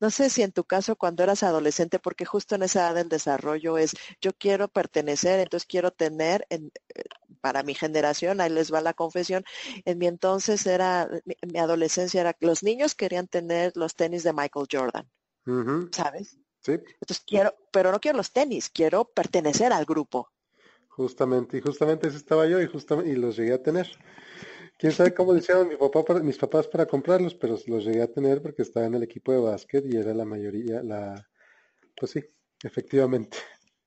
No 0.00 0.10
sé 0.10 0.30
si 0.30 0.42
en 0.42 0.52
tu 0.52 0.64
caso 0.64 0.96
cuando 0.96 1.22
eras 1.22 1.42
adolescente, 1.42 1.98
porque 1.98 2.24
justo 2.24 2.54
en 2.54 2.62
esa 2.62 2.80
edad 2.80 2.94
del 2.96 3.08
desarrollo 3.08 3.78
es, 3.78 3.94
yo 4.20 4.32
quiero 4.32 4.68
pertenecer, 4.68 5.40
entonces 5.40 5.66
quiero 5.66 5.90
tener, 5.90 6.46
en, 6.50 6.72
eh, 6.94 7.02
para 7.40 7.62
mi 7.62 7.74
generación, 7.74 8.40
ahí 8.40 8.50
les 8.50 8.72
va 8.72 8.80
la 8.80 8.94
confesión, 8.94 9.44
en 9.84 9.98
mi 9.98 10.06
entonces 10.06 10.66
era, 10.66 11.08
mi, 11.24 11.58
adolescencia 11.58 12.20
era, 12.20 12.36
los 12.40 12.62
niños 12.62 12.94
querían 12.94 13.28
tener 13.28 13.72
los 13.76 13.94
tenis 13.94 14.22
de 14.22 14.32
Michael 14.32 14.66
Jordan, 14.70 15.10
¿sabes? 15.92 16.38
Sí. 16.60 16.72
Entonces 16.72 17.24
quiero, 17.26 17.54
pero 17.72 17.90
no 17.90 18.00
quiero 18.00 18.16
los 18.16 18.32
tenis, 18.32 18.70
quiero 18.70 19.04
pertenecer 19.04 19.72
al 19.72 19.84
grupo. 19.84 20.30
Justamente, 20.88 21.56
y 21.56 21.60
justamente 21.60 22.08
ese 22.08 22.18
estaba 22.18 22.46
yo 22.46 22.60
y 22.60 22.66
justamente, 22.66 23.10
y 23.10 23.16
los 23.16 23.36
llegué 23.36 23.54
a 23.54 23.62
tener. 23.62 23.88
Quién 24.82 24.92
sabe 24.92 25.14
cómo 25.14 25.36
hicieron 25.36 25.68
mi 25.68 25.76
papá 25.76 26.14
mis 26.14 26.36
papás 26.36 26.66
para 26.66 26.86
comprarlos, 26.86 27.36
pero 27.36 27.56
los 27.68 27.84
llegué 27.84 28.02
a 28.02 28.10
tener 28.10 28.42
porque 28.42 28.62
estaba 28.62 28.84
en 28.84 28.94
el 28.94 29.04
equipo 29.04 29.30
de 29.30 29.38
básquet 29.38 29.84
y 29.86 29.96
era 29.96 30.12
la 30.12 30.24
mayoría, 30.24 30.82
la, 30.82 31.30
pues 31.94 32.10
sí, 32.10 32.24
efectivamente, 32.64 33.38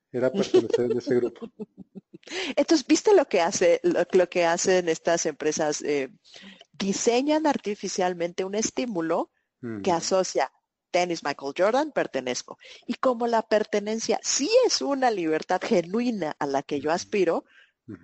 era 0.10 0.32
pertenecer 0.32 0.90
en 0.90 0.98
ese 0.98 1.16
grupo. 1.16 1.52
Entonces, 2.56 2.88
¿viste 2.88 3.14
lo 3.14 3.26
que 3.26 3.42
hace, 3.42 3.82
lo, 3.84 4.30
que 4.30 4.46
hacen 4.46 4.88
estas 4.88 5.26
empresas? 5.26 5.82
Eh, 5.82 6.14
diseñan 6.72 7.46
artificialmente 7.46 8.46
un 8.46 8.56
estímulo 8.56 9.32
que 9.84 9.92
asocia 9.92 10.50
tenis 10.92 11.26
Michael 11.26 11.56
Jordan, 11.58 11.92
pertenezco. 11.92 12.58
Y 12.88 12.94
como 12.94 13.28
la 13.28 13.42
pertenencia 13.42 14.18
sí 14.24 14.50
es 14.66 14.82
una 14.82 15.12
libertad 15.12 15.60
genuina 15.62 16.38
a 16.40 16.46
la 16.46 16.64
que 16.64 16.80
yo 16.80 16.90
aspiro, 16.90 17.44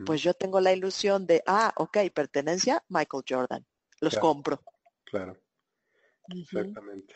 pues 0.06 0.22
yo 0.22 0.34
tengo 0.34 0.60
la 0.60 0.74
ilusión 0.74 1.26
de, 1.26 1.44
ah, 1.48 1.74
ok, 1.76 1.98
pertenencia 2.14 2.84
Michael 2.90 3.24
Jordan. 3.28 3.66
Los 4.00 4.18
compro. 4.18 4.62
Claro. 5.04 5.38
Exactamente. 6.30 7.16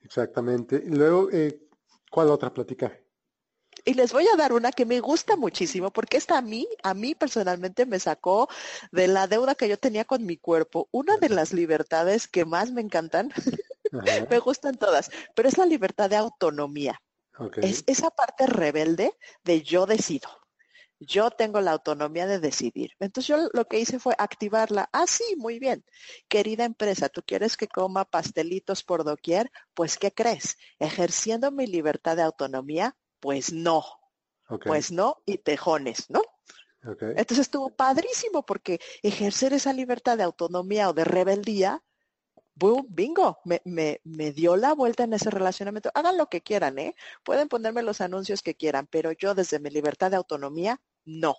Exactamente. 0.00 0.82
Y 0.84 0.90
luego, 0.90 1.30
eh, 1.32 1.68
¿cuál 2.10 2.30
otra 2.30 2.52
plática? 2.52 2.92
Y 3.84 3.94
les 3.94 4.12
voy 4.12 4.26
a 4.32 4.36
dar 4.36 4.52
una 4.52 4.72
que 4.72 4.86
me 4.86 5.00
gusta 5.00 5.36
muchísimo 5.36 5.90
porque 5.90 6.16
esta 6.16 6.38
a 6.38 6.42
mí, 6.42 6.66
a 6.82 6.94
mí 6.94 7.14
personalmente 7.14 7.86
me 7.86 7.98
sacó 7.98 8.48
de 8.92 9.08
la 9.08 9.26
deuda 9.26 9.54
que 9.54 9.68
yo 9.68 9.78
tenía 9.78 10.04
con 10.04 10.24
mi 10.24 10.36
cuerpo. 10.36 10.88
Una 10.90 11.16
de 11.16 11.28
las 11.28 11.52
libertades 11.52 12.28
que 12.28 12.44
más 12.44 12.70
me 12.70 12.80
encantan, 12.80 13.30
me 14.30 14.38
gustan 14.38 14.76
todas, 14.76 15.10
pero 15.34 15.48
es 15.48 15.58
la 15.58 15.66
libertad 15.66 16.08
de 16.08 16.16
autonomía. 16.16 17.00
Es 17.56 17.82
esa 17.86 18.10
parte 18.10 18.46
rebelde 18.46 19.12
de 19.42 19.62
yo 19.62 19.86
decido. 19.86 20.28
Yo 21.00 21.30
tengo 21.30 21.60
la 21.60 21.72
autonomía 21.72 22.26
de 22.26 22.38
decidir. 22.38 22.92
Entonces 22.98 23.28
yo 23.28 23.48
lo 23.52 23.66
que 23.66 23.78
hice 23.78 23.98
fue 23.98 24.14
activarla. 24.18 24.88
Ah, 24.92 25.06
sí, 25.06 25.24
muy 25.36 25.58
bien. 25.58 25.84
Querida 26.28 26.64
empresa, 26.64 27.08
¿tú 27.08 27.22
quieres 27.26 27.56
que 27.56 27.68
coma 27.68 28.04
pastelitos 28.04 28.82
por 28.82 29.04
doquier? 29.04 29.50
Pues, 29.74 29.98
¿qué 29.98 30.12
crees? 30.12 30.56
Ejerciendo 30.78 31.50
mi 31.50 31.66
libertad 31.66 32.16
de 32.16 32.22
autonomía, 32.22 32.96
pues 33.20 33.52
no. 33.52 33.84
Pues 34.64 34.92
no 34.92 35.22
y 35.26 35.38
tejones, 35.38 36.10
¿no? 36.10 36.22
Entonces 36.82 37.38
estuvo 37.38 37.70
padrísimo 37.70 38.44
porque 38.44 38.78
ejercer 39.02 39.54
esa 39.54 39.72
libertad 39.72 40.18
de 40.18 40.24
autonomía 40.24 40.90
o 40.90 40.92
de 40.92 41.04
rebeldía, 41.04 41.82
boom, 42.54 42.86
bingo, 42.88 43.38
me, 43.44 43.60
me, 43.64 44.00
me, 44.04 44.32
dio 44.32 44.56
la 44.56 44.74
vuelta 44.74 45.04
en 45.04 45.12
ese 45.14 45.30
relacionamiento. 45.30 45.90
Hagan 45.94 46.16
lo 46.16 46.28
que 46.28 46.42
quieran, 46.42 46.78
¿eh? 46.78 46.94
Pueden 47.24 47.48
ponerme 47.48 47.82
los 47.82 48.00
anuncios 48.00 48.42
que 48.42 48.54
quieran, 48.54 48.86
pero 48.86 49.12
yo 49.12 49.34
desde 49.34 49.58
mi 49.58 49.70
libertad 49.70 50.10
de 50.10 50.16
autonomía, 50.16 50.80
no. 51.04 51.36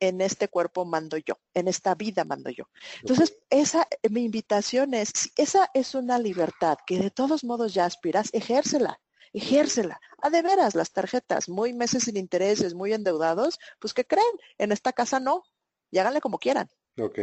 En 0.00 0.20
este 0.20 0.48
cuerpo 0.48 0.84
mando 0.84 1.16
yo, 1.16 1.34
en 1.54 1.68
esta 1.68 1.94
vida 1.94 2.24
mando 2.24 2.50
yo. 2.50 2.64
Entonces, 3.00 3.36
esa, 3.50 3.88
mi 4.10 4.24
invitación 4.24 4.94
es, 4.94 5.10
si 5.14 5.30
esa 5.36 5.70
es 5.74 5.94
una 5.94 6.18
libertad 6.18 6.78
que 6.86 6.98
de 6.98 7.10
todos 7.10 7.44
modos 7.44 7.74
ya 7.74 7.84
aspiras, 7.84 8.30
ejércela 8.32 9.00
ejércela. 9.32 10.00
A 10.22 10.30
de 10.30 10.42
veras, 10.42 10.74
las 10.74 10.92
tarjetas, 10.92 11.48
muy 11.48 11.72
meses 11.72 12.04
sin 12.04 12.16
intereses, 12.16 12.74
muy 12.74 12.92
endeudados, 12.92 13.58
pues 13.78 13.94
que 13.94 14.04
creen? 14.04 14.26
En 14.58 14.72
esta 14.72 14.92
casa 14.92 15.20
no. 15.20 15.44
Y 15.90 15.98
háganle 15.98 16.20
como 16.20 16.38
quieran. 16.38 16.68
Ok. 16.98 17.18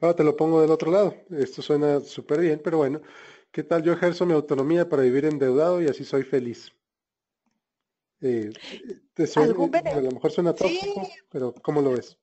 Ahora 0.00 0.14
te 0.14 0.24
lo 0.24 0.36
pongo 0.36 0.60
del 0.60 0.70
otro 0.70 0.90
lado. 0.90 1.14
Esto 1.30 1.62
suena 1.62 2.00
súper 2.00 2.40
bien, 2.40 2.60
pero 2.62 2.78
bueno, 2.78 3.00
¿qué 3.50 3.62
tal 3.62 3.82
yo 3.82 3.92
ejerzo 3.92 4.26
mi 4.26 4.32
autonomía 4.32 4.88
para 4.88 5.02
vivir 5.02 5.24
endeudado 5.24 5.80
y 5.82 5.88
así 5.88 6.04
soy 6.04 6.22
feliz? 6.22 6.72
Eh, 8.20 8.50
te 9.14 9.26
suena, 9.26 9.54
a 9.54 10.00
lo 10.00 10.10
mejor 10.10 10.30
suena 10.30 10.54
tóxico, 10.54 11.08
pero 11.30 11.54
¿cómo 11.62 11.80
lo 11.80 11.92
ves? 11.92 12.18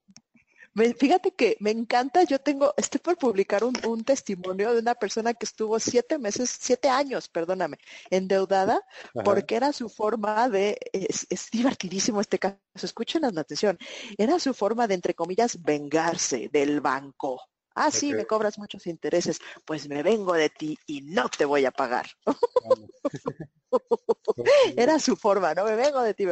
Fíjate 0.97 1.31
que 1.31 1.57
me 1.59 1.71
encanta, 1.71 2.23
yo 2.23 2.39
tengo, 2.39 2.73
estoy 2.77 2.99
por 2.99 3.17
publicar 3.17 3.63
un, 3.63 4.03
testimonio 4.03 4.73
de 4.73 4.79
una 4.79 4.95
persona 4.95 5.33
que 5.33 5.45
estuvo 5.45 5.79
siete 5.79 6.17
meses, 6.17 6.55
siete 6.59 6.89
años, 6.89 7.27
perdóname, 7.27 7.77
endeudada, 8.09 8.81
porque 9.23 9.55
era 9.55 9.73
su 9.73 9.89
forma 9.89 10.49
de, 10.49 10.77
es, 10.93 11.27
divertidísimo 11.51 12.21
este 12.21 12.39
caso, 12.39 12.57
escuchen 12.75 13.23
la 13.23 13.41
atención, 13.41 13.77
era 14.17 14.39
su 14.39 14.53
forma 14.53 14.87
de, 14.87 14.93
entre 14.93 15.13
comillas, 15.13 15.61
vengarse 15.61 16.49
del 16.51 16.81
banco. 16.81 17.41
Ah, 17.75 17.91
sí, 17.91 18.13
me 18.13 18.25
cobras 18.25 18.57
muchos 18.57 18.87
intereses, 18.87 19.39
pues 19.63 19.87
me 19.87 20.01
vengo 20.01 20.33
de 20.33 20.49
ti 20.49 20.77
y 20.87 21.01
no 21.01 21.29
te 21.29 21.45
voy 21.45 21.65
a 21.65 21.71
pagar. 21.71 22.07
era 24.75 24.99
su 24.99 25.15
forma, 25.15 25.53
¿no? 25.53 25.65
Me 25.65 25.75
vengo 25.75 26.01
de 26.01 26.13
ti. 26.13 26.25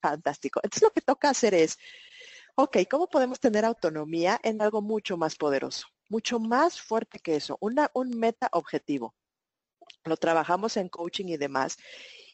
Fantástico. 0.00 0.60
Entonces 0.62 0.82
lo 0.82 0.90
que 0.90 1.00
toca 1.00 1.30
hacer 1.30 1.54
es, 1.54 1.78
Ok, 2.60 2.78
¿cómo 2.90 3.06
podemos 3.06 3.38
tener 3.38 3.64
autonomía 3.64 4.40
en 4.42 4.60
algo 4.60 4.82
mucho 4.82 5.16
más 5.16 5.36
poderoso? 5.36 5.86
Mucho 6.08 6.40
más 6.40 6.80
fuerte 6.80 7.20
que 7.20 7.36
eso, 7.36 7.56
una, 7.60 7.88
un 7.94 8.18
meta 8.18 8.48
objetivo. 8.50 9.14
Lo 10.02 10.16
trabajamos 10.16 10.76
en 10.76 10.88
coaching 10.88 11.26
y 11.26 11.36
demás. 11.36 11.76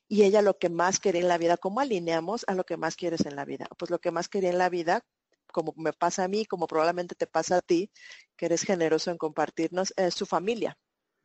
Y 0.09 0.23
ella 0.23 0.41
lo 0.41 0.57
que 0.57 0.71
más 0.71 0.99
quería 0.99 1.21
en 1.21 1.29
la 1.29 1.37
vida, 1.37 1.59
¿cómo 1.59 1.81
alineamos 1.81 2.47
a 2.49 2.55
lo 2.55 2.65
que 2.65 2.79
más 2.79 2.97
quieres 2.97 3.27
en 3.27 3.37
la 3.37 3.45
vida? 3.45 3.69
Pues 3.77 3.91
lo 3.91 3.99
que 3.99 4.13
más 4.13 4.31
quería 4.31 4.49
en 4.49 4.57
la 4.57 4.71
vida, 4.71 5.05
como 5.53 5.75
me 5.77 5.93
pasa 5.93 6.25
a 6.25 6.29
mí, 6.29 6.47
como 6.47 6.67
probablemente 6.67 7.15
te 7.15 7.27
pasa 7.27 7.59
a 7.59 7.61
ti, 7.61 7.91
que 8.35 8.47
eres 8.47 8.63
generoso 8.63 9.11
en 9.11 9.19
compartirnos, 9.19 9.93
es 9.95 10.15
su 10.15 10.25
familia. 10.25 10.79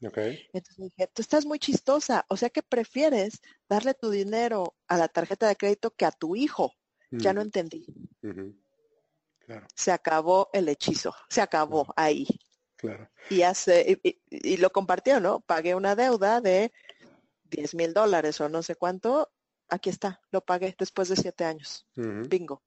Okay. 0.06 0.46
Entonces 0.52 0.76
dije, 0.78 1.10
tú 1.14 1.22
estás 1.22 1.46
muy 1.46 1.60
chistosa, 1.60 2.26
o 2.28 2.36
sea 2.36 2.50
que 2.50 2.64
prefieres 2.64 3.40
darle 3.70 3.94
tu 3.94 4.10
dinero 4.10 4.76
a 4.90 4.98
la 4.98 5.08
tarjeta 5.08 5.48
de 5.48 5.56
crédito 5.56 5.92
que 5.92 6.04
a 6.04 6.12
tu 6.12 6.36
hijo. 6.36 6.74
Ya 7.12 7.34
no 7.34 7.42
entendí. 7.42 7.88
Se 9.76 9.92
acabó 9.92 10.50
el 10.54 10.70
hechizo, 10.70 11.16
se 11.30 11.42
acabó 11.42 11.94
ahí. 11.96 12.28
Claro. 12.76 13.10
Y, 13.30 13.42
hace, 13.42 14.00
y, 14.30 14.58
lo 14.58 14.70
compartió, 14.70 15.20
¿no? 15.20 15.42
Pagué 15.42 15.76
una 15.76 15.96
deuda 15.96 16.40
de 16.40 16.72
10 17.50 17.76
mil 17.76 17.94
dólares 17.94 18.40
o 18.40 18.48
no 18.48 18.64
sé 18.64 18.76
cuánto. 18.76 19.30
Aquí 19.68 19.90
está, 19.90 20.22
lo 20.32 20.42
pagué 20.42 20.76
después 20.78 21.10
de 21.10 21.16
siete 21.16 21.44
años. 21.46 21.86
Bingo. 21.96 22.64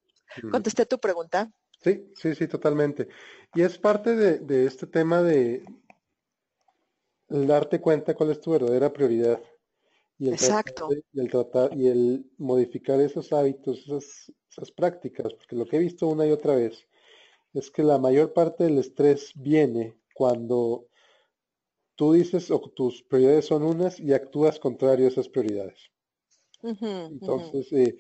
¿Contesté 0.51 0.87
tu 0.87 0.99
pregunta? 0.99 1.51
Sí, 1.83 2.12
sí, 2.14 2.35
sí, 2.35 2.47
totalmente. 2.47 3.09
Y 3.55 3.62
es 3.62 3.79
parte 3.79 4.14
de, 4.14 4.66
este 4.66 4.87
tema 4.87 5.23
de 5.23 5.64
darte 7.29 7.81
cuenta 7.81 8.14
cuál 8.14 8.31
es 8.31 8.40
tu 8.40 8.53
verdadera 8.53 8.92
prioridad. 8.92 9.42
Y 10.22 10.28
el 10.28 10.35
Exacto. 10.35 10.88
y 11.12 11.18
el 11.18 11.28
tratar 11.28 11.76
y 11.76 11.88
el 11.88 12.30
modificar 12.38 13.00
esos 13.00 13.32
hábitos, 13.32 13.80
esas 13.80 14.32
esas 14.48 14.70
prácticas, 14.70 15.35
porque 15.35 15.56
lo 15.56 15.66
que 15.66 15.78
he 15.78 15.80
visto 15.80 16.06
una 16.06 16.24
y 16.24 16.30
otra 16.30 16.54
vez 16.54 16.87
es 17.54 17.72
que 17.72 17.82
la 17.82 17.98
mayor 17.98 18.32
parte 18.32 18.62
del 18.62 18.78
estrés 18.78 19.32
viene 19.35 19.98
cuando 20.14 20.87
tú 21.96 22.12
dices 22.12 22.52
o 22.52 22.61
tus 22.61 23.02
prioridades 23.02 23.46
son 23.46 23.64
unas 23.64 23.98
y 23.98 24.12
actúas 24.12 24.61
contrario 24.61 25.06
a 25.06 25.08
esas 25.08 25.28
prioridades. 25.28 25.90
Entonces, 26.62 27.72
eh, 27.72 27.96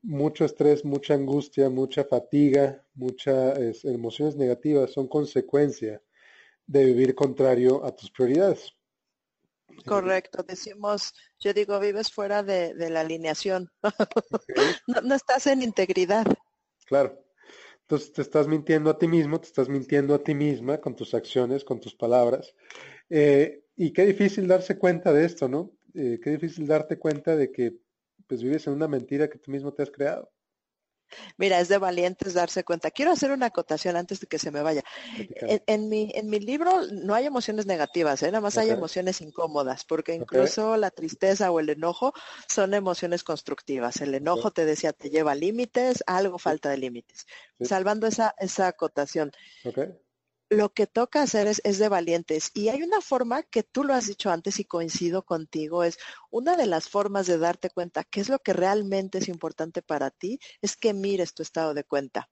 mucho 0.00 0.44
estrés, 0.44 0.84
mucha 0.84 1.14
angustia, 1.14 1.70
mucha 1.70 2.04
fatiga, 2.04 2.86
muchas 2.94 3.84
emociones 3.84 4.36
negativas 4.36 4.92
son 4.92 5.08
consecuencia 5.08 6.00
de 6.68 6.84
vivir 6.84 7.16
contrario 7.16 7.84
a 7.84 7.90
tus 7.96 8.12
prioridades. 8.12 8.72
Correcto, 9.86 10.42
decimos, 10.42 11.12
yo 11.38 11.52
digo, 11.52 11.78
vives 11.80 12.12
fuera 12.12 12.42
de, 12.42 12.74
la 12.90 13.00
alineación, 13.00 13.70
no, 14.86 15.14
estás 15.14 15.46
en 15.46 15.62
integridad. 15.62 16.26
Claro, 16.86 17.24
entonces 17.80 18.12
te 18.12 18.22
estás 18.22 18.48
mintiendo 18.48 18.90
a 18.90 18.98
ti 18.98 19.06
mismo, 19.06 19.40
te 19.40 19.48
estás 19.48 19.68
mintiendo 19.68 20.14
a 20.14 20.22
ti 20.22 20.34
misma 20.34 20.80
con 20.80 20.96
tus 20.96 21.14
acciones, 21.14 21.64
con 21.64 21.80
tus 21.80 21.94
palabras. 21.94 22.54
Eh, 23.10 23.64
y 23.76 23.92
qué 23.92 24.06
difícil 24.06 24.46
darse 24.46 24.78
cuenta 24.78 25.12
de 25.12 25.24
esto, 25.24 25.48
¿no? 25.48 25.72
Eh, 25.94 26.18
qué 26.22 26.30
difícil 26.30 26.66
darte 26.66 26.98
cuenta 26.98 27.36
de 27.36 27.52
que 27.52 27.76
pues 28.26 28.42
vives 28.42 28.66
en 28.66 28.72
una 28.72 28.88
mentira 28.88 29.28
que 29.28 29.38
tú 29.38 29.50
mismo 29.50 29.72
te 29.72 29.82
has 29.82 29.90
creado. 29.90 30.33
Mira, 31.36 31.60
es 31.60 31.68
de 31.68 31.78
valientes 31.78 32.34
darse 32.34 32.64
cuenta. 32.64 32.90
Quiero 32.90 33.12
hacer 33.12 33.30
una 33.30 33.46
acotación 33.46 33.96
antes 33.96 34.20
de 34.20 34.26
que 34.26 34.38
se 34.38 34.50
me 34.50 34.62
vaya. 34.62 34.82
En, 35.66 35.88
mi, 35.88 36.10
en 36.14 36.28
mi 36.28 36.40
libro 36.40 36.82
no 36.92 37.14
hay 37.14 37.26
emociones 37.26 37.66
negativas, 37.66 38.22
¿eh? 38.22 38.26
nada 38.26 38.40
más 38.40 38.58
hay 38.58 38.70
emociones 38.70 39.20
incómodas, 39.20 39.84
porque 39.84 40.14
incluso 40.14 40.76
la 40.76 40.90
tristeza 40.90 41.50
o 41.50 41.60
el 41.60 41.70
enojo 41.70 42.12
son 42.48 42.74
emociones 42.74 43.24
constructivas. 43.24 44.00
El 44.00 44.14
enojo, 44.14 44.50
te 44.50 44.64
decía, 44.64 44.92
te 44.92 45.10
lleva 45.10 45.34
límites, 45.34 46.02
algo 46.06 46.38
falta 46.38 46.70
de 46.70 46.78
límites. 46.78 47.26
Salvando 47.60 48.06
esa, 48.06 48.34
esa 48.38 48.68
acotación 48.68 49.32
lo 50.54 50.72
que 50.72 50.86
toca 50.86 51.22
hacer 51.22 51.46
es, 51.46 51.78
de 51.78 51.88
valientes. 51.88 52.50
Y 52.54 52.68
hay 52.68 52.82
una 52.82 53.00
forma 53.00 53.42
que 53.42 53.62
tú 53.62 53.84
lo 53.84 53.94
has 53.94 54.06
dicho 54.06 54.30
antes 54.30 54.58
y 54.58 54.64
coincido 54.64 55.22
contigo, 55.24 55.84
es 55.84 55.98
una 56.30 56.56
de 56.56 56.66
las 56.66 56.88
formas 56.88 57.26
de 57.26 57.38
darte 57.38 57.70
cuenta 57.70 58.04
qué 58.04 58.20
es 58.20 58.28
lo 58.28 58.38
que 58.38 58.52
realmente 58.52 59.18
es 59.18 59.28
importante 59.28 59.82
para 59.82 60.10
ti, 60.10 60.38
es 60.62 60.76
que 60.76 60.94
mires 60.94 61.34
tu 61.34 61.42
estado 61.42 61.74
de 61.74 61.84
cuenta 61.84 62.30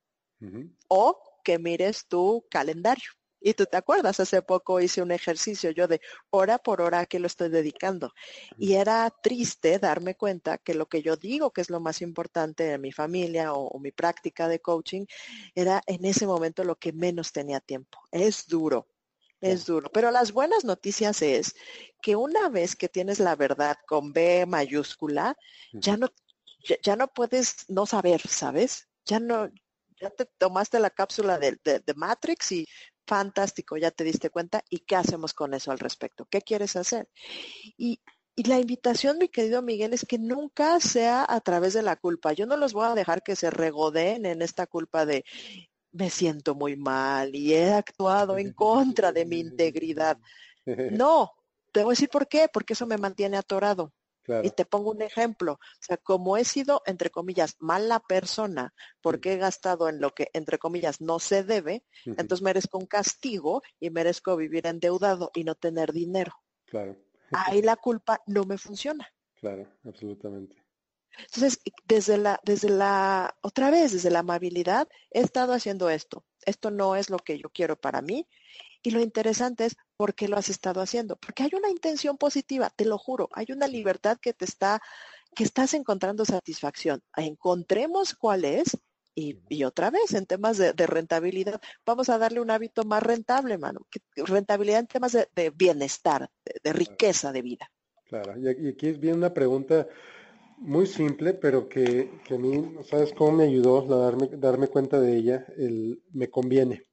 o 0.89 1.21
que 1.45 1.59
mires 1.59 2.07
tu 2.09 2.45
calendario. 2.51 3.11
Y 3.43 3.55
tú 3.55 3.67
te 3.67 3.77
acuerdas, 3.77 4.21
hace 4.21 4.41
poco 4.43 4.81
hice 4.81 5.03
un 5.03 5.11
ejercicio 5.11 5.71
yo 5.71 5.89
de 5.89 6.01
hora 6.31 6.59
por 6.59 6.81
hora 6.81 7.07
que 7.07 7.19
lo 7.19 7.27
estoy 7.27 7.49
dedicando. 7.49 8.13
Y 8.57 8.75
era 8.75 9.11
triste 9.11 9.79
darme 9.79 10.15
cuenta 10.15 10.59
que 10.59 10.75
lo 10.75 10.87
que 10.87 11.03
yo 11.03 11.17
digo 11.17 11.51
que 11.51 11.61
es 11.61 11.71
lo 11.71 11.81
más 11.81 12.03
importante 12.03 12.73
en 12.73 12.81
mi 12.81 12.93
familia 12.93 13.53
o, 13.53 13.79
mi 13.79 13.91
práctica 13.91 14.47
de 14.47 14.61
coaching 14.61 15.07
era 15.55 15.83
en 15.87 16.05
ese 16.05 16.27
momento 16.27 16.63
lo 16.63 16.77
que 16.77 16.93
menos 16.93 17.33
tenía 17.33 17.59
tiempo. 17.61 17.99
Es 18.13 18.47
duro, 18.47 18.87
es 19.41 19.67
duro. 19.67 19.91
Pero 19.91 20.11
las 20.13 20.33
buenas 20.33 20.65
noticias 20.65 21.21
es 21.23 21.57
que 22.01 22.15
una 22.15 22.49
vez 22.49 22.77
que 22.77 22.89
tienes 22.89 23.19
la 23.19 23.35
verdad 23.35 23.77
con 23.87 24.13
B 24.13 24.47
mayúscula, 24.47 25.37
ya 25.73 25.97
no, 25.97 26.09
ya, 26.83 26.97
no 26.97 27.09
puedes 27.09 27.69
no 27.69 27.87
saber, 27.87 28.21
¿sabes? 28.29 28.89
Ya 29.05 29.19
no, 29.19 29.51
ya 30.01 30.11
te 30.11 30.27
tomaste 30.27 30.79
la 30.79 30.91
cápsula 30.91 31.39
de, 31.39 31.59
de, 31.65 31.95
Matrix 31.95 32.53
y 32.53 32.67
fantástico, 33.13 33.77
ya 33.77 33.91
te 33.91 34.05
diste 34.05 34.31
cuenta, 34.31 34.65
¿y 34.71 34.79
qué 34.79 34.97
hacemos 34.97 35.35
con 35.35 35.53
eso 35.53 35.71
al 35.71 35.79
respecto? 35.79 36.27
¿Qué 36.31 36.41
quieres 36.41 36.77
hacer? 36.77 37.11
Y, 37.77 38.01
la 38.37 38.59
invitación, 38.59 39.19
mi 39.19 39.29
querido 39.29 39.61
Miguel, 39.61 39.93
es 39.93 40.07
que 40.07 40.19
nunca 40.19 40.81
sea 40.81 41.27
a 41.29 41.39
través 41.43 41.75
de 41.75 41.83
la 41.83 41.97
culpa. 41.97 42.33
Yo 42.33 42.47
no 42.47 42.57
los 42.57 42.73
voy 42.73 42.87
a 42.87 42.95
dejar 42.95 43.23
que 43.23 43.37
se 43.37 43.51
regodeen 43.51 44.25
en 44.25 44.41
esta 44.41 44.67
culpa 44.67 45.05
de 45.05 45.27
me 45.93 46.09
siento 46.09 46.55
muy 46.55 46.75
mal 46.75 47.37
y 47.37 47.53
he 47.53 47.75
actuado 47.75 48.39
en 48.39 48.55
contra 48.55 49.13
de 49.13 49.27
mi 49.27 49.41
integridad. 49.41 50.17
No, 51.05 51.33
te 51.73 51.83
voy 51.83 51.91
a 51.91 51.95
decir 51.95 52.09
por 52.09 52.29
qué, 52.29 52.49
porque 52.51 52.75
eso 52.75 52.87
me 52.87 52.97
mantiene 52.97 53.37
atorado. 53.37 53.93
Y 54.43 54.51
te 54.51 54.65
pongo 54.65 54.91
un 54.91 55.03
ejemplo, 55.03 55.55
o 55.55 55.59
sea, 55.81 55.97
como 55.97 56.37
he 56.37 56.45
sido, 56.45 56.83
entre 56.87 57.11
comillas, 57.11 57.57
mala 57.59 58.01
persona, 58.01 58.73
porque 59.01 59.33
he 59.33 59.37
gastado 59.37 59.89
en 59.89 60.01
lo 60.01 60.15
que, 60.15 60.29
entre 60.33 60.59
comillas, 60.59 61.01
no 61.01 61.19
se 61.19 61.43
debe, 61.43 61.85
entonces 62.05 62.43
merezco 62.43 62.79
un 62.79 62.87
castigo 62.87 63.63
y 63.81 63.91
merezco 63.91 64.37
vivir 64.37 64.67
endeudado 64.67 65.31
y 65.35 65.45
no 65.45 65.55
tener 65.55 65.93
dinero. 65.93 66.35
Claro. 66.67 66.97
Ahí 67.33 67.63
la 67.63 67.77
culpa 67.77 68.23
no 68.27 68.45
me 68.45 68.59
funciona. 68.59 69.09
Claro, 69.41 69.67
absolutamente. 69.85 70.57
Entonces, 71.19 71.61
desde 71.85 72.17
la, 72.17 72.41
desde 72.45 72.71
la, 72.71 73.37
otra 73.43 73.71
vez, 73.71 73.93
desde 73.93 74.11
la 74.11 74.21
amabilidad, 74.21 74.89
he 75.11 75.21
estado 75.21 75.53
haciendo 75.53 75.91
esto. 75.91 76.25
Esto 76.47 76.71
no 76.71 76.97
es 76.97 77.11
lo 77.11 77.19
que 77.19 77.39
yo 77.39 77.51
quiero 77.51 77.77
para 77.77 78.03
mí 78.03 78.27
y 78.83 78.91
lo 78.91 79.01
interesante 79.01 79.65
es 79.65 79.77
por 80.03 80.17
qué 80.17 80.27
lo 80.27 80.37
has 80.37 80.49
estado 80.49 80.81
haciendo. 80.81 81.15
Porque 81.15 81.45
hay 81.45 81.51
una 81.57 81.71
intención 81.71 82.17
positiva, 82.17 82.71
te 82.75 82.85
lo 82.85 82.99
juro. 82.99 83.29
Hay 83.35 83.47
una 83.51 83.69
libertad 83.69 84.19
que 84.21 84.33
te 84.33 84.45
está, 84.45 84.83
que 85.33 85.45
estás 85.45 85.75
encontrando 85.75 86.25
satisfacción. 86.25 87.01
Encontremos 87.17 88.13
cuál 88.17 88.45
es 88.45 88.77
y, 89.15 89.63
otra 89.63 89.91
vez, 89.93 90.13
en 90.15 90.27
temas 90.27 90.59
de, 90.59 90.73
rentabilidad, 90.89 91.61
vamos 91.87 92.09
a 92.09 92.19
darle 92.19 92.41
un 92.41 92.51
hábito 92.51 92.83
más 92.83 93.01
rentable, 93.01 93.59
mano. 93.59 93.87
rentabilidad 94.17 94.81
en 94.81 94.87
temas 94.89 95.13
de, 95.13 95.51
bienestar, 95.51 96.29
de, 96.65 96.73
riqueza 96.73 97.31
de 97.31 97.43
vida. 97.43 97.71
Claro, 98.07 98.35
y 98.37 98.71
aquí 98.71 98.91
viene 98.95 99.19
una 99.19 99.33
pregunta 99.33 99.87
muy 100.59 100.89
simple, 100.89 101.33
pero 101.33 101.69
que, 101.69 102.11
a 102.29 102.39
mí, 102.39 102.75
¿sabes 102.91 103.13
cómo 103.13 103.37
me 103.37 103.45
ayudó 103.45 103.83
a 103.83 103.99
darme, 103.99 104.31
darme 104.33 104.67
cuenta 104.67 104.99
de 104.99 105.17
ella? 105.17 105.47
El 105.57 106.03
me 106.13 106.29
conviene 106.29 106.89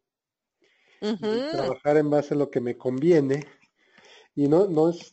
trabajar 0.99 1.97
en 1.97 2.09
base 2.09 2.33
a 2.33 2.37
lo 2.37 2.49
que 2.49 2.61
me 2.61 2.77
conviene. 2.77 3.45
Y 4.35 4.47
no, 4.47 4.67
no, 4.67 4.89
es, 4.89 5.11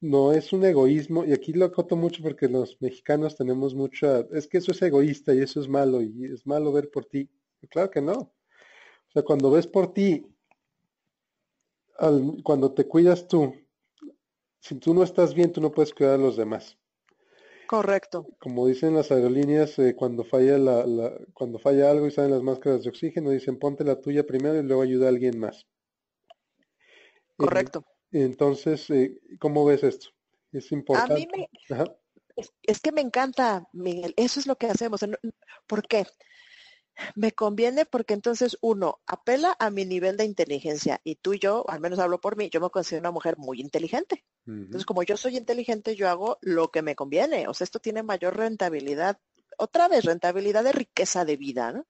no 0.00 0.32
es 0.32 0.52
un 0.52 0.64
egoísmo, 0.64 1.24
y 1.24 1.32
aquí 1.32 1.52
lo 1.52 1.64
acoto 1.64 1.96
mucho 1.96 2.22
porque 2.22 2.48
los 2.48 2.76
mexicanos 2.80 3.34
tenemos 3.34 3.74
mucha, 3.74 4.20
es 4.32 4.46
que 4.46 4.58
eso 4.58 4.70
es 4.70 4.80
egoísta 4.82 5.34
y 5.34 5.40
eso 5.40 5.60
es 5.60 5.68
malo, 5.68 6.00
y 6.00 6.26
es 6.26 6.46
malo 6.46 6.70
ver 6.70 6.88
por 6.90 7.04
ti. 7.04 7.28
Claro 7.70 7.90
que 7.90 8.00
no. 8.00 8.12
O 8.12 9.10
sea, 9.12 9.22
cuando 9.22 9.50
ves 9.50 9.66
por 9.66 9.92
ti, 9.92 10.26
cuando 12.44 12.72
te 12.72 12.86
cuidas 12.86 13.26
tú, 13.26 13.52
si 14.60 14.76
tú 14.76 14.94
no 14.94 15.02
estás 15.02 15.34
bien, 15.34 15.50
tú 15.50 15.60
no 15.60 15.72
puedes 15.72 15.92
cuidar 15.92 16.14
a 16.14 16.18
los 16.18 16.36
demás. 16.36 16.78
Correcto. 17.68 18.26
Como 18.38 18.66
dicen 18.66 18.94
las 18.94 19.12
aerolíneas, 19.12 19.78
eh, 19.78 19.94
cuando 19.94 20.24
falla 20.24 20.56
la, 20.56 21.12
cuando 21.34 21.58
falla 21.58 21.90
algo 21.90 22.06
y 22.06 22.10
salen 22.10 22.30
las 22.30 22.42
máscaras 22.42 22.82
de 22.82 22.88
oxígeno, 22.88 23.28
dicen 23.28 23.58
ponte 23.58 23.84
la 23.84 24.00
tuya 24.00 24.24
primero 24.24 24.58
y 24.58 24.62
luego 24.62 24.80
ayuda 24.80 25.04
a 25.04 25.10
alguien 25.10 25.38
más. 25.38 25.66
Correcto. 27.36 27.84
entonces, 28.10 28.88
eh, 28.88 29.20
¿cómo 29.38 29.66
ves 29.66 29.84
esto? 29.84 30.08
Es 30.50 30.72
importante. 30.72 31.12
A 31.12 31.16
mí 31.16 31.28
me, 31.30 31.50
es, 32.62 32.80
que 32.80 32.90
me 32.90 33.02
encanta, 33.02 33.68
Miguel. 33.74 34.14
Eso 34.16 34.40
es 34.40 34.46
lo 34.46 34.56
que 34.56 34.68
hacemos. 34.68 35.04
¿Por 35.66 35.86
qué? 35.86 36.06
Me 37.14 37.32
conviene 37.32 37.86
porque 37.86 38.14
entonces 38.14 38.58
uno 38.60 39.00
apela 39.06 39.56
a 39.58 39.70
mi 39.70 39.84
nivel 39.84 40.16
de 40.16 40.24
inteligencia 40.24 41.00
y 41.04 41.16
tú 41.16 41.34
y 41.34 41.38
yo, 41.38 41.64
al 41.68 41.80
menos 41.80 41.98
hablo 41.98 42.20
por 42.20 42.36
mí, 42.36 42.50
yo 42.50 42.60
me 42.60 42.70
considero 42.70 43.02
una 43.02 43.10
mujer 43.10 43.36
muy 43.38 43.60
inteligente. 43.60 44.24
Entonces, 44.46 44.86
como 44.86 45.02
yo 45.02 45.16
soy 45.18 45.36
inteligente, 45.36 45.94
yo 45.94 46.08
hago 46.08 46.38
lo 46.40 46.70
que 46.70 46.80
me 46.80 46.94
conviene. 46.94 47.48
O 47.48 47.54
sea, 47.54 47.64
esto 47.64 47.80
tiene 47.80 48.02
mayor 48.02 48.36
rentabilidad. 48.36 49.18
Otra 49.58 49.88
vez, 49.88 50.04
rentabilidad 50.04 50.64
de 50.64 50.72
riqueza 50.72 51.26
de 51.26 51.36
vida, 51.36 51.72
¿no? 51.72 51.86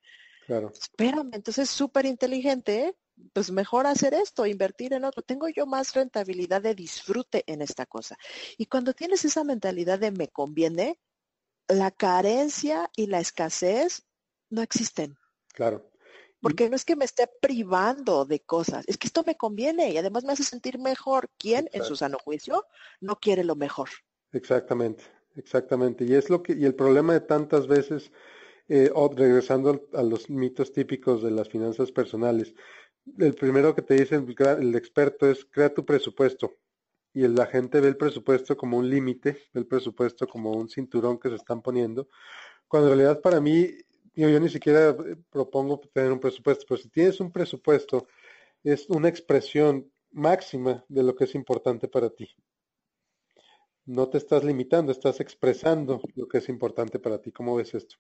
Claro. 0.46 0.72
Espérame, 0.72 1.30
entonces 1.34 1.70
súper 1.70 2.06
inteligente, 2.06 2.96
pues 3.32 3.52
mejor 3.52 3.86
hacer 3.86 4.14
esto, 4.14 4.46
invertir 4.46 4.92
en 4.92 5.04
otro. 5.04 5.22
Tengo 5.22 5.48
yo 5.48 5.66
más 5.66 5.94
rentabilidad 5.94 6.62
de 6.62 6.74
disfrute 6.74 7.44
en 7.46 7.62
esta 7.62 7.86
cosa. 7.86 8.16
Y 8.56 8.66
cuando 8.66 8.92
tienes 8.92 9.24
esa 9.24 9.44
mentalidad 9.44 9.98
de 10.00 10.10
me 10.10 10.28
conviene, 10.28 10.98
la 11.68 11.90
carencia 11.90 12.90
y 12.96 13.06
la 13.06 13.20
escasez 13.20 14.07
no 14.50 14.62
existen. 14.62 15.16
Claro. 15.54 15.90
Porque 16.40 16.70
no 16.70 16.76
es 16.76 16.84
que 16.84 16.94
me 16.94 17.04
esté 17.04 17.28
privando 17.40 18.24
de 18.24 18.40
cosas, 18.40 18.84
es 18.86 18.96
que 18.96 19.08
esto 19.08 19.24
me 19.26 19.36
conviene 19.36 19.90
y 19.90 19.96
además 19.96 20.24
me 20.24 20.32
hace 20.32 20.44
sentir 20.44 20.78
mejor. 20.78 21.28
¿Quién, 21.36 21.68
en 21.72 21.82
su 21.82 21.96
sano 21.96 22.18
juicio, 22.22 22.64
no 23.00 23.16
quiere 23.16 23.42
lo 23.42 23.56
mejor? 23.56 23.88
Exactamente, 24.32 25.04
exactamente. 25.34 26.04
Y 26.04 26.14
es 26.14 26.30
lo 26.30 26.42
que, 26.42 26.52
y 26.52 26.64
el 26.64 26.76
problema 26.76 27.12
de 27.12 27.20
tantas 27.22 27.66
veces, 27.66 28.12
eh, 28.68 28.92
regresando 29.16 29.88
a 29.94 30.02
los 30.02 30.30
mitos 30.30 30.72
típicos 30.72 31.22
de 31.22 31.32
las 31.32 31.48
finanzas 31.48 31.90
personales, 31.90 32.54
el 33.18 33.34
primero 33.34 33.74
que 33.74 33.82
te 33.82 33.94
dice 33.94 34.14
el 34.14 34.74
experto 34.76 35.28
es 35.28 35.44
crea 35.44 35.74
tu 35.74 35.84
presupuesto. 35.84 36.56
Y 37.14 37.26
la 37.26 37.46
gente 37.46 37.80
ve 37.80 37.88
el 37.88 37.96
presupuesto 37.96 38.56
como 38.56 38.78
un 38.78 38.88
límite, 38.88 39.32
ve 39.52 39.60
el 39.60 39.66
presupuesto 39.66 40.28
como 40.28 40.52
un 40.52 40.68
cinturón 40.68 41.18
que 41.18 41.30
se 41.30 41.36
están 41.36 41.62
poniendo, 41.62 42.08
cuando 42.68 42.92
en 42.92 42.98
realidad 42.98 43.20
para 43.20 43.40
mí 43.40 43.70
yo, 44.26 44.40
ni 44.40 44.48
siquiera 44.48 44.90
eh, 44.90 45.16
propongo 45.30 45.80
tener 45.92 46.10
un 46.12 46.20
presupuesto, 46.20 46.64
pero 46.68 46.80
si 46.80 46.88
tienes 46.88 47.20
un 47.20 47.30
presupuesto, 47.30 48.08
es 48.64 48.88
una 48.90 49.08
expresión 49.08 49.90
máxima 50.10 50.84
de 50.88 51.02
lo 51.02 51.14
que 51.14 51.24
es 51.24 51.34
importante 51.34 51.88
para 51.88 52.10
ti. 52.10 52.28
No 53.84 54.08
te 54.08 54.18
estás 54.18 54.44
limitando, 54.44 54.92
estás 54.92 55.20
expresando 55.20 56.00
lo 56.14 56.28
que 56.28 56.38
es 56.38 56.48
importante 56.48 56.98
para 56.98 57.20
ti. 57.20 57.32
¿Cómo 57.32 57.56
ves 57.56 57.74
esto? 57.74 57.96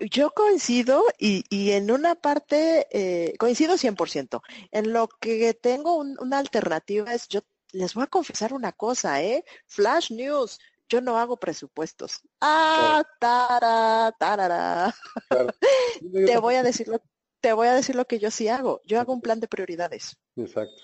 Yo 0.00 0.30
coincido 0.30 1.04
y, 1.18 1.44
en 1.70 1.90
una 1.90 2.14
parte, 2.16 2.88
eh, 2.90 3.34
coincido 3.38 3.76
100%. 3.76 4.42
En 4.72 4.92
lo 4.92 5.08
que 5.08 5.54
tengo 5.54 5.96
una 5.96 6.38
alternativa 6.38 7.14
es, 7.14 7.28
yo 7.28 7.42
les 7.72 7.94
voy 7.94 8.04
a 8.04 8.08
confesar 8.08 8.52
una 8.52 8.72
cosa, 8.72 9.22
¿eh? 9.22 9.44
Flash 9.66 10.10
News, 10.10 10.58
yo 10.88 11.00
no 11.00 11.18
hago 11.18 11.36
presupuestos. 11.36 12.20
Ah, 12.40 13.02
tara, 13.18 14.14
tarara. 14.18 14.94
te 16.26 16.38
voy 16.38 16.54
a 16.54 16.62
decir 16.62 16.88
lo, 16.88 17.00
te 17.40 17.52
voy 17.52 17.68
a 17.68 17.74
decir 17.74 17.94
lo 17.94 18.06
que 18.06 18.18
yo 18.18 18.30
sí 18.30 18.48
hago. 18.48 18.80
Yo 18.84 19.00
hago 19.00 19.12
un 19.12 19.20
plan 19.20 19.40
de 19.40 19.48
prioridades. 19.48 20.16
Exacto. 20.36 20.82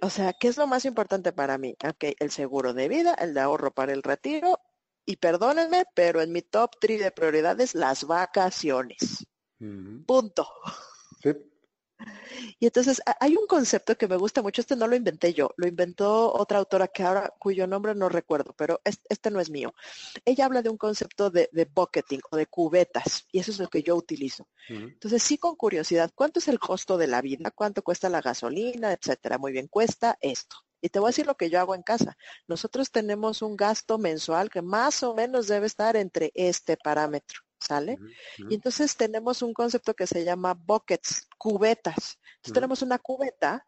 O 0.00 0.10
sea, 0.10 0.32
¿qué 0.32 0.48
es 0.48 0.56
lo 0.56 0.66
más 0.66 0.84
importante 0.84 1.32
para 1.32 1.58
mí? 1.58 1.74
Ok, 1.84 2.14
el 2.20 2.30
seguro 2.30 2.72
de 2.72 2.88
vida, 2.88 3.14
el 3.14 3.34
de 3.34 3.40
ahorro 3.40 3.72
para 3.72 3.92
el 3.92 4.02
retiro 4.02 4.60
y 5.04 5.16
perdónenme, 5.16 5.84
pero 5.94 6.20
en 6.20 6.30
mi 6.32 6.42
top 6.42 6.72
3 6.80 7.00
de 7.00 7.10
prioridades, 7.10 7.74
las 7.74 8.04
vacaciones. 8.04 9.26
Punto. 10.06 10.46
Sí, 11.22 11.30
Y 12.58 12.66
entonces 12.66 13.02
hay 13.20 13.36
un 13.36 13.46
concepto 13.46 13.96
que 13.96 14.08
me 14.08 14.16
gusta 14.16 14.42
mucho, 14.42 14.60
este 14.60 14.76
no 14.76 14.86
lo 14.86 14.96
inventé 14.96 15.34
yo, 15.34 15.50
lo 15.56 15.66
inventó 15.66 16.32
otra 16.32 16.58
autora 16.58 16.88
que 16.88 17.02
ahora, 17.02 17.32
cuyo 17.38 17.66
nombre 17.66 17.94
no 17.94 18.08
recuerdo, 18.08 18.54
pero 18.56 18.80
este, 18.84 19.30
no 19.30 19.40
es 19.40 19.50
mío. 19.50 19.74
Ella 20.24 20.46
habla 20.46 20.62
de 20.62 20.70
un 20.70 20.76
concepto 20.76 21.30
de, 21.30 21.48
bucketing 21.74 22.20
o 22.30 22.36
de 22.36 22.46
cubetas, 22.46 23.26
y 23.32 23.40
eso 23.40 23.50
es 23.50 23.58
lo 23.58 23.68
que 23.68 23.82
yo 23.82 23.96
utilizo. 23.96 24.48
Entonces, 24.68 25.22
sí 25.22 25.38
con 25.38 25.56
curiosidad, 25.56 26.12
¿cuánto 26.14 26.40
es 26.40 26.48
el 26.48 26.58
costo 26.58 26.98
de 26.98 27.06
la 27.06 27.22
vida? 27.22 27.50
¿Cuánto 27.50 27.82
cuesta 27.82 28.08
la 28.08 28.20
gasolina? 28.20 28.92
Etcétera. 28.92 29.38
Muy 29.38 29.52
bien, 29.52 29.66
cuesta 29.66 30.18
esto. 30.20 30.56
Y 30.80 30.90
te 30.90 30.98
voy 30.98 31.08
a 31.08 31.10
decir 31.10 31.26
lo 31.26 31.36
que 31.36 31.50
yo 31.50 31.58
hago 31.58 31.74
en 31.74 31.82
casa. 31.82 32.16
Nosotros 32.46 32.90
tenemos 32.90 33.42
un 33.42 33.56
gasto 33.56 33.98
mensual 33.98 34.50
que 34.50 34.62
más 34.62 35.02
o 35.02 35.14
menos 35.14 35.48
debe 35.48 35.66
estar 35.66 35.96
entre 35.96 36.30
este 36.34 36.76
parámetro. 36.76 37.40
¿Sale? 37.60 37.98
Y 38.48 38.54
entonces 38.54 38.96
tenemos 38.96 39.42
un 39.42 39.52
concepto 39.52 39.94
que 39.94 40.06
se 40.06 40.24
llama 40.24 40.54
buckets, 40.54 41.28
cubetas. 41.38 42.18
Entonces 42.36 42.54
tenemos 42.54 42.82
una 42.82 42.98
cubeta 42.98 43.64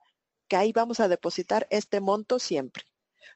que 0.49 0.57
ahí 0.57 0.73
vamos 0.73 1.01
a 1.01 1.09
depositar 1.09 1.67
este 1.71 2.01
monto 2.01 2.39
siempre. 2.39 2.85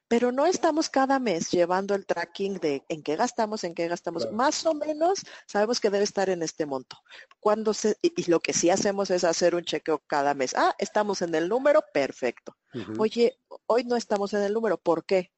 Pero 0.07 0.33
no 0.33 0.47
estamos 0.47 0.91
cada 0.91 1.19
mes 1.19 1.51
llevando 1.51 1.95
el 1.95 2.07
tracking 2.07 2.59
de 2.59 2.85
en 2.89 3.03
qué 3.03 3.17
gastamos, 3.17 3.65
en 3.65 3.75
qué 3.75 3.89
gastamos. 3.89 4.31
Más 4.33 4.67
o 4.67 4.75
menos 4.75 5.21
sabemos 5.47 5.81
que 5.81 5.91
debe 5.91 6.05
estar 6.05 6.29
en 6.29 6.43
este 6.43 6.67
monto. 6.67 6.99
Cuando 7.41 7.73
se, 7.73 7.97
y, 8.03 8.31
lo 8.31 8.41
que 8.41 8.53
sí 8.53 8.69
hacemos 8.69 9.11
es 9.11 9.25
hacer 9.25 9.55
un 9.55 9.65
chequeo 9.65 10.03
cada 10.07 10.35
mes. 10.35 10.55
Ah, 10.57 10.75
estamos 10.79 11.23
en 11.23 11.35
el 11.35 11.49
número, 11.49 11.83
perfecto. 11.93 12.57
Oye, 12.99 13.39
hoy 13.67 13.85
no 13.85 13.97
estamos 13.97 14.35
en 14.35 14.43
el 14.43 14.53
número, 14.53 14.77
¿por 14.77 15.05
qué? 15.05 15.33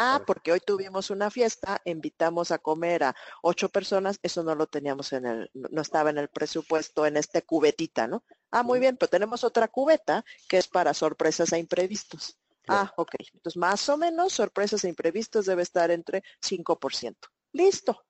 Ah, 0.00 0.22
porque 0.24 0.52
hoy 0.52 0.60
tuvimos 0.60 1.10
una 1.10 1.28
fiesta, 1.28 1.82
invitamos 1.84 2.52
a 2.52 2.58
comer 2.58 3.02
a 3.02 3.16
ocho 3.42 3.68
personas, 3.68 4.20
eso 4.22 4.44
no 4.44 4.54
lo 4.54 4.68
teníamos 4.68 5.12
en 5.12 5.26
el, 5.26 5.50
no 5.54 5.82
estaba 5.82 6.10
en 6.10 6.18
el 6.18 6.28
presupuesto 6.28 7.04
en 7.04 7.16
este 7.16 7.42
cubetita, 7.42 8.06
¿no? 8.06 8.22
Ah, 8.52 8.62
muy 8.62 8.78
bien, 8.78 8.96
pero 8.96 9.10
tenemos 9.10 9.42
otra 9.42 9.66
cubeta 9.66 10.24
que 10.48 10.58
es 10.58 10.68
para 10.68 10.94
sorpresas 10.94 11.52
e 11.52 11.58
imprevistos. 11.58 12.38
Ah, 12.68 12.92
ok. 12.96 13.14
Entonces, 13.34 13.56
más 13.56 13.88
o 13.88 13.96
menos, 13.96 14.34
sorpresas 14.34 14.84
e 14.84 14.88
imprevistos 14.88 15.46
debe 15.46 15.62
estar 15.62 15.90
entre 15.90 16.22
5%. 16.40 17.16
Listo. 17.52 18.04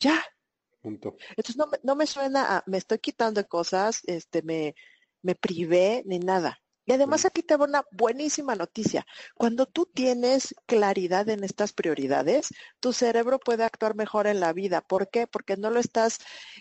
Ya. 0.00 0.20
Entonces, 0.82 1.56
no, 1.56 1.70
no 1.82 1.94
me 1.94 2.06
suena 2.06 2.56
a, 2.56 2.62
me 2.66 2.78
estoy 2.78 2.98
quitando 2.98 3.46
cosas, 3.46 4.00
este, 4.06 4.42
me, 4.42 4.74
me 5.22 5.34
privé 5.34 6.02
ni 6.06 6.18
nada. 6.18 6.60
Y 6.90 6.92
además 6.92 7.24
aquí 7.24 7.44
te 7.44 7.56
va 7.56 7.66
una 7.66 7.84
buenísima 7.92 8.56
noticia. 8.56 9.06
Cuando 9.36 9.66
tú 9.66 9.86
tienes 9.86 10.56
claridad 10.66 11.28
en 11.28 11.44
estas 11.44 11.72
prioridades, 11.72 12.48
tu 12.80 12.92
cerebro 12.92 13.38
puede 13.38 13.62
actuar 13.62 13.94
mejor 13.94 14.26
en 14.26 14.40
la 14.40 14.52
vida. 14.52 14.80
¿Por 14.80 15.08
qué? 15.08 15.28
Porque 15.28 15.56
no 15.56 15.70
lo 15.70 15.78
estás 15.78 16.18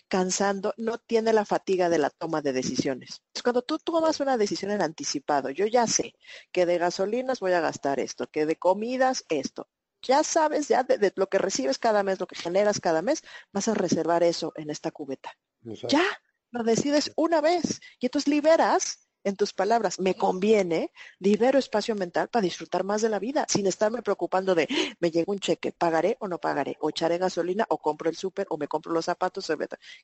cansando, 0.08 0.76
no 0.78 1.00
tiene 1.00 1.34
la 1.34 1.46
fatiga 1.46 1.90
de 1.90 1.98
la 1.98 2.12
toma 2.12 2.44
de 2.44 2.54
decisiones. 2.54 3.24
cuando 3.44 3.64
tú 3.64 3.80
tomas 3.80 4.20
una 4.20 4.38
decisión 4.38 4.70
en 4.70 4.84
anticipado, 4.84 5.50
yo 5.50 5.66
ya 5.66 5.88
sé 5.88 6.14
que 6.52 6.68
de 6.68 6.78
gasolinas 6.78 7.40
voy 7.40 7.54
a 7.54 7.62
gastar 7.62 8.00
esto, 8.00 8.28
que 8.28 8.46
de 8.46 8.56
comidas 8.56 9.26
esto. 9.30 9.68
Ya 10.04 10.24
sabes, 10.24 10.68
ya 10.68 10.84
de, 10.84 11.12
lo 11.16 11.26
que 11.26 11.40
recibes 11.40 11.80
cada 11.80 12.04
mes, 12.04 12.20
lo 12.20 12.28
que 12.28 12.36
generas 12.36 12.80
cada 12.80 13.02
mes, 13.02 13.24
vas 13.52 13.68
a 13.68 13.74
reservar 13.74 14.22
eso 14.22 14.54
en 14.58 14.70
esta 14.70 14.92
cubeta. 14.92 15.36
Ya, 15.64 16.06
lo 16.52 16.62
decides 16.64 17.12
una 17.16 17.42
vez 17.42 17.82
y 18.00 18.06
entonces 18.06 18.28
liberas 18.28 19.09
en 19.24 19.36
tus 19.36 19.54
palabras, 19.54 20.00
me 20.00 20.16
conviene, 20.16 20.92
libero 21.20 21.60
espacio 21.60 21.96
mental 21.96 22.30
para 22.30 22.44
disfrutar 22.44 22.84
más 22.84 23.02
de 23.02 23.10
la 23.10 23.20
vida, 23.20 23.46
sin 23.50 23.68
estarme 23.68 24.02
preocupando 24.02 24.56
de, 24.56 24.68
me 25.00 25.12
llega 25.12 25.32
un 25.32 25.40
cheque, 25.40 25.72
pagaré 25.72 26.18
o 26.20 26.28
no 26.28 26.40
pagaré, 26.40 26.78
o 26.80 26.90
echaré 26.90 27.18
gasolina, 27.18 27.66
o 27.70 27.78
compro 27.78 28.10
el 28.10 28.16
súper, 28.16 28.48
o 28.50 28.58
me 28.58 28.68
compro 28.68 28.94
los 28.94 29.06
zapatos, 29.06 29.52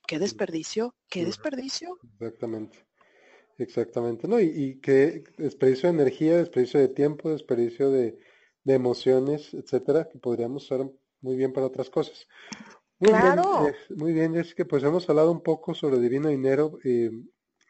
qué 0.07 0.19
desperdicio, 0.19 0.95
qué 1.09 1.25
desperdicio. 1.25 1.99
Exactamente, 2.19 2.85
exactamente, 3.57 4.27
¿no? 4.27 4.39
Y, 4.39 4.45
y 4.45 4.79
qué 4.79 5.23
desperdicio 5.37 5.89
de 5.89 5.95
energía, 5.95 6.37
desperdicio 6.37 6.79
de 6.79 6.89
tiempo, 6.89 7.29
desperdicio 7.29 7.91
de, 7.91 8.17
emociones, 8.67 9.53
etcétera, 9.53 10.09
que 10.09 10.17
podríamos 10.17 10.63
usar 10.63 10.89
muy 11.21 11.35
bien 11.35 11.53
para 11.53 11.67
otras 11.67 11.89
cosas. 11.89 12.27
Muy 12.97 13.11
claro. 13.11 13.61
Bien, 13.61 13.75
muy 13.99 14.13
bien, 14.13 14.33
Jessica, 14.33 14.65
pues 14.65 14.83
hemos 14.83 15.07
hablado 15.07 15.31
un 15.31 15.41
poco 15.41 15.75
sobre 15.75 15.99
Divino 15.99 16.29
Dinero. 16.29 16.79
Eh, 16.83 17.11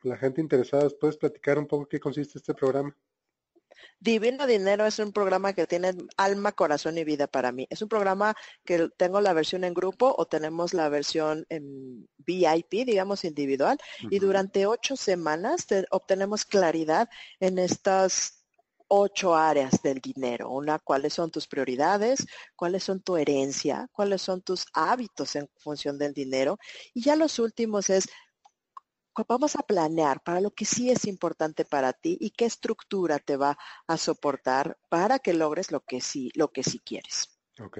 la 0.05 0.17
gente 0.17 0.41
interesada, 0.41 0.87
¿puedes 0.89 1.17
platicar 1.17 1.57
un 1.57 1.67
poco 1.67 1.87
qué 1.87 1.99
consiste 1.99 2.37
este 2.37 2.53
programa? 2.53 2.95
Divino 3.99 4.45
Dinero 4.45 4.85
es 4.85 4.99
un 4.99 5.11
programa 5.11 5.53
que 5.53 5.67
tiene 5.67 5.93
alma, 6.17 6.51
corazón 6.51 6.97
y 6.97 7.03
vida 7.03 7.27
para 7.27 7.51
mí. 7.51 7.67
Es 7.69 7.81
un 7.81 7.89
programa 7.89 8.35
que 8.63 8.89
tengo 8.97 9.19
la 9.19 9.33
versión 9.33 9.63
en 9.63 9.73
grupo 9.73 10.13
o 10.17 10.25
tenemos 10.25 10.73
la 10.73 10.89
versión 10.89 11.45
en 11.49 12.07
VIP, 12.17 12.85
digamos 12.85 13.25
individual, 13.25 13.77
y 14.09 14.19
durante 14.19 14.65
ocho 14.65 14.95
semanas 14.95 15.65
obtenemos 15.91 16.45
claridad 16.45 17.09
en 17.39 17.57
estas 17.57 18.45
ocho 18.87 19.35
áreas 19.35 19.81
del 19.81 19.99
dinero. 19.99 20.49
Una, 20.51 20.79
cuáles 20.79 21.13
son 21.13 21.31
tus 21.31 21.47
prioridades, 21.47 22.25
cuáles 22.55 22.83
son 22.83 23.01
tu 23.01 23.17
herencia, 23.17 23.89
cuáles 23.91 24.21
son 24.21 24.41
tus 24.41 24.65
hábitos 24.73 25.35
en 25.35 25.49
función 25.57 25.97
del 25.97 26.13
dinero. 26.13 26.59
Y 26.93 27.01
ya 27.01 27.15
los 27.15 27.39
últimos 27.39 27.89
es 27.89 28.07
vamos 29.27 29.55
a 29.55 29.63
planear 29.63 30.21
para 30.21 30.41
lo 30.41 30.51
que 30.51 30.65
sí 30.65 30.91
es 30.91 31.05
importante 31.05 31.63
para 31.63 31.93
ti 31.93 32.17
y 32.19 32.31
qué 32.31 32.45
estructura 32.45 33.19
te 33.19 33.37
va 33.37 33.57
a 33.87 33.97
soportar 33.97 34.77
para 34.89 35.19
que 35.19 35.33
logres 35.33 35.71
lo 35.71 35.81
que 35.81 36.01
sí, 36.01 36.31
lo 36.35 36.51
que 36.51 36.63
sí 36.63 36.79
quieres. 36.79 37.29
Ok. 37.59 37.79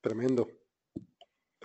Tremendo. 0.00 0.63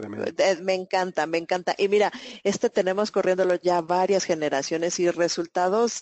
Eh, 0.01 0.57
me 0.61 0.73
encanta, 0.73 1.25
me 1.25 1.37
encanta. 1.37 1.75
Y 1.77 1.87
mira, 1.87 2.11
este 2.43 2.69
tenemos 2.69 3.11
corriéndolo 3.11 3.55
ya 3.55 3.81
varias 3.81 4.23
generaciones 4.23 4.99
y 4.99 5.09
resultados, 5.09 6.01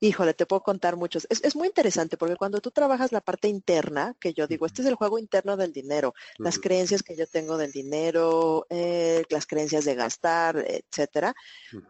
híjole, 0.00 0.34
te 0.34 0.46
puedo 0.46 0.62
contar 0.62 0.96
muchos. 0.96 1.26
Es, 1.30 1.54
muy 1.56 1.68
interesante 1.68 2.16
porque 2.16 2.36
cuando 2.36 2.60
tú 2.60 2.70
trabajas 2.70 3.12
la 3.12 3.20
parte 3.20 3.48
interna, 3.48 4.16
que 4.20 4.32
yo 4.34 4.46
digo, 4.46 4.66
este 4.66 4.82
es 4.82 4.88
el 4.88 4.94
juego 4.94 5.18
interno 5.18 5.56
del 5.56 5.72
dinero, 5.72 6.14
las 6.38 6.58
creencias 6.58 7.02
que 7.02 7.16
yo 7.16 7.26
tengo 7.26 7.56
del 7.56 7.72
dinero, 7.72 8.66
eh, 8.70 9.24
las 9.30 9.46
creencias 9.46 9.84
de 9.84 9.94
gastar, 9.94 10.64
etcétera. 10.66 11.34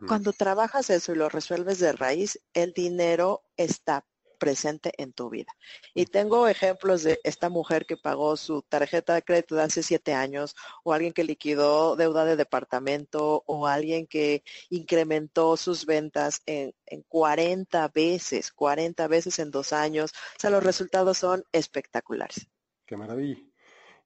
Cuando 0.07 0.33
trabajas 0.33 0.91
eso 0.91 1.13
y 1.13 1.17
lo 1.17 1.29
resuelves 1.29 1.79
de 1.79 1.93
raíz, 1.93 2.41
el 2.53 2.73
dinero 2.73 3.43
está 3.57 4.05
presente 4.39 4.93
en 4.97 5.13
tu 5.13 5.29
vida. 5.29 5.53
Y 5.95 6.07
tengo 6.07 6.49
ejemplos 6.49 7.03
de 7.03 7.21
esta 7.25 7.49
mujer 7.49 7.87
que 7.87 7.97
pagó 7.97 8.37
su 8.37 8.63
tarjeta 8.63 9.15
de 9.15 9.23
crédito 9.23 9.55
de 9.55 9.63
hace 9.63 9.83
siete 9.83 10.15
años, 10.15 10.55
o 10.85 10.93
alguien 10.93 11.13
que 11.13 11.25
liquidó 11.25 11.97
deuda 11.97 12.25
de 12.25 12.37
departamento, 12.37 13.43
o 13.47 13.67
alguien 13.67 14.07
que 14.07 14.43
incrementó 14.71 15.57
sus 15.57 15.85
ventas 15.87 16.43
en, 16.47 16.75
en 16.87 17.03
40 17.09 17.89
veces, 17.89 18.53
40 18.53 19.07
veces 19.09 19.39
en 19.39 19.51
dos 19.51 19.73
años. 19.73 20.13
O 20.37 20.41
sea, 20.41 20.51
los 20.51 20.63
resultados 20.63 21.19
son 21.19 21.45
espectaculares. 21.53 22.47
Qué 22.87 22.97
maravilla. 22.97 23.39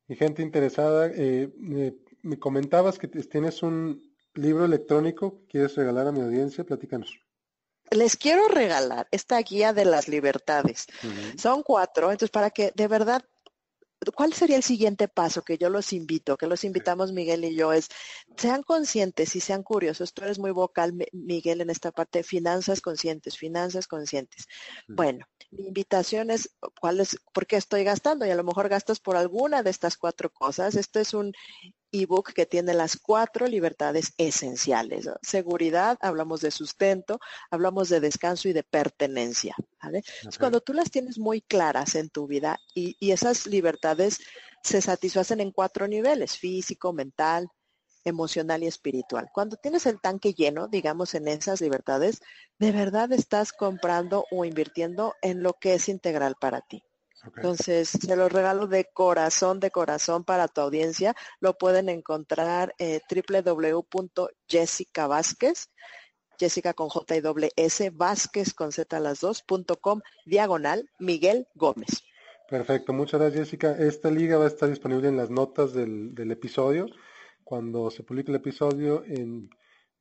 Y 0.09 0.16
gente 0.16 0.43
interesada, 0.43 1.11
eh, 1.14 1.49
me 2.22 2.39
comentabas 2.39 2.99
que 2.99 3.09
tienes 3.09 3.62
un 3.62 4.03
libro 4.35 4.64
electrónico, 4.64 5.43
¿quieres 5.49 5.76
regalar 5.76 6.09
a 6.09 6.12
mi 6.12 6.20
audiencia? 6.20 6.64
Platícanos 6.64 7.18
les 7.95 8.16
quiero 8.16 8.49
regalar 8.49 9.09
esta 9.11 9.38
guía 9.38 9.72
de 9.72 9.84
las 9.84 10.09
libertades. 10.09 10.86
Son 11.36 11.62
cuatro, 11.62 12.11
entonces 12.11 12.30
para 12.30 12.51
que 12.51 12.72
de 12.74 12.88
verdad, 12.88 13.24
¿cuál 14.14 14.32
sería 14.32 14.57
el 14.57 14.62
siguiente 14.62 15.09
paso 15.09 15.43
que 15.43 15.59
yo 15.59 15.68
los 15.68 15.93
invito, 15.93 16.36
que 16.36 16.47
los 16.47 16.64
invitamos 16.64 17.12
Miguel 17.12 17.45
y 17.45 17.55
yo? 17.55 17.72
Es, 17.72 17.88
sean 18.36 18.62
conscientes 18.62 19.36
y 19.36 19.40
sean 19.40 19.62
curiosos. 19.62 20.12
Tú 20.12 20.24
eres 20.24 20.38
muy 20.38 20.51
vocal, 20.51 20.93
Miguel, 21.12 21.61
en 21.61 21.70
esta 21.70 21.93
parte, 21.93 22.22
finanzas 22.22 22.80
conscientes, 22.80 23.36
finanzas 23.36 23.86
conscientes. 23.86 24.47
Bueno, 24.88 25.26
mi 25.53 25.66
invitación 25.66 26.30
es, 26.30 26.50
¿cuál 26.80 27.00
es, 27.00 27.16
por 27.32 27.46
qué 27.46 27.57
estoy 27.57 27.84
gastando? 27.84 28.26
Y 28.26 28.30
a 28.30 28.34
lo 28.34 28.44
mejor 28.44 28.68
gastas 28.68 29.00
por 29.00 29.16
alguna 29.16 29.62
de 29.62 29.70
estas 29.70 29.96
cuatro 29.96 30.30
cosas. 30.30 30.74
Esto 30.76 30.98
es 30.98 31.12
un 31.14 31.32
ebook 31.92 32.32
que 32.32 32.46
tiene 32.46 32.72
las 32.72 32.96
cuatro 32.96 33.46
libertades 33.46 34.14
esenciales. 34.16 35.09
Seguridad, 35.20 35.98
hablamos 36.00 36.40
de 36.40 36.50
sustento, 36.50 37.20
hablamos 37.50 37.90
de 37.90 38.00
descanso 38.00 38.48
y 38.48 38.55
de 38.55 38.62
pertenencia. 38.62 39.55
cuando 40.38 40.61
tú 40.61 40.72
las 40.72 40.90
tienes 40.90 41.18
muy 41.18 41.42
claras 41.42 41.94
en 41.96 42.09
tu 42.09 42.26
vida 42.26 42.59
y, 42.74 42.96
y 42.98 43.11
esas 43.11 43.46
libertades 43.46 44.20
se 44.62 44.80
satisfacen 44.80 45.40
en 45.40 45.50
cuatro 45.50 45.86
niveles, 45.86 46.38
físico, 46.38 46.92
mental, 46.92 47.50
emocional 48.05 48.62
y 48.62 48.66
espiritual. 48.66 49.30
Cuando 49.32 49.57
tienes 49.57 49.86
el 49.86 50.00
tanque 50.00 50.34
lleno, 50.34 50.68
digamos, 50.68 51.14
en 51.14 51.28
esas 51.28 51.61
libertades, 51.61 52.22
de 52.59 52.72
verdad 52.72 53.12
estás 53.12 53.53
comprando 53.53 54.26
o 54.30 54.44
invirtiendo 54.44 55.14
en 55.22 55.42
lo 55.42 55.55
que 55.55 55.74
es 55.74 55.88
integral 55.88 56.36
para 56.40 56.61
ti. 56.61 56.82
Entonces, 57.36 57.88
se 57.88 58.16
los 58.16 58.32
regalo 58.32 58.66
de 58.66 58.86
corazón, 58.92 59.61
de 59.61 59.70
corazón 59.70 60.24
para 60.24 60.48
tu 60.48 60.61
audiencia. 60.61 61.14
Lo 61.40 61.57
pueden 61.57 61.88
encontrar 61.88 62.74
eh, 62.78 63.00
www.jessica 63.09 65.07
Vázquez, 65.07 65.70
Jessica 66.38 66.74
con 66.74 66.88
J 66.88 67.16
y 67.16 67.20
doble 67.20 67.50
S, 67.55 67.90
Vázquez 67.90 68.53
con 68.55 68.72
Z 68.72 68.98
las 68.98 69.20
dos, 69.20 69.42
punto 69.42 69.76
com, 69.76 70.00
diagonal, 70.26 70.90
Miguel 70.98 71.46
Gómez. 71.55 72.03
Perfecto, 72.48 72.92
muchas 72.92 73.20
gracias 73.20 73.44
Jessica. 73.44 73.76
Esta 73.78 74.11
liga 74.11 74.36
va 74.38 74.44
a 74.44 74.48
estar 74.48 74.68
disponible 74.68 75.09
en 75.09 75.16
las 75.16 75.30
notas 75.30 75.72
del, 75.72 76.14
del 76.14 76.32
episodio. 76.32 76.86
Cuando 77.45 77.90
se 77.90 78.03
publique 78.03 78.30
el 78.30 78.36
episodio 78.36 79.05
en 79.05 79.51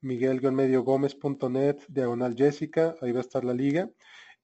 miguel-medio-gómez.net, 0.02 1.78
diagonal 1.88 2.36
Jessica, 2.36 2.96
ahí 3.02 3.12
va 3.12 3.20
a 3.20 3.22
estar 3.22 3.44
la 3.44 3.54
liga. 3.54 3.90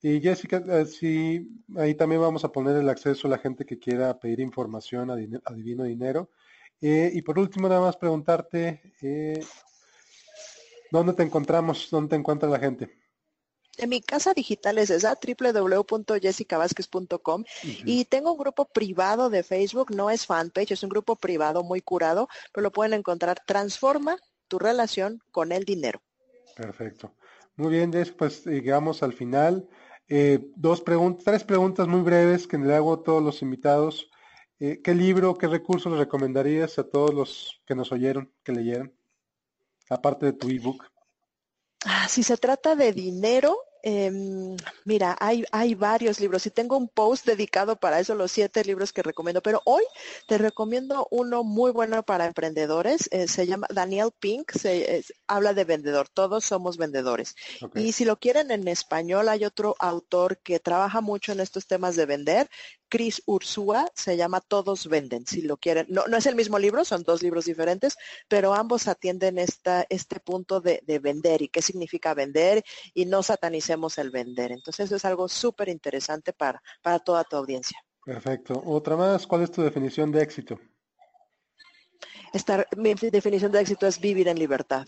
Y 0.02 0.22
Jessica, 0.22 0.64
eh, 0.68 0.86
sí, 0.86 1.48
ahí 1.76 1.96
también 1.96 2.22
vamos 2.22 2.44
a 2.44 2.52
poner 2.52 2.76
el 2.76 2.90
acceso 2.90 3.28
a 3.28 3.32
la 3.32 3.40
gente 3.40 3.66
que 3.66 3.80
quiera 3.80 4.20
pedir 4.20 4.40
información 4.40 5.10
a, 5.10 5.16
Divino 5.16 5.84
Dinero. 5.84 6.30
Eh, 6.82 7.12
y 7.14 7.22
por 7.24 7.40
último, 7.40 7.68
nada 7.68 7.82
más 7.82 7.98
preguntarte, 7.98 8.94
eh, 9.02 9.40
¿dónde 10.92 11.14
te 11.14 11.24
encontramos? 11.24 11.90
¿Dónde 11.90 12.10
te 12.10 12.16
encuentra 12.16 12.48
la 12.50 12.60
gente? 12.60 13.07
En 13.78 13.90
mi 13.90 14.02
casa 14.02 14.34
digital 14.34 14.80
es 14.80 14.90
esa, 14.90 15.16
www.jessicavasquez.com 15.16 17.44
y 17.86 18.06
tengo 18.06 18.32
un 18.32 18.40
grupo 18.40 18.66
privado 18.66 19.30
de 19.30 19.44
Facebook, 19.44 19.96
no 19.96 20.10
es 20.10 20.26
fanpage, 20.26 20.72
es 20.72 20.82
un 20.82 20.90
grupo 20.90 21.16
privado 21.16 21.64
muy 21.64 21.82
curado, 21.82 22.28
pero 22.52 22.64
lo 22.64 22.72
pueden 22.72 22.94
encontrar. 22.94 23.44
Transforma 23.46 24.18
tu 24.48 24.58
relación 24.58 25.22
con 25.32 25.52
el 25.52 25.64
dinero. 25.64 26.02
Perfecto. 26.56 27.14
Muy 27.56 27.70
bien, 27.72 27.94
Jess, 27.94 28.12
pues 28.12 28.46
llegamos 28.46 29.04
al 29.04 29.14
final. 29.14 29.70
Eh, 30.08 30.52
dos 30.56 30.82
preguntas, 30.82 31.26
tres 31.26 31.44
preguntas 31.44 31.88
muy 31.88 32.02
breves 32.02 32.48
que 32.48 32.58
le 32.58 32.76
hago 32.76 32.94
a 32.94 33.04
todos 33.04 33.22
los 33.22 33.42
invitados. 33.42 34.10
Eh, 34.60 34.82
¿Qué 34.84 34.96
libro, 34.96 35.38
qué 35.38 35.48
recursos 35.48 35.92
le 35.92 36.00
recomendarías 36.00 36.80
a 36.80 36.90
todos 36.90 37.14
los 37.14 37.62
que 37.66 37.76
nos 37.76 37.92
oyeron, 37.92 38.32
que 38.44 38.54
leyeran? 38.54 38.94
Aparte 39.90 40.28
de 40.28 40.34
tu 40.34 40.50
ebook. 40.50 40.86
Ah, 41.86 42.08
si 42.08 42.24
se 42.24 42.38
trata 42.38 42.76
de 42.76 42.92
dinero, 42.92 43.56
Em, 43.90 44.58
mira, 44.84 45.16
hay, 45.18 45.46
hay 45.54 45.74
varios 45.74 46.20
libros 46.20 46.46
y 46.46 46.52
tengo 46.52 46.76
un 46.76 46.90
post 46.90 47.26
dedicado 47.26 47.78
para 47.78 48.02
eso, 48.02 48.16
los 48.16 48.34
siete 48.34 48.66
libros 48.66 48.92
que 48.92 49.02
recomiendo, 49.02 49.42
pero 49.42 49.62
hoy 49.64 49.82
te 50.28 50.38
recomiendo 50.38 51.08
uno 51.10 51.46
muy 51.46 51.72
bueno 51.72 52.04
para 52.04 52.26
emprendedores, 52.26 53.08
eh, 53.14 53.30
se 53.30 53.48
llama 53.48 53.66
Daniel 53.70 54.10
Pink, 54.20 54.52
se, 54.52 55.06
habla 55.26 55.54
de 55.54 55.64
vendedor, 55.64 56.10
todos 56.10 56.44
somos 56.44 56.76
vendedores. 56.76 57.38
Y 57.76 57.94
si 57.94 58.04
lo 58.04 58.20
quieren 58.20 58.52
en 58.52 58.68
español, 58.68 59.30
hay 59.30 59.46
otro 59.46 59.78
autor 59.80 60.40
que 60.40 60.60
trabaja 60.60 61.00
mucho 61.00 61.32
en 61.32 61.40
estos 61.40 61.66
temas 61.66 61.96
de 61.96 62.06
vender, 62.06 62.50
Chris 62.90 63.22
Ursúa, 63.26 63.92
se 63.96 64.18
llama 64.18 64.42
Todos 64.42 64.88
Venden, 64.88 65.26
si 65.26 65.42
lo 65.42 65.58
quieren. 65.58 65.86
No, 65.90 66.08
no 66.08 66.18
es 66.18 66.26
el 66.26 66.36
mismo 66.36 66.60
libro, 66.60 66.86
son 66.86 67.04
dos 67.04 67.22
libros 67.22 67.46
diferentes, 67.46 67.98
pero 68.28 68.54
ambos 68.54 68.88
atienden 68.88 69.38
esta, 69.38 69.86
este 69.90 70.20
punto 70.20 70.62
de, 70.62 70.82
de 70.86 71.00
vender 71.00 71.42
y 71.42 71.50
qué 71.50 71.62
significa 71.62 72.14
vender 72.14 72.64
y 72.94 73.06
no 73.06 73.24
satanicemos 73.24 73.98
el 73.98 74.12
vender. 74.12 74.52
Entonces 74.52 74.86
eso 74.86 74.96
es 74.96 75.06
algo 75.06 75.28
súper 75.28 75.70
interesante 75.70 76.34
para, 76.34 76.62
para 76.82 77.00
toda 77.00 77.24
tu 77.24 77.36
audiencia. 77.36 77.78
Perfecto. 78.06 78.62
Otra 78.66 78.96
más, 78.96 79.28
¿cuál 79.28 79.44
es 79.44 79.52
tu 79.52 79.62
definición 79.62 80.12
de 80.12 80.22
éxito? 80.22 80.60
Esta, 82.34 82.66
mi 82.78 82.94
definición 82.94 83.52
de 83.52 83.62
éxito 83.62 83.88
es 83.88 84.00
vivir 84.00 84.28
en 84.28 84.40
libertad. 84.40 84.88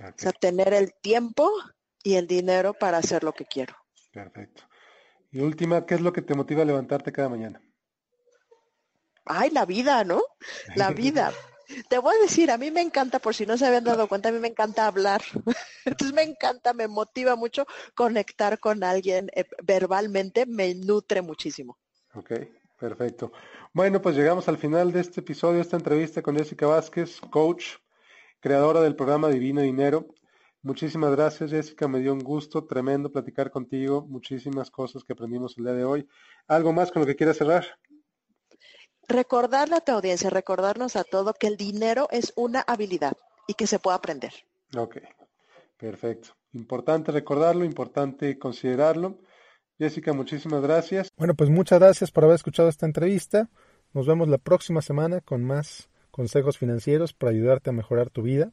O 0.00 0.12
sea, 0.16 0.32
tener 0.32 0.74
el 0.74 0.92
tiempo 0.94 1.50
y 2.02 2.14
el 2.14 2.26
dinero 2.26 2.74
para 2.74 2.98
hacer 2.98 3.24
lo 3.24 3.32
que 3.32 3.44
quiero. 3.44 3.74
Perfecto. 4.12 4.64
Y 5.30 5.40
última, 5.40 5.84
¿qué 5.84 5.94
es 5.94 6.00
lo 6.00 6.12
que 6.12 6.22
te 6.22 6.34
motiva 6.34 6.62
a 6.62 6.66
levantarte 6.66 7.12
cada 7.12 7.28
mañana? 7.28 7.60
Ay, 9.24 9.50
la 9.50 9.66
vida, 9.66 10.04
¿no? 10.04 10.22
La 10.74 10.90
vida. 10.90 11.32
Te 11.90 11.98
voy 11.98 12.16
a 12.16 12.22
decir, 12.22 12.50
a 12.50 12.56
mí 12.56 12.70
me 12.70 12.80
encanta, 12.80 13.18
por 13.18 13.34
si 13.34 13.44
no 13.44 13.58
se 13.58 13.66
habían 13.66 13.84
dado 13.84 14.08
cuenta, 14.08 14.30
a 14.30 14.32
mí 14.32 14.38
me 14.38 14.48
encanta 14.48 14.86
hablar. 14.86 15.20
Entonces 15.84 16.14
me 16.14 16.22
encanta, 16.22 16.72
me 16.72 16.88
motiva 16.88 17.36
mucho 17.36 17.66
conectar 17.94 18.58
con 18.58 18.82
alguien 18.82 19.30
eh, 19.34 19.44
verbalmente, 19.62 20.46
me 20.46 20.74
nutre 20.74 21.20
muchísimo. 21.20 21.78
Ok, 22.14 22.32
perfecto. 22.78 23.32
Bueno, 23.74 24.00
pues 24.00 24.16
llegamos 24.16 24.48
al 24.48 24.56
final 24.56 24.92
de 24.92 25.00
este 25.00 25.20
episodio, 25.20 25.60
esta 25.60 25.76
entrevista 25.76 26.22
con 26.22 26.36
Jessica 26.36 26.66
Vázquez, 26.66 27.20
coach, 27.30 27.76
creadora 28.40 28.80
del 28.80 28.96
programa 28.96 29.28
Divino 29.28 29.60
Dinero. 29.60 30.06
Muchísimas 30.62 31.12
gracias, 31.12 31.50
Jessica. 31.50 31.86
Me 31.86 32.00
dio 32.00 32.12
un 32.12 32.18
gusto 32.18 32.64
tremendo 32.64 33.12
platicar 33.12 33.50
contigo. 33.50 34.04
Muchísimas 34.08 34.70
cosas 34.70 35.04
que 35.04 35.12
aprendimos 35.12 35.56
el 35.56 35.64
día 35.64 35.74
de 35.74 35.84
hoy. 35.84 36.08
¿Algo 36.48 36.72
más 36.72 36.90
con 36.90 37.00
lo 37.00 37.06
que 37.06 37.16
quieras 37.16 37.36
cerrar? 37.36 37.64
Recordarle 39.06 39.76
a 39.76 39.80
tu 39.80 39.92
audiencia, 39.92 40.28
recordarnos 40.30 40.96
a 40.96 41.04
todo 41.04 41.32
que 41.32 41.46
el 41.46 41.56
dinero 41.56 42.08
es 42.10 42.32
una 42.36 42.60
habilidad 42.60 43.16
y 43.46 43.54
que 43.54 43.66
se 43.66 43.78
puede 43.78 43.96
aprender. 43.96 44.32
Ok, 44.76 44.98
perfecto. 45.78 46.30
Importante 46.52 47.12
recordarlo, 47.12 47.64
importante 47.64 48.38
considerarlo. 48.38 49.18
Jessica, 49.78 50.12
muchísimas 50.12 50.60
gracias. 50.60 51.08
Bueno, 51.16 51.34
pues 51.34 51.50
muchas 51.50 51.78
gracias 51.78 52.10
por 52.10 52.24
haber 52.24 52.34
escuchado 52.34 52.68
esta 52.68 52.84
entrevista. 52.84 53.48
Nos 53.94 54.06
vemos 54.06 54.28
la 54.28 54.38
próxima 54.38 54.82
semana 54.82 55.20
con 55.20 55.44
más 55.44 55.88
consejos 56.10 56.58
financieros 56.58 57.14
para 57.14 57.30
ayudarte 57.30 57.70
a 57.70 57.72
mejorar 57.72 58.10
tu 58.10 58.22
vida. 58.22 58.52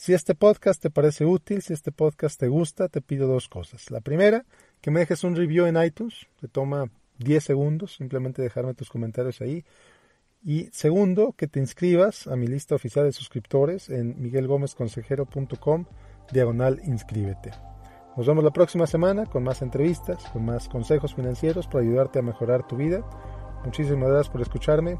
Si 0.00 0.14
este 0.14 0.34
podcast 0.34 0.80
te 0.80 0.88
parece 0.88 1.26
útil, 1.26 1.60
si 1.60 1.74
este 1.74 1.92
podcast 1.92 2.40
te 2.40 2.48
gusta, 2.48 2.88
te 2.88 3.02
pido 3.02 3.28
dos 3.28 3.50
cosas. 3.50 3.90
La 3.90 4.00
primera, 4.00 4.46
que 4.80 4.90
me 4.90 5.00
dejes 5.00 5.24
un 5.24 5.36
review 5.36 5.66
en 5.66 5.76
iTunes, 5.76 6.26
te 6.40 6.48
toma 6.48 6.90
10 7.18 7.44
segundos, 7.44 7.96
simplemente 7.96 8.40
dejarme 8.40 8.72
tus 8.72 8.88
comentarios 8.88 9.42
ahí. 9.42 9.62
Y 10.42 10.70
segundo, 10.72 11.34
que 11.36 11.48
te 11.48 11.60
inscribas 11.60 12.28
a 12.28 12.36
mi 12.36 12.46
lista 12.46 12.74
oficial 12.74 13.04
de 13.04 13.12
suscriptores 13.12 13.90
en 13.90 14.18
miguelgomezconsejero.com, 14.22 15.84
diagonal 16.32 16.80
inscríbete. 16.86 17.50
Nos 18.16 18.26
vemos 18.26 18.42
la 18.42 18.52
próxima 18.52 18.86
semana 18.86 19.26
con 19.26 19.42
más 19.42 19.60
entrevistas, 19.60 20.24
con 20.32 20.46
más 20.46 20.70
consejos 20.70 21.14
financieros 21.14 21.66
para 21.66 21.80
ayudarte 21.80 22.20
a 22.20 22.22
mejorar 22.22 22.66
tu 22.66 22.76
vida. 22.78 23.04
Muchísimas 23.66 24.08
gracias 24.08 24.32
por 24.32 24.40
escucharme. 24.40 24.98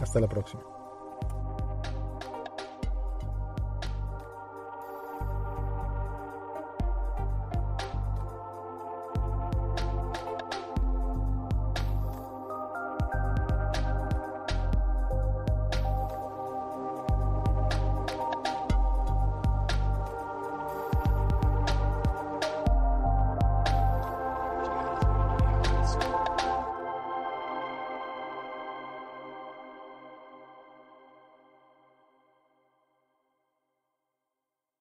Hasta 0.00 0.18
la 0.18 0.30
próxima. 0.30 0.79